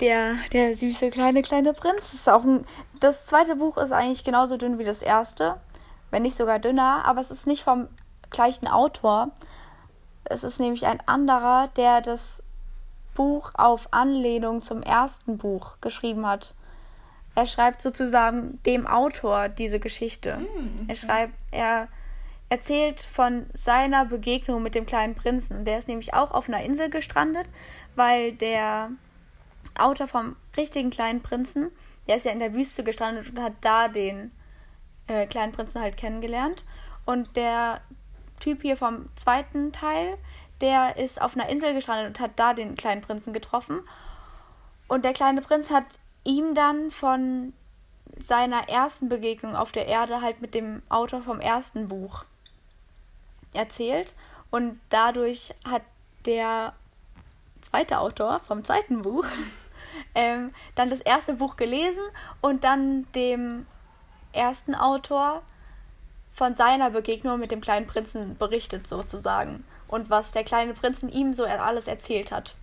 Der, 0.00 0.34
der 0.52 0.74
süße 0.74 1.10
kleine 1.10 1.42
kleine 1.42 1.72
Prinz. 1.72 2.12
Ist 2.12 2.28
auch 2.28 2.42
ein, 2.42 2.66
das 2.98 3.26
zweite 3.26 3.54
Buch 3.56 3.76
ist 3.76 3.92
eigentlich 3.92 4.24
genauso 4.24 4.56
dünn 4.56 4.78
wie 4.78 4.84
das 4.84 5.02
erste. 5.02 5.60
Wenn 6.10 6.22
nicht 6.22 6.36
sogar 6.36 6.58
dünner. 6.58 7.04
Aber 7.04 7.20
es 7.20 7.30
ist 7.30 7.46
nicht 7.46 7.62
vom 7.62 7.88
gleichen 8.30 8.66
Autor. 8.66 9.30
Es 10.24 10.42
ist 10.42 10.58
nämlich 10.58 10.86
ein 10.86 11.00
anderer, 11.06 11.68
der 11.76 12.00
das 12.00 12.42
Buch 13.14 13.52
auf 13.54 13.92
Anlehnung 13.92 14.62
zum 14.62 14.82
ersten 14.82 15.38
Buch 15.38 15.76
geschrieben 15.80 16.26
hat. 16.26 16.54
Er 17.34 17.46
schreibt 17.46 17.80
sozusagen 17.80 18.62
dem 18.64 18.86
Autor 18.86 19.48
diese 19.48 19.80
Geschichte. 19.80 20.38
Mhm. 20.38 20.86
Er 20.88 20.94
schreibt, 20.94 21.34
er 21.50 21.88
erzählt 22.48 23.00
von 23.00 23.46
seiner 23.54 24.04
Begegnung 24.04 24.62
mit 24.62 24.74
dem 24.74 24.84
kleinen 24.84 25.14
Prinzen. 25.14 25.64
Der 25.64 25.78
ist 25.78 25.88
nämlich 25.88 26.12
auch 26.12 26.32
auf 26.32 26.48
einer 26.48 26.62
Insel 26.62 26.90
gestrandet, 26.90 27.46
weil 27.94 28.32
der 28.32 28.90
Autor 29.78 30.06
vom 30.06 30.36
richtigen 30.56 30.90
kleinen 30.90 31.22
Prinzen, 31.22 31.70
der 32.06 32.16
ist 32.16 32.26
ja 32.26 32.32
in 32.32 32.40
der 32.40 32.54
Wüste 32.54 32.84
gestrandet 32.84 33.30
und 33.30 33.40
hat 33.40 33.54
da 33.62 33.88
den 33.88 34.32
äh, 35.06 35.26
kleinen 35.26 35.52
Prinzen 35.52 35.80
halt 35.80 35.96
kennengelernt. 35.96 36.64
Und 37.06 37.36
der 37.36 37.80
Typ 38.38 38.62
hier 38.62 38.76
vom 38.76 39.08
zweiten 39.16 39.72
Teil, 39.72 40.18
der 40.62 40.96
ist 40.96 41.20
auf 41.20 41.36
einer 41.36 41.48
Insel 41.48 41.74
gestrandet 41.74 42.06
und 42.06 42.20
hat 42.20 42.32
da 42.36 42.54
den 42.54 42.76
kleinen 42.76 43.02
Prinzen 43.02 43.32
getroffen. 43.32 43.80
Und 44.88 45.04
der 45.04 45.12
kleine 45.12 45.42
Prinz 45.42 45.70
hat 45.70 45.84
ihm 46.24 46.54
dann 46.54 46.90
von 46.90 47.52
seiner 48.18 48.68
ersten 48.68 49.08
Begegnung 49.08 49.56
auf 49.56 49.72
der 49.72 49.86
Erde 49.86 50.20
halt 50.20 50.40
mit 50.40 50.54
dem 50.54 50.82
Autor 50.88 51.22
vom 51.22 51.40
ersten 51.40 51.88
Buch 51.88 52.24
erzählt. 53.52 54.14
Und 54.50 54.80
dadurch 54.88 55.54
hat 55.68 55.82
der 56.24 56.74
zweite 57.60 57.98
Autor 57.98 58.40
vom 58.40 58.64
zweiten 58.64 59.02
Buch, 59.02 59.24
ähm, 60.14 60.54
dann 60.74 60.90
das 60.90 61.00
erste 61.00 61.34
Buch 61.34 61.56
gelesen 61.56 62.02
und 62.40 62.64
dann 62.64 63.10
dem 63.12 63.66
ersten 64.32 64.74
Autor 64.74 65.42
von 66.32 66.54
seiner 66.54 66.90
Begegnung 66.90 67.40
mit 67.40 67.50
dem 67.50 67.60
kleinen 67.60 67.86
Prinzen 67.86 68.36
berichtet 68.36 68.86
sozusagen 68.86 69.64
und 69.92 70.08
was 70.08 70.32
der 70.32 70.42
kleine 70.42 70.72
Prinzen 70.72 71.10
ihm 71.10 71.34
so 71.34 71.44
alles 71.44 71.86
erzählt 71.86 72.32
hat. 72.32 72.54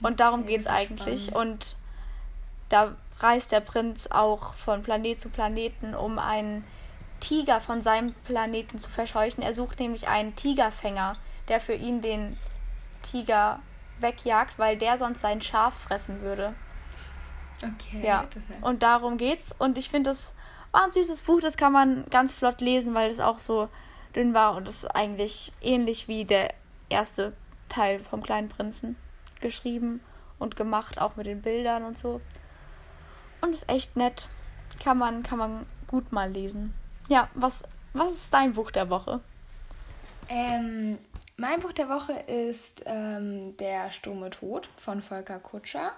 Und 0.00 0.20
darum 0.20 0.46
geht 0.46 0.60
es 0.60 0.66
eigentlich. 0.68 1.34
Und 1.34 1.74
da 2.68 2.94
reist 3.18 3.50
der 3.50 3.60
Prinz 3.60 4.06
auch 4.06 4.54
von 4.54 4.84
Planet 4.84 5.20
zu 5.20 5.28
Planeten, 5.28 5.96
um 5.96 6.20
einen 6.20 6.64
Tiger 7.18 7.60
von 7.60 7.82
seinem 7.82 8.14
Planeten 8.24 8.78
zu 8.78 8.88
verscheuchen. 8.88 9.42
Er 9.42 9.52
sucht 9.52 9.80
nämlich 9.80 10.06
einen 10.06 10.36
Tigerfänger, 10.36 11.16
der 11.48 11.58
für 11.58 11.74
ihn 11.74 12.02
den 12.02 12.38
Tiger 13.02 13.58
wegjagt, 13.98 14.56
weil 14.56 14.76
der 14.76 14.96
sonst 14.96 15.22
sein 15.22 15.42
Schaf 15.42 15.74
fressen 15.74 16.22
würde. 16.22 16.54
Okay. 17.56 18.06
Ja. 18.06 18.28
Und 18.60 18.84
darum 18.84 19.16
geht's. 19.16 19.52
Und 19.58 19.76
ich 19.76 19.88
finde, 19.88 20.10
das 20.10 20.34
war 20.70 20.84
ein 20.84 20.92
süßes 20.92 21.22
Buch, 21.22 21.40
das 21.40 21.56
kann 21.56 21.72
man 21.72 22.04
ganz 22.10 22.32
flott 22.32 22.60
lesen, 22.60 22.94
weil 22.94 23.10
es 23.10 23.18
auch 23.18 23.40
so 23.40 23.68
dünn 24.14 24.34
war 24.34 24.54
und 24.56 24.68
es 24.68 24.84
ist 24.84 24.94
eigentlich 24.94 25.52
ähnlich 25.60 26.06
wie 26.06 26.24
der 26.24 26.54
erste 26.88 27.32
Teil 27.68 28.00
vom 28.00 28.22
kleinen 28.22 28.48
Prinzen 28.48 28.96
geschrieben 29.40 30.00
und 30.38 30.56
gemacht, 30.56 31.00
auch 31.00 31.16
mit 31.16 31.26
den 31.26 31.42
Bildern 31.42 31.84
und 31.84 31.98
so. 31.98 32.20
Und 33.40 33.52
ist 33.52 33.68
echt 33.68 33.96
nett. 33.96 34.28
Kann 34.82 34.98
man, 34.98 35.22
kann 35.22 35.38
man 35.38 35.66
gut 35.86 36.12
mal 36.12 36.30
lesen. 36.30 36.74
Ja, 37.08 37.28
was, 37.34 37.62
was 37.92 38.12
ist 38.12 38.34
dein 38.34 38.54
Buch 38.54 38.70
der 38.70 38.90
Woche? 38.90 39.20
Ähm, 40.28 40.98
mein 41.36 41.60
Buch 41.60 41.72
der 41.72 41.88
Woche 41.88 42.12
ist 42.12 42.82
ähm, 42.86 43.56
Der 43.58 43.90
stumme 43.90 44.30
Tod 44.30 44.68
von 44.76 45.02
Volker 45.02 45.38
Kutscher. 45.38 45.92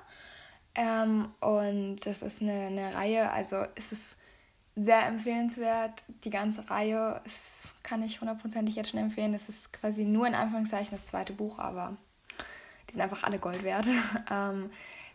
Ähm, 0.74 1.32
und 1.40 1.96
das 2.04 2.22
ist 2.22 2.42
eine, 2.42 2.66
eine 2.66 2.94
Reihe, 2.94 3.30
also 3.32 3.64
es 3.74 3.92
ist 3.92 4.16
sehr 4.78 5.06
empfehlenswert. 5.06 6.04
Die 6.24 6.30
ganze 6.30 6.70
Reihe 6.70 7.20
ist, 7.24 7.74
kann 7.82 8.02
ich 8.02 8.20
hundertprozentig 8.20 8.76
jetzt 8.76 8.90
schon 8.90 9.00
empfehlen. 9.00 9.32
Das 9.32 9.48
ist 9.48 9.72
quasi 9.72 10.04
nur 10.04 10.26
in 10.26 10.34
Anführungszeichen 10.34 10.92
das 10.92 11.04
zweite 11.04 11.32
Buch, 11.32 11.58
aber 11.58 11.96
die 12.88 12.94
sind 12.94 13.02
einfach 13.02 13.24
alle 13.24 13.38
Gold 13.38 13.64
wert. 13.64 13.88
ähm, 14.30 14.70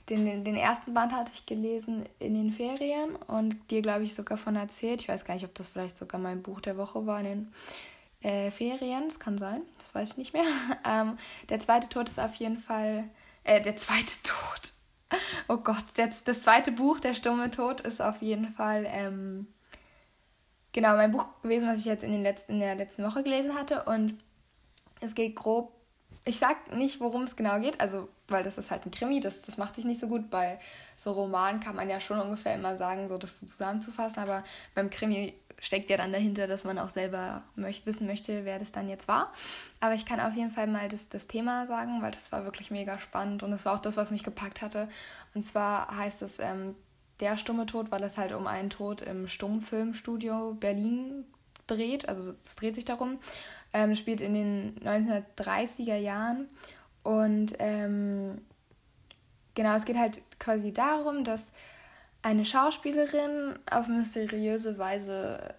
den, 0.09 0.43
den 0.43 0.57
ersten 0.57 0.93
Band 0.93 1.13
hatte 1.13 1.31
ich 1.33 1.45
gelesen 1.45 2.03
in 2.19 2.33
den 2.33 2.51
Ferien 2.51 3.15
und 3.15 3.55
dir, 3.71 3.81
glaube 3.81 4.03
ich, 4.03 4.13
sogar 4.13 4.37
von 4.37 4.57
erzählt. 4.57 5.01
Ich 5.01 5.07
weiß 5.07 5.23
gar 5.23 5.33
nicht, 5.33 5.45
ob 5.45 5.55
das 5.55 5.69
vielleicht 5.69 5.97
sogar 5.97 6.19
mein 6.19 6.41
Buch 6.41 6.59
der 6.59 6.75
Woche 6.75 7.05
war 7.05 7.21
in 7.21 7.25
den 7.25 7.53
äh, 8.21 8.51
Ferien. 8.51 9.05
Das 9.05 9.19
kann 9.21 9.37
sein, 9.37 9.61
das 9.79 9.95
weiß 9.95 10.11
ich 10.11 10.17
nicht 10.17 10.33
mehr. 10.33 10.43
ähm, 10.85 11.17
der 11.47 11.61
zweite 11.61 11.87
Tod 11.87 12.09
ist 12.09 12.19
auf 12.19 12.35
jeden 12.35 12.57
Fall. 12.57 13.05
Äh, 13.45 13.61
der 13.61 13.77
zweite 13.77 14.11
Tod. 14.23 14.73
Oh 15.47 15.57
Gott, 15.57 15.83
das, 15.97 16.23
das 16.23 16.41
zweite 16.41 16.71
Buch, 16.71 16.99
Der 16.99 17.13
stumme 17.13 17.49
Tod, 17.51 17.81
ist 17.81 18.01
auf 18.01 18.21
jeden 18.21 18.51
Fall. 18.51 18.85
Ähm, 18.87 19.47
genau, 20.71 20.95
mein 20.95 21.11
Buch 21.11 21.25
gewesen, 21.41 21.67
was 21.67 21.79
ich 21.79 21.85
jetzt 21.85 22.03
in, 22.03 22.11
den 22.11 22.23
letzten, 22.23 22.53
in 22.53 22.59
der 22.59 22.75
letzten 22.75 23.03
Woche 23.03 23.23
gelesen 23.23 23.55
hatte. 23.55 23.83
Und 23.83 24.17
es 25.01 25.15
geht 25.15 25.35
grob 25.35 25.71
ich 26.25 26.37
sag 26.37 26.73
nicht, 26.73 26.99
worum 27.01 27.23
es 27.23 27.35
genau 27.35 27.59
geht, 27.59 27.81
also 27.81 28.07
weil 28.27 28.43
das 28.43 28.57
ist 28.57 28.71
halt 28.71 28.85
ein 28.85 28.91
Krimi, 28.91 29.19
das, 29.19 29.41
das 29.41 29.57
macht 29.57 29.75
sich 29.75 29.83
nicht 29.83 29.99
so 29.99 30.07
gut. 30.07 30.29
Bei 30.29 30.57
so 30.95 31.11
Romanen 31.11 31.59
kann 31.59 31.75
man 31.75 31.89
ja 31.89 31.99
schon 31.99 32.19
ungefähr 32.19 32.55
immer 32.55 32.77
sagen, 32.77 33.09
so 33.09 33.17
das 33.17 33.39
so 33.39 33.45
zusammenzufassen, 33.45 34.23
aber 34.23 34.43
beim 34.73 34.89
Krimi 34.89 35.33
steckt 35.63 35.89
ja 35.89 35.97
dann 35.97 36.11
dahinter, 36.11 36.45
dass 36.45 36.63
man 36.63 36.77
auch 36.77 36.89
selber 36.89 37.41
möcht 37.55 37.85
wissen 37.85 38.05
möchte, 38.05 38.45
wer 38.45 38.59
das 38.59 38.71
dann 38.71 38.89
jetzt 38.89 39.07
war. 39.07 39.33
Aber 39.79 39.95
ich 39.95 40.05
kann 40.05 40.19
auf 40.19 40.35
jeden 40.35 40.51
Fall 40.51 40.67
mal 40.67 40.89
das, 40.89 41.09
das 41.09 41.27
Thema 41.27 41.65
sagen, 41.65 42.01
weil 42.01 42.11
das 42.11 42.31
war 42.31 42.45
wirklich 42.45 42.69
mega 42.69 42.99
spannend 42.99 43.43
und 43.43 43.51
das 43.51 43.65
war 43.65 43.73
auch 43.73 43.81
das, 43.81 43.97
was 43.97 44.11
mich 44.11 44.23
gepackt 44.23 44.61
hatte. 44.61 44.89
Und 45.33 45.43
zwar 45.43 45.95
heißt 45.95 46.21
es 46.21 46.39
ähm, 46.39 46.75
Der 47.19 47.37
stumme 47.37 47.65
Tod, 47.65 47.91
weil 47.91 48.03
es 48.03 48.17
halt 48.17 48.33
um 48.33 48.45
einen 48.45 48.69
Tod 48.69 49.01
im 49.01 49.27
Stummfilmstudio 49.27 50.53
Berlin 50.53 51.25
dreht. 51.65 52.09
Also 52.09 52.33
es 52.43 52.55
dreht 52.55 52.75
sich 52.75 52.85
darum 52.85 53.19
ähm, 53.73 53.95
spielt 53.95 54.21
in 54.21 54.33
den 54.33 54.79
1930er 54.83 55.97
Jahren. 55.97 56.47
Und 57.01 57.55
ähm, 57.59 58.41
genau, 59.55 59.75
es 59.75 59.85
geht 59.85 59.97
halt 59.97 60.21
quasi 60.39 60.71
darum, 60.71 61.23
dass 61.23 61.51
eine 62.23 62.45
Schauspielerin 62.45 63.59
auf 63.69 63.87
mysteriöse 63.87 64.77
Weise 64.77 65.53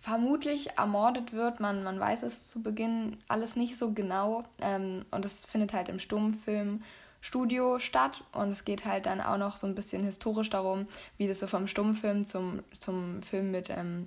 vermutlich 0.00 0.70
ermordet 0.78 1.32
wird. 1.32 1.60
Man, 1.60 1.82
man 1.82 1.98
weiß 1.98 2.22
es 2.22 2.48
zu 2.48 2.62
Beginn 2.62 3.18
alles 3.26 3.56
nicht 3.56 3.76
so 3.76 3.92
genau. 3.92 4.44
Ähm, 4.60 5.04
und 5.10 5.24
es 5.24 5.44
findet 5.44 5.72
halt 5.72 5.88
im 5.88 5.98
Stummfilmstudio 5.98 7.80
statt. 7.80 8.22
Und 8.32 8.50
es 8.50 8.64
geht 8.64 8.84
halt 8.84 9.06
dann 9.06 9.20
auch 9.20 9.36
noch 9.36 9.56
so 9.56 9.66
ein 9.66 9.74
bisschen 9.74 10.04
historisch 10.04 10.50
darum, 10.50 10.86
wie 11.16 11.26
das 11.26 11.40
so 11.40 11.48
vom 11.48 11.66
Stummfilm 11.66 12.24
zum, 12.24 12.62
zum 12.78 13.20
Film 13.20 13.50
mit 13.50 13.68
ähm, 13.70 14.06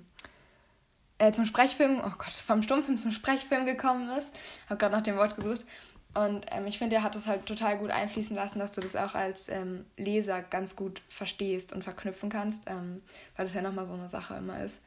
äh, 1.18 1.30
zum 1.32 1.44
Sprechfilm, 1.44 2.00
oh 2.04 2.12
Gott, 2.18 2.32
vom 2.32 2.62
Stummfilm 2.62 2.98
zum 2.98 3.12
Sprechfilm 3.12 3.66
gekommen 3.66 4.08
ist. 4.18 4.32
Habe 4.68 4.78
gerade 4.78 4.96
nach 4.96 5.02
dem 5.02 5.16
Wort 5.16 5.36
gesucht. 5.36 5.64
Und 6.14 6.46
ähm, 6.50 6.66
ich 6.66 6.78
finde, 6.78 6.96
er 6.96 7.02
hat 7.02 7.16
es 7.16 7.26
halt 7.26 7.46
total 7.46 7.78
gut 7.78 7.90
einfließen 7.90 8.36
lassen, 8.36 8.58
dass 8.58 8.72
du 8.72 8.80
das 8.80 8.96
auch 8.96 9.14
als 9.14 9.48
ähm, 9.48 9.86
Leser 9.96 10.42
ganz 10.42 10.76
gut 10.76 11.00
verstehst 11.08 11.72
und 11.72 11.84
verknüpfen 11.84 12.28
kannst, 12.28 12.64
ähm, 12.68 13.00
weil 13.36 13.46
das 13.46 13.54
ja 13.54 13.62
nochmal 13.62 13.86
so 13.86 13.94
eine 13.94 14.08
Sache 14.08 14.34
immer 14.34 14.62
ist. 14.62 14.82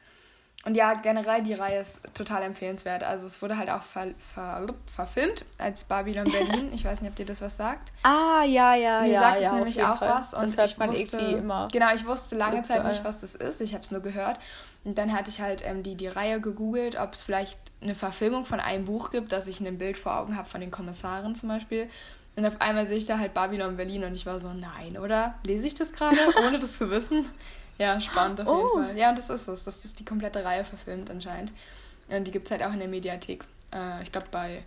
Und 0.66 0.74
ja, 0.74 0.94
generell 0.94 1.44
die 1.44 1.54
Reihe 1.54 1.80
ist 1.80 2.00
total 2.12 2.42
empfehlenswert. 2.42 3.04
Also 3.04 3.24
es 3.24 3.40
wurde 3.40 3.56
halt 3.56 3.70
auch 3.70 3.84
ver 3.84 4.08
ver 4.18 4.66
verfilmt 4.92 5.44
als 5.58 5.84
Babylon 5.84 6.24
Berlin. 6.24 6.70
Ich 6.74 6.84
weiß 6.84 7.00
nicht, 7.02 7.10
ob 7.10 7.14
dir 7.16 7.24
das 7.24 7.40
was 7.40 7.56
sagt. 7.56 7.92
Ah, 8.02 8.42
ja, 8.44 8.74
ja, 8.74 9.02
Mir 9.02 9.12
ja. 9.12 9.20
sagt 9.20 9.40
ja, 9.40 9.48
es 9.50 9.54
nämlich 9.54 9.82
auch 9.84 9.98
Fall. 9.98 10.08
was. 10.10 10.34
Und 10.34 10.42
das 10.42 10.56
hört 10.56 10.78
man 10.78 10.90
wusste, 10.90 11.16
irgendwie 11.18 11.38
immer. 11.38 11.68
Genau, 11.72 11.94
ich 11.94 12.04
wusste 12.04 12.34
lange 12.34 12.64
Zeit 12.64 12.84
nicht, 12.84 13.04
was 13.04 13.20
das 13.20 13.36
ist. 13.36 13.60
Ich 13.60 13.74
habe 13.74 13.84
es 13.84 13.92
nur 13.92 14.00
gehört. 14.00 14.40
Und 14.82 14.98
dann 14.98 15.12
hatte 15.12 15.30
ich 15.30 15.40
halt 15.40 15.62
ähm, 15.64 15.84
die, 15.84 15.94
die 15.94 16.08
Reihe 16.08 16.40
gegoogelt, 16.40 16.98
ob 16.98 17.12
es 17.12 17.22
vielleicht 17.22 17.60
eine 17.80 17.94
Verfilmung 17.94 18.44
von 18.44 18.58
einem 18.58 18.86
Buch 18.86 19.10
gibt, 19.10 19.30
dass 19.30 19.46
ich 19.46 19.60
ein 19.60 19.78
Bild 19.78 19.96
vor 19.96 20.18
Augen 20.18 20.36
habe 20.36 20.48
von 20.48 20.60
den 20.60 20.72
Kommissaren 20.72 21.36
zum 21.36 21.48
Beispiel. 21.48 21.88
Und 22.34 22.44
auf 22.44 22.60
einmal 22.60 22.88
sehe 22.88 22.98
ich 22.98 23.06
da 23.06 23.18
halt 23.18 23.34
Babylon 23.34 23.76
Berlin 23.76 24.02
und 24.02 24.14
ich 24.16 24.26
war 24.26 24.40
so, 24.40 24.48
nein, 24.52 24.98
oder? 24.98 25.36
Lese 25.44 25.68
ich 25.68 25.74
das 25.74 25.92
gerade, 25.92 26.16
ohne 26.46 26.58
das 26.58 26.76
zu 26.78 26.90
wissen? 26.90 27.24
Ja, 27.78 28.00
spannend 28.00 28.40
auf 28.40 28.48
oh. 28.48 28.78
jeden 28.78 28.86
Fall. 28.86 28.98
Ja, 28.98 29.10
und 29.10 29.18
das 29.18 29.30
ist 29.30 29.48
es. 29.48 29.64
Das 29.64 29.84
ist 29.84 29.98
die 30.00 30.04
komplette 30.04 30.44
Reihe 30.44 30.64
verfilmt 30.64 31.10
anscheinend. 31.10 31.52
Und 32.08 32.26
die 32.26 32.30
gibt 32.30 32.46
es 32.46 32.50
halt 32.50 32.62
auch 32.62 32.72
in 32.72 32.78
der 32.78 32.88
Mediathek. 32.88 33.44
Äh, 33.72 34.02
ich 34.02 34.12
glaube 34.12 34.28
bei 34.30 34.62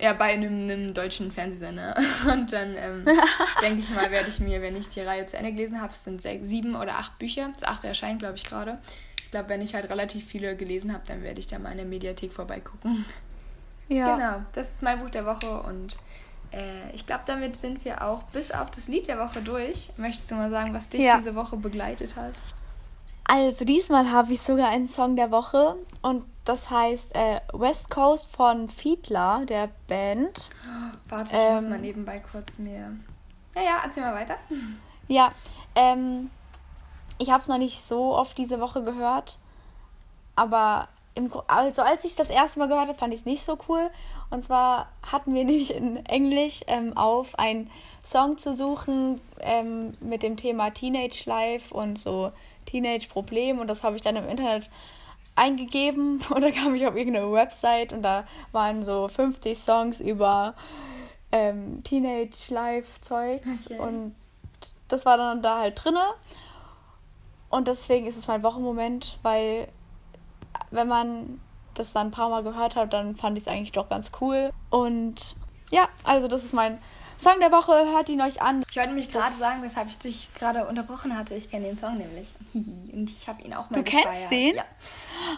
ja, 0.00 0.14
bei 0.14 0.32
einem, 0.32 0.62
einem 0.62 0.94
deutschen 0.94 1.30
Fernsehsender. 1.30 1.94
Und 2.26 2.52
dann 2.52 2.74
ähm, 2.76 3.04
denke 3.60 3.82
ich 3.82 3.90
mal, 3.90 4.10
werde 4.10 4.28
ich 4.28 4.40
mir, 4.40 4.62
wenn 4.62 4.76
ich 4.76 4.88
die 4.88 5.00
Reihe 5.00 5.26
zu 5.26 5.36
Ende 5.36 5.52
gelesen 5.52 5.80
habe, 5.80 5.92
es 5.92 6.04
sind 6.04 6.22
sechs, 6.22 6.48
sieben 6.48 6.74
oder 6.74 6.96
acht 6.96 7.18
Bücher. 7.18 7.50
Das 7.54 7.64
achte 7.64 7.86
erscheint, 7.86 8.20
glaube 8.20 8.36
ich, 8.36 8.44
gerade. 8.44 8.78
Ich 9.18 9.30
glaube, 9.30 9.50
wenn 9.50 9.60
ich 9.60 9.74
halt 9.74 9.88
relativ 9.90 10.26
viele 10.26 10.56
gelesen 10.56 10.92
habe, 10.92 11.04
dann 11.06 11.22
werde 11.22 11.38
ich 11.38 11.46
da 11.46 11.58
mal 11.58 11.70
in 11.70 11.76
der 11.76 11.86
Mediathek 11.86 12.32
vorbeigucken. 12.32 13.04
Ja. 13.88 14.16
Genau, 14.16 14.44
das 14.52 14.74
ist 14.74 14.82
mein 14.82 15.00
Buch 15.00 15.10
der 15.10 15.26
Woche 15.26 15.62
und 15.62 15.96
äh, 16.52 16.90
ich 16.94 17.06
glaube, 17.06 17.22
damit 17.26 17.56
sind 17.56 17.84
wir 17.84 18.02
auch 18.02 18.22
bis 18.24 18.50
auf 18.50 18.70
das 18.70 18.88
Lied 18.88 19.08
der 19.08 19.18
Woche 19.18 19.42
durch. 19.42 19.88
Möchtest 19.96 20.30
du 20.30 20.34
mal 20.34 20.50
sagen, 20.50 20.74
was 20.74 20.88
dich 20.88 21.02
ja. 21.02 21.16
diese 21.16 21.34
Woche 21.34 21.56
begleitet 21.56 22.16
hat? 22.16 22.32
Also 23.24 23.64
diesmal 23.64 24.10
habe 24.10 24.32
ich 24.32 24.40
sogar 24.40 24.70
einen 24.70 24.88
Song 24.88 25.14
der 25.14 25.30
Woche 25.30 25.76
und 26.02 26.24
das 26.44 26.68
heißt 26.68 27.14
äh, 27.14 27.40
West 27.52 27.88
Coast 27.90 28.26
von 28.34 28.68
Fiedler, 28.68 29.44
der 29.46 29.68
Band. 29.86 30.50
Oh, 30.66 30.96
warte, 31.08 31.36
ich 31.36 31.40
ähm, 31.40 31.54
muss 31.54 31.64
mal 31.64 31.78
nebenbei 31.78 32.20
kurz 32.32 32.58
mir. 32.58 32.92
Ja, 33.54 33.62
ja, 33.62 33.80
erzähl 33.84 34.02
mal 34.02 34.14
weiter. 34.14 34.36
Ja, 35.08 35.32
ähm, 35.74 36.30
ich 37.18 37.32
habe 37.32 37.42
es 37.42 37.48
noch 37.48 37.58
nicht 37.58 37.82
so 37.82 38.14
oft 38.14 38.38
diese 38.38 38.60
Woche 38.60 38.84
gehört, 38.84 39.38
aber 40.36 40.86
im, 41.16 41.32
also 41.48 41.82
als 41.82 42.04
ich 42.04 42.14
das 42.14 42.30
erste 42.30 42.60
Mal 42.60 42.68
gehört 42.68 42.86
habe, 42.86 42.98
fand 42.98 43.12
ich 43.12 43.20
es 43.20 43.26
nicht 43.26 43.44
so 43.44 43.58
cool. 43.68 43.90
Und 44.30 44.44
zwar 44.44 44.88
hatten 45.02 45.34
wir 45.34 45.44
nämlich 45.46 45.74
in 45.74 46.04
Englisch 46.06 46.62
ähm, 46.66 46.96
auf, 46.96 47.38
einen 47.38 47.70
Song 48.02 48.38
zu 48.38 48.54
suchen 48.54 49.20
ähm, 49.40 49.94
mit 50.00 50.22
dem 50.22 50.36
Thema 50.36 50.70
Teenage 50.70 51.24
Life 51.26 51.74
und 51.74 51.98
so 51.98 52.32
Teenage-Problem. 52.66 53.58
Und 53.58 53.66
das 53.66 53.82
habe 53.82 53.96
ich 53.96 54.02
dann 54.02 54.16
im 54.16 54.28
Internet 54.28 54.70
eingegeben 55.36 56.20
und 56.34 56.40
da 56.40 56.50
kam 56.50 56.74
ich 56.74 56.86
auf 56.86 56.96
irgendeine 56.96 57.30
Website 57.32 57.92
und 57.92 58.02
da 58.02 58.24
waren 58.52 58.84
so 58.84 59.08
50 59.08 59.58
Songs 59.58 60.00
über 60.00 60.54
ähm, 61.32 61.82
Teenage-Life-Zeugs. 61.84 63.66
Okay. 63.66 63.78
Und 63.78 64.14
das 64.88 65.06
war 65.06 65.16
dann 65.16 65.42
da 65.42 65.60
halt 65.60 65.82
drinne. 65.82 66.04
Und 67.48 67.68
deswegen 67.68 68.06
ist 68.06 68.16
es 68.16 68.28
mein 68.28 68.42
Wochenmoment, 68.42 69.18
weil 69.22 69.68
wenn 70.70 70.88
man 70.88 71.40
das 71.80 71.92
dann 71.92 72.08
ein 72.08 72.10
paar 72.10 72.28
Mal 72.28 72.42
gehört 72.42 72.76
hat, 72.76 72.92
dann 72.92 73.16
fand 73.16 73.36
ich 73.36 73.44
es 73.44 73.48
eigentlich 73.48 73.72
doch 73.72 73.88
ganz 73.88 74.10
cool. 74.20 74.50
Und 74.70 75.36
ja, 75.70 75.88
also 76.04 76.28
das 76.28 76.44
ist 76.44 76.52
mein 76.52 76.78
Song 77.18 77.38
der 77.40 77.52
Woche. 77.52 77.72
Hört 77.72 78.08
ihn 78.08 78.20
euch 78.20 78.40
an. 78.40 78.62
Ich 78.70 78.76
wollte 78.76 78.92
mich 78.92 79.08
gerade 79.08 79.34
sagen, 79.34 79.62
weshalb 79.62 79.88
ich 79.90 79.98
dich 79.98 80.28
gerade 80.34 80.66
unterbrochen 80.66 81.16
hatte. 81.16 81.34
Ich 81.34 81.50
kenne 81.50 81.66
den 81.66 81.78
Song 81.78 81.98
nämlich. 81.98 82.28
Und 82.54 83.10
ich 83.10 83.28
habe 83.28 83.42
ihn 83.42 83.54
auch 83.54 83.68
mal 83.70 83.76
Du 83.76 83.84
gefeiert. 83.84 84.04
kennst 84.04 84.30
den? 84.30 84.56
Ja. 84.56 84.64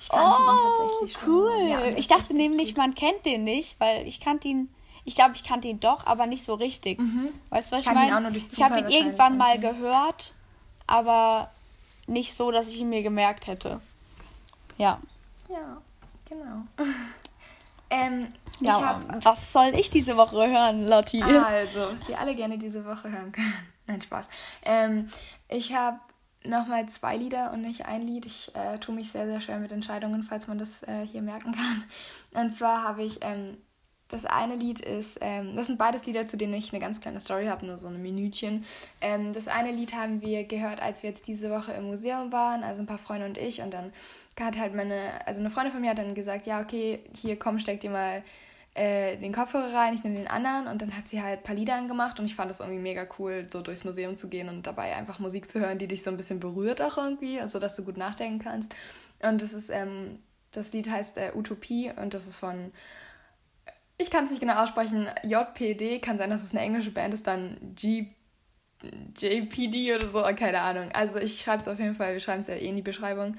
Ich 0.01 0.09
kannte 0.09 0.39
oh, 0.41 0.53
ihn 0.53 0.59
tatsächlich 0.59 1.13
schon. 1.13 1.29
cool. 1.29 1.69
Ja, 1.69 1.85
ich 1.97 2.09
dachte 2.09 2.35
nämlich, 2.35 2.77
man 2.77 2.95
kennt 2.95 3.25
den 3.27 3.45
nicht, 3.45 3.79
weil 3.81 4.07
ich 4.07 4.21
kannte 4.21 4.49
ihn 4.49 4.69
ich 5.05 5.17
glaube, 5.17 5.33
ich 5.35 5.43
kannte 5.43 5.67
ihn 5.67 5.81
doch, 5.81 6.07
aber 6.07 6.27
nicht 6.27 6.45
so 6.45 6.55
richtig. 6.55 7.01
Weißt 7.51 7.71
du, 7.71 7.75
was 7.75 7.81
Ich 7.81 7.87
ich, 7.89 7.93
meine? 7.93 8.31
Ich 8.37 8.63
habe 8.63 8.79
ihn 8.79 8.89
irgendwann 8.89 9.37
mal 9.37 9.59
gehört, 9.59 10.33
aber 10.87 11.51
nicht 12.07 12.35
so, 12.35 12.51
dass 12.51 12.69
ich 12.69 12.81
ihn 12.81 12.89
mir 12.89 13.03
gemerkt 13.03 13.47
hätte. 13.47 13.81
Ja. 14.79 15.01
Ja, 15.49 15.83
genau. 16.33 16.63
ähm, 17.91 18.29
Ja, 18.61 18.79
ich 18.79 18.85
habe 18.85 19.25
was 19.25 19.53
soll 19.53 19.73
ich 19.75 19.91
diese 19.91 20.17
Woche 20.17 20.47
hören, 20.49 20.89
Lotti? 20.89 21.23
Also, 21.23 21.93
was 21.93 22.09
ihr 22.09 22.19
alle 22.19 22.35
gerne 22.35 22.59
diese 22.59 22.85
Woche 22.85 23.11
hören 23.11 23.33
können. 23.33 23.55
Nein, 23.87 24.03
Spaß. 24.03 24.29
Ähm, 24.65 25.09
ich 25.49 25.75
habe 25.75 25.99
nochmal 26.45 26.87
zwei 26.89 27.17
Lieder 27.17 27.53
und 27.53 27.63
nicht 27.63 27.87
ein 27.87 28.03
Lied. 28.03 28.27
Ich 28.27 28.55
äh, 28.55 28.79
tue 28.79 28.95
mich 28.95 29.13
sehr, 29.13 29.27
sehr 29.27 29.41
schwer 29.41 29.59
mit 29.59 29.73
Entscheidungen, 29.73 30.23
falls 30.23 30.47
man 30.47 30.59
das 30.59 30.83
äh, 30.85 31.07
hier 31.07 31.23
merken 31.23 31.53
kann. 31.53 32.43
Und 32.43 32.53
zwar 32.53 32.83
habe 32.83 33.03
ich, 33.03 33.19
ähm, 33.23 33.59
das 34.13 34.27
eine 34.27 34.57
Lied 34.57 34.81
ist, 34.81 35.19
ähm, 35.23 35.57
das 35.57 35.67
sind 35.67 35.79
beides 35.79 36.05
Lieder, 36.05 36.27
zu 36.27 36.37
denen 36.37 36.53
ich 36.55 36.73
eine 36.73 36.81
ganz 36.81 37.01
kleine 37.01 37.19
Story 37.19 37.47
habe, 37.47 37.65
nur 37.65 37.79
so 37.79 37.89
ein 37.89 38.01
Minütchen. 38.03 38.65
Ähm, 39.01 39.33
das 39.33 39.49
eine 39.49 39.73
Lied 39.73 39.95
haben 39.95 40.21
wir 40.21 40.45
gehört, 40.45 40.83
als 40.83 41.03
wir 41.03 41.11
jetzt 41.11 41.27
diese 41.27 41.51
Woche 41.51 41.73
im 41.73 41.85
Museum 41.85 42.31
waren, 42.31 42.63
also 42.63 42.83
ein 42.83 42.87
paar 42.87 42.99
Freunde 42.99 43.27
und 43.27 43.39
ich. 43.39 43.63
Und 43.63 43.73
dann 43.73 43.93
hat 44.39 44.59
halt 44.59 44.75
meine, 44.75 45.27
also 45.27 45.41
eine 45.41 45.51
Freundin 45.51 45.73
von 45.73 45.81
mir 45.81 45.91
hat 45.91 45.99
dann 45.99 46.15
gesagt, 46.15 46.47
ja, 46.47 46.61
okay, 46.61 47.01
hier 47.17 47.39
komm, 47.39 47.59
steck 47.59 47.81
dir 47.81 47.91
mal 47.91 48.23
äh, 48.75 49.17
den 49.17 49.33
Kopfhörer 49.33 49.73
rein, 49.75 49.95
ich 49.95 50.05
nehme 50.05 50.17
den 50.17 50.29
anderen 50.29 50.67
und 50.67 50.83
dann 50.83 50.97
hat 50.97 51.09
sie 51.09 51.23
halt 51.23 51.41
ein 51.41 51.43
paar 51.43 51.55
Lieder 51.55 51.75
angemacht 51.75 52.21
und 52.21 52.27
ich 52.27 52.35
fand 52.35 52.51
das 52.51 52.61
irgendwie 52.61 52.81
mega 52.81 53.07
cool, 53.19 53.47
so 53.51 53.63
durchs 53.63 53.85
Museum 53.85 54.17
zu 54.17 54.29
gehen 54.29 54.49
und 54.49 54.67
dabei 54.67 54.95
einfach 54.95 55.19
Musik 55.19 55.49
zu 55.49 55.61
hören, 55.61 55.79
die 55.79 55.89
dich 55.89 56.03
so 56.03 56.11
ein 56.11 56.17
bisschen 56.17 56.41
berührt 56.41 56.83
auch 56.83 56.99
irgendwie, 56.99 57.41
also 57.41 57.59
dass 57.59 57.77
du 57.77 57.85
gut 57.85 57.97
nachdenken 57.97 58.39
kannst. 58.39 58.75
Und 59.23 59.41
das 59.41 59.53
ist, 59.53 59.71
ähm, 59.71 60.19
das 60.51 60.73
Lied 60.73 60.91
heißt 60.91 61.17
äh, 61.19 61.33
Utopie 61.35 61.91
und 61.97 62.15
das 62.15 62.27
ist 62.27 62.37
von, 62.37 62.73
ich 64.03 64.11
kann 64.11 64.25
es 64.25 64.31
nicht 64.31 64.41
genau 64.41 64.63
aussprechen, 64.63 65.09
JPD, 65.23 66.01
kann 66.01 66.19
sein, 66.19 66.31
dass 66.31 66.43
es 66.43 66.51
eine 66.51 66.61
englische 66.61 66.91
Band 66.91 67.15
ist, 67.15 67.27
dann 67.27 67.57
G 67.75 68.09
JPD 69.17 69.95
oder 69.95 70.07
so, 70.07 70.23
keine 70.37 70.61
Ahnung. 70.61 70.91
Also 70.93 71.19
ich 71.19 71.41
schreibe 71.41 71.63
es 71.63 71.69
auf 71.69 71.79
jeden 71.79 71.95
Fall, 71.95 72.15
wir 72.15 72.21
schreiben 72.21 72.41
es 72.41 72.49
ja 72.49 72.55
eh 72.55 72.69
in 72.69 72.75
die 72.75 72.83
Beschreibung. 72.83 73.37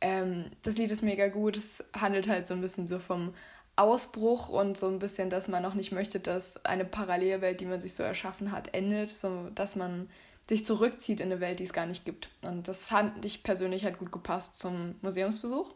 Ähm, 0.00 0.50
das 0.62 0.78
Lied 0.78 0.90
ist 0.90 1.02
mega 1.02 1.28
gut. 1.28 1.56
Es 1.56 1.84
handelt 1.96 2.28
halt 2.28 2.48
so 2.48 2.54
ein 2.54 2.60
bisschen 2.60 2.88
so 2.88 2.98
vom 2.98 3.32
Ausbruch 3.76 4.48
und 4.48 4.76
so 4.76 4.88
ein 4.88 4.98
bisschen, 4.98 5.30
dass 5.30 5.46
man 5.46 5.64
auch 5.64 5.74
nicht 5.74 5.92
möchte, 5.92 6.18
dass 6.18 6.64
eine 6.64 6.84
Parallelwelt, 6.84 7.60
die 7.60 7.66
man 7.66 7.80
sich 7.80 7.94
so 7.94 8.02
erschaffen 8.02 8.50
hat, 8.50 8.74
endet, 8.74 9.10
so 9.10 9.48
dass 9.54 9.76
man 9.76 10.10
sich 10.48 10.66
zurückzieht 10.66 11.20
in 11.20 11.30
eine 11.30 11.40
Welt, 11.40 11.60
die 11.60 11.64
es 11.64 11.72
gar 11.72 11.86
nicht 11.86 12.04
gibt. 12.04 12.28
Und 12.42 12.66
das 12.66 12.88
fand 12.88 13.24
ich 13.24 13.44
persönlich 13.44 13.84
halt 13.84 13.98
gut 13.98 14.10
gepasst 14.10 14.58
zum 14.58 14.96
Museumsbesuch. 15.00 15.72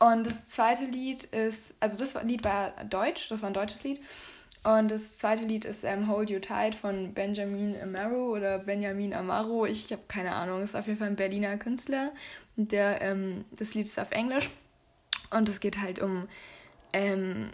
Und 0.00 0.26
das 0.26 0.48
zweite 0.48 0.84
Lied 0.84 1.24
ist, 1.24 1.74
also 1.78 1.98
das 1.98 2.20
Lied 2.24 2.42
war 2.42 2.72
deutsch, 2.84 3.28
das 3.28 3.42
war 3.42 3.50
ein 3.50 3.54
deutsches 3.54 3.84
Lied. 3.84 4.00
Und 4.64 4.90
das 4.90 5.18
zweite 5.18 5.44
Lied 5.44 5.66
ist 5.66 5.84
ähm, 5.84 6.08
Hold 6.08 6.30
You 6.30 6.38
Tight 6.38 6.74
von 6.74 7.12
Benjamin 7.12 7.76
Amaro 7.80 8.34
oder 8.34 8.58
Benjamin 8.58 9.12
Amaro. 9.12 9.66
Ich 9.66 9.92
habe 9.92 10.02
keine 10.08 10.34
Ahnung, 10.34 10.62
ist 10.62 10.74
auf 10.74 10.86
jeden 10.86 10.98
Fall 10.98 11.08
ein 11.08 11.16
Berliner 11.16 11.56
Künstler. 11.58 12.12
Der, 12.56 13.02
ähm, 13.02 13.44
das 13.52 13.74
Lied 13.74 13.86
ist 13.86 13.98
auf 13.98 14.10
Englisch. 14.10 14.48
Und 15.30 15.48
es 15.50 15.60
geht 15.60 15.80
halt 15.80 15.98
um, 16.00 16.28
ähm, 16.94 17.50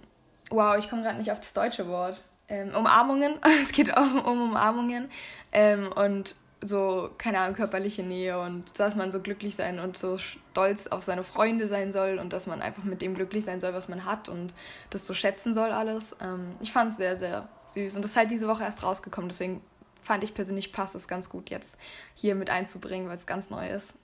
wow, 0.51 0.76
ich 0.78 0.88
komme 0.88 1.03
gerade 1.03 1.18
nicht 1.18 1.32
auf 1.32 1.40
das 1.40 1.53
deutsche 1.53 1.88
Wort. 1.88 2.22
Ähm, 2.49 2.74
Umarmungen. 2.74 3.34
Es 3.64 3.72
geht 3.72 3.97
auch 3.97 4.24
um 4.24 4.51
Umarmungen. 4.51 5.11
Ähm, 5.51 5.90
und 5.92 6.36
so, 6.67 7.11
keine 7.19 7.41
Ahnung, 7.41 7.57
körperliche 7.57 8.03
Nähe 8.03 8.39
und 8.39 8.64
dass 8.79 8.95
man 8.95 9.12
so 9.12 9.21
glücklich 9.21 9.55
sein 9.55 9.79
und 9.79 9.97
so 9.97 10.19
stolz 10.19 10.87
auf 10.87 11.05
seine 11.05 11.25
Freunde 11.25 11.69
sein 11.69 11.93
soll 11.93 12.19
und 12.19 12.33
dass 12.33 12.47
man 12.47 12.62
einfach 12.62 12.85
mit 12.85 13.03
dem 13.03 13.14
glücklich 13.14 13.45
sein 13.45 13.61
soll, 13.61 13.75
was 13.75 13.89
man 13.89 14.05
hat 14.05 14.29
und 14.29 14.53
das 14.91 15.07
so 15.07 15.14
schätzen 15.14 15.55
soll 15.55 15.71
alles. 15.71 16.17
Ähm, 16.21 16.57
ich 16.61 16.73
fand 16.73 16.93
es 16.93 16.97
sehr, 16.97 17.17
sehr 17.17 17.49
süß 17.67 17.97
und 17.97 18.03
das 18.03 18.12
ist 18.12 18.17
halt 18.17 18.31
diese 18.31 18.49
Woche 18.49 18.62
erst 18.64 18.83
rausgekommen, 18.83 19.29
deswegen 19.29 19.61
fand 20.03 20.23
ich 20.25 20.35
persönlich 20.35 20.73
passt 20.73 20.95
es 20.95 21.09
ganz 21.09 21.29
gut 21.29 21.51
jetzt 21.51 21.79
hier 22.14 22.35
mit 22.35 22.51
einzubringen, 22.51 23.09
weil 23.09 23.17
es 23.17 23.27
ganz 23.27 23.51
neu 23.51 23.69
ist. 23.69 23.95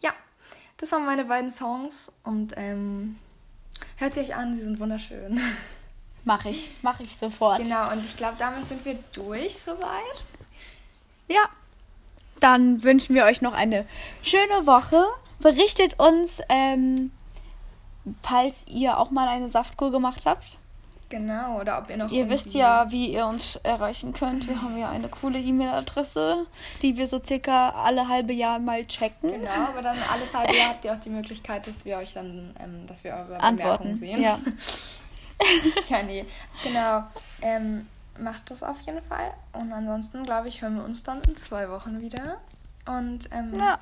Ja, 0.00 0.12
das 0.76 0.90
waren 0.92 1.06
meine 1.06 1.24
beiden 1.24 1.50
Songs 1.50 2.12
und 2.24 2.54
ähm, 2.56 3.16
hört 3.96 4.14
sie 4.14 4.20
euch 4.20 4.34
an, 4.34 4.56
sie 4.56 4.62
sind 4.62 4.80
wunderschön. 4.80 5.40
Mach 6.26 6.46
ich, 6.46 6.70
mach 6.80 7.00
ich 7.00 7.14
sofort. 7.14 7.58
Genau, 7.58 7.92
und 7.92 8.02
ich 8.02 8.16
glaube, 8.16 8.36
damit 8.38 8.66
sind 8.66 8.82
wir 8.86 8.98
durch 9.12 9.58
soweit. 9.58 10.24
Ja. 11.28 11.50
Dann 12.40 12.82
wünschen 12.82 13.14
wir 13.14 13.24
euch 13.24 13.42
noch 13.42 13.52
eine 13.52 13.86
schöne 14.22 14.66
Woche. 14.66 15.04
Berichtet 15.40 15.98
uns, 15.98 16.40
ähm, 16.48 17.10
falls 18.22 18.64
ihr 18.68 18.98
auch 18.98 19.10
mal 19.10 19.28
eine 19.28 19.48
Saftkur 19.48 19.90
gemacht 19.90 20.26
habt. 20.26 20.58
Genau, 21.08 21.60
oder 21.60 21.78
ob 21.78 21.90
ihr 21.90 21.96
noch. 21.96 22.10
Ihr 22.10 22.28
wisst 22.28 22.54
ja, 22.54 22.90
wie 22.90 23.12
ihr 23.12 23.26
uns 23.26 23.56
erreichen 23.56 24.12
könnt. 24.12 24.48
Wir 24.48 24.60
haben 24.60 24.76
ja 24.76 24.90
eine 24.90 25.08
coole 25.08 25.38
E-Mail-Adresse, 25.38 26.46
die 26.82 26.96
wir 26.96 27.06
so 27.06 27.20
circa 27.22 27.70
alle 27.70 28.08
halbe 28.08 28.32
Jahr 28.32 28.58
mal 28.58 28.84
checken. 28.86 29.30
Genau, 29.30 29.50
aber 29.50 29.82
dann 29.82 29.96
alles 30.12 30.34
halbe 30.34 30.56
Jahr 30.56 30.70
habt 30.70 30.84
ihr 30.84 30.92
auch 30.92 30.98
die 30.98 31.10
Möglichkeit, 31.10 31.66
dass 31.66 31.84
wir 31.84 31.98
euch 31.98 32.14
dann, 32.14 32.54
ähm, 32.58 32.86
dass 32.86 33.04
wir 33.04 33.12
eure 33.12 33.38
Antworten. 33.38 33.94
Bemerkungen 33.94 33.96
sehen. 33.96 34.20
Ja. 34.20 34.40
ja, 35.88 36.02
nee. 36.02 36.24
Genau. 36.62 37.04
Ähm, 37.42 37.86
macht 38.18 38.50
das 38.50 38.62
auf 38.62 38.80
jeden 38.82 39.02
Fall. 39.02 39.32
Und 39.52 39.72
ansonsten, 39.72 40.22
glaube 40.22 40.48
ich, 40.48 40.62
hören 40.62 40.76
wir 40.76 40.84
uns 40.84 41.02
dann 41.02 41.22
in 41.22 41.36
zwei 41.36 41.68
Wochen 41.70 42.00
wieder. 42.00 42.38
Und 42.86 43.28
ähm, 43.32 43.54
ja, 43.54 43.78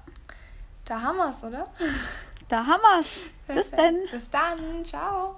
da 0.85 1.03
haben 1.03 1.16
wir 1.16 1.30
es, 1.30 1.43
oder? 1.43 1.68
da 2.49 2.66
haben 2.66 2.83
wir's. 2.83 3.22
Bis 3.47 3.70
Perfekt. 3.70 3.78
dann. 3.78 3.97
Bis 4.11 4.30
dann. 4.30 4.85
Ciao. 4.85 5.37